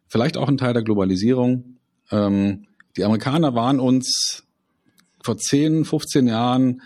vielleicht 0.08 0.36
auch 0.36 0.48
ein 0.48 0.58
Teil 0.58 0.74
der 0.74 0.84
Globalisierung. 0.84 1.77
Ähm, 2.12 2.68
die 2.96 3.04
Amerikaner 3.04 3.54
waren 3.56 3.80
uns 3.80 4.44
vor 5.22 5.38
10, 5.38 5.86
15 5.86 6.28
Jahren 6.28 6.82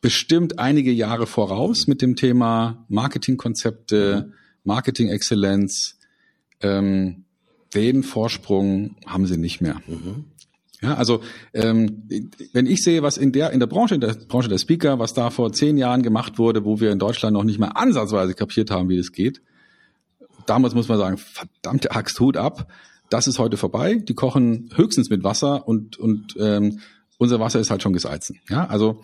bestimmt 0.00 0.58
einige 0.58 0.92
Jahre 0.92 1.26
voraus 1.26 1.86
mit 1.86 2.02
dem 2.02 2.16
Thema 2.16 2.84
Marketingkonzepte, 2.88 4.32
Marketing-Exzellenz. 4.64 5.98
Ähm, 6.60 7.24
den 7.74 8.02
Vorsprung 8.02 8.96
haben 9.06 9.26
sie 9.26 9.38
nicht 9.38 9.60
mehr. 9.60 9.80
Mhm. 9.86 10.26
Ja, 10.82 10.94
also 10.94 11.22
ähm, 11.54 12.08
wenn 12.52 12.66
ich 12.66 12.82
sehe, 12.82 13.02
was 13.02 13.16
in 13.16 13.30
der 13.32 13.52
in 13.52 13.60
der 13.60 13.68
Branche, 13.68 13.94
in 13.94 14.00
der 14.00 14.14
Branche 14.14 14.48
der 14.48 14.58
Speaker, 14.58 14.98
was 14.98 15.14
da 15.14 15.30
vor 15.30 15.52
zehn 15.52 15.78
Jahren 15.78 16.02
gemacht 16.02 16.38
wurde, 16.38 16.64
wo 16.64 16.80
wir 16.80 16.90
in 16.90 16.98
Deutschland 16.98 17.34
noch 17.34 17.44
nicht 17.44 17.60
mal 17.60 17.68
ansatzweise 17.68 18.34
kapiert 18.34 18.70
haben, 18.70 18.88
wie 18.88 18.96
das 18.96 19.12
geht, 19.12 19.40
damals 20.46 20.74
muss 20.74 20.88
man 20.88 20.98
sagen, 20.98 21.18
verdammte 21.18 21.92
Axt, 21.92 22.18
Hut 22.18 22.36
ab. 22.36 22.70
Das 23.12 23.26
ist 23.26 23.38
heute 23.38 23.58
vorbei. 23.58 23.96
Die 23.96 24.14
kochen 24.14 24.70
höchstens 24.74 25.10
mit 25.10 25.22
Wasser 25.22 25.68
und 25.68 25.98
und 25.98 26.34
ähm, 26.38 26.80
unser 27.18 27.38
Wasser 27.40 27.60
ist 27.60 27.70
halt 27.70 27.82
schon 27.82 27.92
gesalzen. 27.92 28.40
Ja, 28.48 28.66
also 28.66 29.02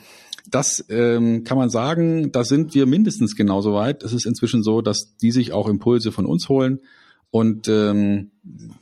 das 0.51 0.85
ähm, 0.89 1.45
kann 1.45 1.59
man 1.59 1.69
sagen, 1.69 2.33
da 2.33 2.43
sind 2.43 2.75
wir 2.75 2.87
mindestens 2.87 3.37
genauso 3.37 3.75
weit. 3.75 4.03
Es 4.03 4.15
ist 4.15 4.25
inzwischen 4.25 4.63
so, 4.63 4.81
dass 4.81 5.17
die 5.21 5.31
sich 5.31 5.53
auch 5.53 5.69
Impulse 5.69 6.11
von 6.11 6.25
uns 6.25 6.49
holen. 6.49 6.81
Und 7.31 7.69
ähm, 7.69 8.31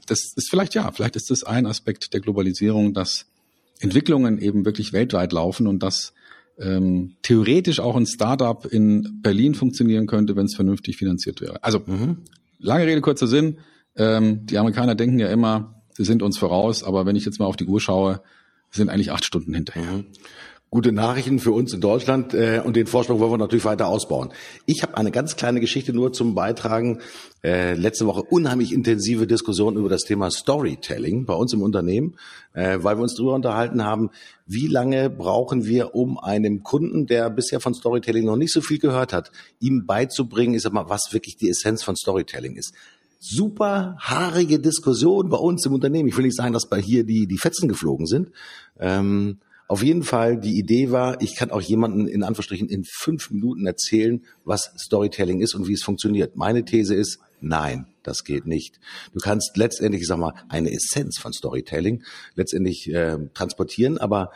das 0.06 0.32
ist 0.36 0.48
vielleicht 0.48 0.74
ja, 0.74 0.92
vielleicht 0.92 1.16
ist 1.16 1.30
das 1.30 1.42
ein 1.42 1.66
Aspekt 1.66 2.14
der 2.14 2.20
Globalisierung, 2.20 2.94
dass 2.94 3.26
Entwicklungen 3.80 4.38
eben 4.38 4.64
wirklich 4.64 4.92
weltweit 4.92 5.32
laufen 5.32 5.66
und 5.66 5.82
dass 5.82 6.12
ähm, 6.58 7.16
theoretisch 7.22 7.80
auch 7.80 7.96
ein 7.96 8.06
Startup 8.06 8.64
in 8.64 9.20
Berlin 9.22 9.56
funktionieren 9.56 10.06
könnte, 10.06 10.36
wenn 10.36 10.46
es 10.46 10.54
vernünftig 10.54 10.96
finanziert 10.96 11.40
wäre. 11.40 11.64
Also 11.64 11.80
mhm. 11.84 12.18
lange 12.60 12.86
Rede, 12.86 13.00
kurzer 13.00 13.26
Sinn. 13.26 13.58
Ähm, 13.96 14.46
die 14.46 14.58
Amerikaner 14.58 14.94
denken 14.94 15.18
ja 15.18 15.28
immer, 15.28 15.82
sie 15.92 16.04
sind 16.04 16.22
uns 16.22 16.38
voraus, 16.38 16.84
aber 16.84 17.06
wenn 17.06 17.16
ich 17.16 17.24
jetzt 17.24 17.38
mal 17.38 17.46
auf 17.46 17.56
die 17.56 17.66
Uhr 17.66 17.80
schaue, 17.80 18.20
sind 18.70 18.88
eigentlich 18.88 19.12
acht 19.12 19.24
Stunden 19.24 19.54
hinterher. 19.54 19.92
Mhm 19.92 20.06
gute 20.68 20.92
Nachrichten 20.92 21.38
für 21.38 21.52
uns 21.52 21.72
in 21.72 21.80
Deutschland 21.80 22.34
äh, 22.34 22.60
und 22.62 22.76
den 22.76 22.86
Vorsprung 22.86 23.20
wollen 23.20 23.30
wir 23.30 23.38
natürlich 23.38 23.64
weiter 23.64 23.86
ausbauen. 23.86 24.32
Ich 24.66 24.82
habe 24.82 24.96
eine 24.96 25.12
ganz 25.12 25.36
kleine 25.36 25.60
Geschichte 25.60 25.92
nur 25.92 26.12
zum 26.12 26.34
Beitragen. 26.34 27.00
Äh, 27.44 27.74
letzte 27.74 28.06
Woche 28.06 28.22
unheimlich 28.22 28.72
intensive 28.72 29.26
Diskussion 29.26 29.76
über 29.76 29.88
das 29.88 30.02
Thema 30.02 30.30
Storytelling 30.30 31.24
bei 31.24 31.34
uns 31.34 31.52
im 31.52 31.62
Unternehmen, 31.62 32.16
äh, 32.52 32.78
weil 32.82 32.98
wir 32.98 33.02
uns 33.02 33.14
darüber 33.14 33.34
unterhalten 33.34 33.84
haben, 33.84 34.10
wie 34.46 34.66
lange 34.66 35.08
brauchen 35.08 35.64
wir, 35.66 35.94
um 35.94 36.18
einem 36.18 36.64
Kunden, 36.64 37.06
der 37.06 37.30
bisher 37.30 37.60
von 37.60 37.72
Storytelling 37.72 38.24
noch 38.24 38.36
nicht 38.36 38.52
so 38.52 38.60
viel 38.60 38.78
gehört 38.78 39.12
hat, 39.12 39.30
ihm 39.60 39.86
beizubringen, 39.86 40.54
ich 40.54 40.62
sag 40.62 40.72
mal, 40.72 40.88
was 40.88 41.12
wirklich 41.12 41.36
die 41.36 41.48
Essenz 41.48 41.84
von 41.84 41.94
Storytelling 41.94 42.56
ist 42.56 42.74
super 43.18 43.96
haarige 44.00 44.58
Diskussion 44.58 45.28
bei 45.28 45.38
uns 45.38 45.64
im 45.66 45.72
Unternehmen. 45.72 46.08
Ich 46.08 46.16
will 46.16 46.24
nicht 46.24 46.36
sagen, 46.36 46.52
dass 46.52 46.68
bei 46.68 46.80
hier 46.80 47.04
die, 47.04 47.26
die 47.26 47.38
Fetzen 47.38 47.68
geflogen 47.68 48.06
sind. 48.06 48.30
Ähm, 48.78 49.38
auf 49.68 49.82
jeden 49.82 50.04
Fall, 50.04 50.38
die 50.38 50.58
Idee 50.58 50.92
war, 50.92 51.20
ich 51.20 51.34
kann 51.34 51.50
auch 51.50 51.60
jemanden 51.60 52.06
in 52.06 52.22
Anführungsstrichen 52.22 52.68
in 52.68 52.84
fünf 52.84 53.30
Minuten 53.32 53.66
erzählen, 53.66 54.22
was 54.44 54.70
Storytelling 54.78 55.40
ist 55.40 55.54
und 55.54 55.66
wie 55.66 55.72
es 55.72 55.82
funktioniert. 55.82 56.36
Meine 56.36 56.64
These 56.64 56.94
ist, 56.94 57.18
nein, 57.40 57.86
das 58.04 58.22
geht 58.22 58.46
nicht. 58.46 58.78
Du 59.12 59.18
kannst 59.18 59.56
letztendlich, 59.56 60.02
ich 60.02 60.08
sag 60.08 60.18
mal, 60.18 60.34
eine 60.48 60.70
Essenz 60.70 61.18
von 61.18 61.32
Storytelling 61.32 62.04
letztendlich 62.36 62.88
äh, 62.92 63.18
transportieren, 63.34 63.98
aber 63.98 64.30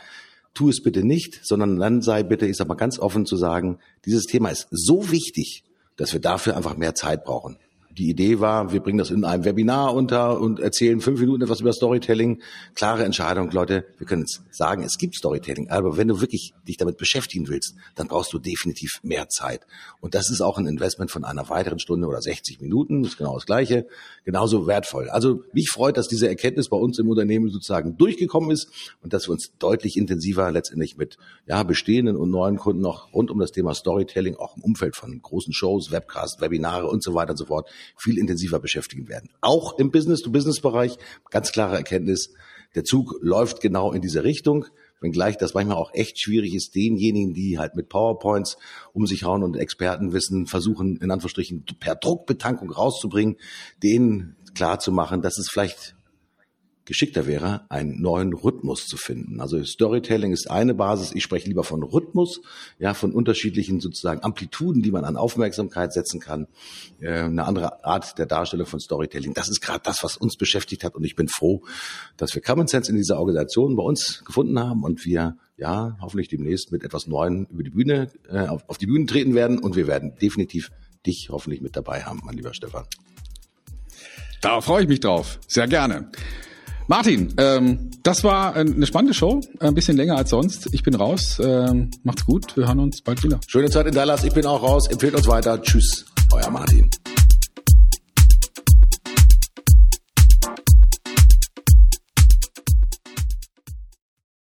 tu 0.52 0.68
es 0.68 0.82
bitte 0.82 1.04
nicht, 1.04 1.40
sondern 1.44 1.78
dann 1.78 2.02
sei 2.02 2.24
bitte, 2.24 2.46
ich 2.46 2.56
sag 2.56 2.66
mal 2.66 2.74
ganz 2.74 2.98
offen 2.98 3.24
zu 3.24 3.36
sagen, 3.36 3.78
dieses 4.06 4.24
Thema 4.24 4.48
ist 4.48 4.66
so 4.72 5.12
wichtig, 5.12 5.62
dass 5.96 6.12
wir 6.12 6.20
dafür 6.20 6.56
einfach 6.56 6.76
mehr 6.76 6.96
Zeit 6.96 7.24
brauchen 7.24 7.56
die 8.00 8.08
Idee 8.08 8.40
war, 8.40 8.72
wir 8.72 8.80
bringen 8.80 8.96
das 8.96 9.10
in 9.10 9.24
einem 9.24 9.44
Webinar 9.44 9.94
unter 9.94 10.40
und 10.40 10.58
erzählen 10.58 11.02
fünf 11.02 11.20
Minuten 11.20 11.42
etwas 11.42 11.60
über 11.60 11.74
Storytelling. 11.74 12.40
Klare 12.74 13.04
Entscheidung, 13.04 13.50
Leute. 13.50 13.84
Wir 13.98 14.06
können 14.06 14.22
jetzt 14.22 14.42
sagen, 14.50 14.82
es 14.82 14.96
gibt 14.96 15.16
Storytelling, 15.16 15.68
aber 15.68 15.98
wenn 15.98 16.08
du 16.08 16.22
wirklich 16.22 16.54
dich 16.66 16.78
damit 16.78 16.96
beschäftigen 16.96 17.48
willst, 17.48 17.74
dann 17.96 18.08
brauchst 18.08 18.32
du 18.32 18.38
definitiv 18.38 19.00
mehr 19.02 19.28
Zeit. 19.28 19.66
Und 20.00 20.14
das 20.14 20.30
ist 20.30 20.40
auch 20.40 20.56
ein 20.56 20.66
Investment 20.66 21.10
von 21.10 21.24
einer 21.24 21.50
weiteren 21.50 21.78
Stunde 21.78 22.06
oder 22.06 22.22
60 22.22 22.62
Minuten. 22.62 23.02
Das 23.02 23.12
ist 23.12 23.18
genau 23.18 23.34
das 23.34 23.44
Gleiche. 23.44 23.86
Genauso 24.24 24.66
wertvoll. 24.66 25.10
Also 25.10 25.42
mich 25.52 25.68
freut, 25.68 25.98
dass 25.98 26.08
diese 26.08 26.26
Erkenntnis 26.26 26.70
bei 26.70 26.78
uns 26.78 26.98
im 26.98 27.08
Unternehmen 27.08 27.50
sozusagen 27.50 27.98
durchgekommen 27.98 28.50
ist 28.50 28.70
und 29.02 29.12
dass 29.12 29.28
wir 29.28 29.32
uns 29.32 29.52
deutlich 29.58 29.98
intensiver 29.98 30.50
letztendlich 30.50 30.96
mit 30.96 31.18
ja, 31.46 31.62
bestehenden 31.64 32.16
und 32.16 32.30
neuen 32.30 32.56
Kunden 32.56 32.80
noch 32.80 33.12
rund 33.12 33.30
um 33.30 33.38
das 33.38 33.52
Thema 33.52 33.74
Storytelling, 33.74 34.36
auch 34.36 34.56
im 34.56 34.62
Umfeld 34.62 34.96
von 34.96 35.20
großen 35.20 35.52
Shows, 35.52 35.90
Webcasts, 35.90 36.40
Webinare 36.40 36.86
und 36.86 37.02
so 37.02 37.12
weiter 37.12 37.32
und 37.32 37.36
so 37.36 37.44
fort, 37.44 37.68
viel 37.96 38.18
intensiver 38.18 38.60
beschäftigen 38.60 39.08
werden. 39.08 39.30
Auch 39.40 39.78
im 39.78 39.90
Business-to-Business-Bereich, 39.90 40.96
ganz 41.30 41.52
klare 41.52 41.76
Erkenntnis, 41.76 42.32
der 42.74 42.84
Zug 42.84 43.16
läuft 43.20 43.60
genau 43.60 43.92
in 43.92 44.00
diese 44.00 44.22
Richtung, 44.22 44.66
wenngleich 45.00 45.36
das 45.36 45.54
manchmal 45.54 45.76
auch 45.76 45.92
echt 45.92 46.20
schwierig 46.20 46.54
ist, 46.54 46.74
denjenigen, 46.74 47.34
die 47.34 47.58
halt 47.58 47.74
mit 47.74 47.88
PowerPoints 47.88 48.58
um 48.92 49.06
sich 49.06 49.24
hauen 49.24 49.42
und 49.42 49.56
Expertenwissen 49.56 50.46
versuchen, 50.46 50.96
in 50.98 51.10
Anführungsstrichen 51.10 51.64
per 51.80 51.96
Druckbetankung 51.96 52.70
rauszubringen, 52.70 53.36
denen 53.82 54.36
klar 54.54 54.78
zu 54.78 54.92
machen, 54.92 55.22
dass 55.22 55.38
es 55.38 55.48
vielleicht 55.50 55.96
geschickter 56.90 57.28
wäre, 57.28 57.62
einen 57.68 58.02
neuen 58.02 58.32
Rhythmus 58.32 58.88
zu 58.88 58.96
finden. 58.96 59.40
Also 59.40 59.62
Storytelling 59.62 60.32
ist 60.32 60.50
eine 60.50 60.74
Basis. 60.74 61.12
Ich 61.14 61.22
spreche 61.22 61.46
lieber 61.46 61.62
von 61.62 61.84
Rhythmus, 61.84 62.40
ja, 62.80 62.94
von 62.94 63.12
unterschiedlichen 63.12 63.78
sozusagen 63.78 64.24
Amplituden, 64.24 64.82
die 64.82 64.90
man 64.90 65.04
an 65.04 65.16
Aufmerksamkeit 65.16 65.92
setzen 65.92 66.18
kann. 66.18 66.48
Äh, 67.00 67.20
eine 67.20 67.44
andere 67.44 67.84
Art 67.84 68.18
der 68.18 68.26
Darstellung 68.26 68.66
von 68.66 68.80
Storytelling. 68.80 69.34
Das 69.34 69.48
ist 69.48 69.60
gerade 69.60 69.82
das, 69.84 70.02
was 70.02 70.16
uns 70.16 70.36
beschäftigt 70.36 70.82
hat. 70.82 70.96
Und 70.96 71.04
ich 71.04 71.14
bin 71.14 71.28
froh, 71.28 71.62
dass 72.16 72.34
wir 72.34 72.42
Common 72.42 72.66
Sense 72.66 72.90
in 72.90 72.96
dieser 72.96 73.20
Organisation 73.20 73.76
bei 73.76 73.84
uns 73.84 74.24
gefunden 74.24 74.58
haben 74.58 74.82
und 74.82 75.04
wir 75.04 75.36
ja 75.56 75.96
hoffentlich 76.00 76.26
demnächst 76.26 76.72
mit 76.72 76.82
etwas 76.82 77.06
Neuen 77.06 77.46
über 77.46 77.62
die 77.62 77.70
Bühne, 77.70 78.10
äh, 78.28 78.48
auf, 78.48 78.68
auf 78.68 78.78
die 78.78 78.86
Bühne 78.86 79.06
treten 79.06 79.36
werden. 79.36 79.60
Und 79.60 79.76
wir 79.76 79.86
werden 79.86 80.16
definitiv 80.20 80.72
dich 81.06 81.28
hoffentlich 81.30 81.60
mit 81.60 81.76
dabei 81.76 82.02
haben, 82.02 82.20
mein 82.24 82.34
lieber 82.34 82.52
Stefan. 82.52 82.84
Da 84.40 84.60
freue 84.60 84.82
ich 84.82 84.88
mich 84.88 84.98
drauf. 84.98 85.38
Sehr 85.46 85.68
gerne. 85.68 86.10
Martin, 86.90 87.32
ähm, 87.36 87.92
das 88.02 88.24
war 88.24 88.56
eine 88.56 88.84
spannende 88.84 89.14
Show, 89.14 89.40
ein 89.60 89.74
bisschen 89.74 89.96
länger 89.96 90.16
als 90.16 90.30
sonst. 90.30 90.70
Ich 90.72 90.82
bin 90.82 90.96
raus. 90.96 91.40
Ähm, 91.40 91.92
macht's 92.02 92.26
gut, 92.26 92.56
wir 92.56 92.66
hören 92.66 92.80
uns 92.80 93.00
bald 93.00 93.22
wieder. 93.22 93.38
Schöne 93.46 93.70
Zeit 93.70 93.86
in 93.86 93.94
Dallas, 93.94 94.24
ich 94.24 94.34
bin 94.34 94.44
auch 94.44 94.60
raus. 94.60 94.88
Empfehlt 94.90 95.14
uns 95.14 95.28
weiter. 95.28 95.62
Tschüss, 95.62 96.04
euer 96.32 96.50
Martin. 96.50 96.90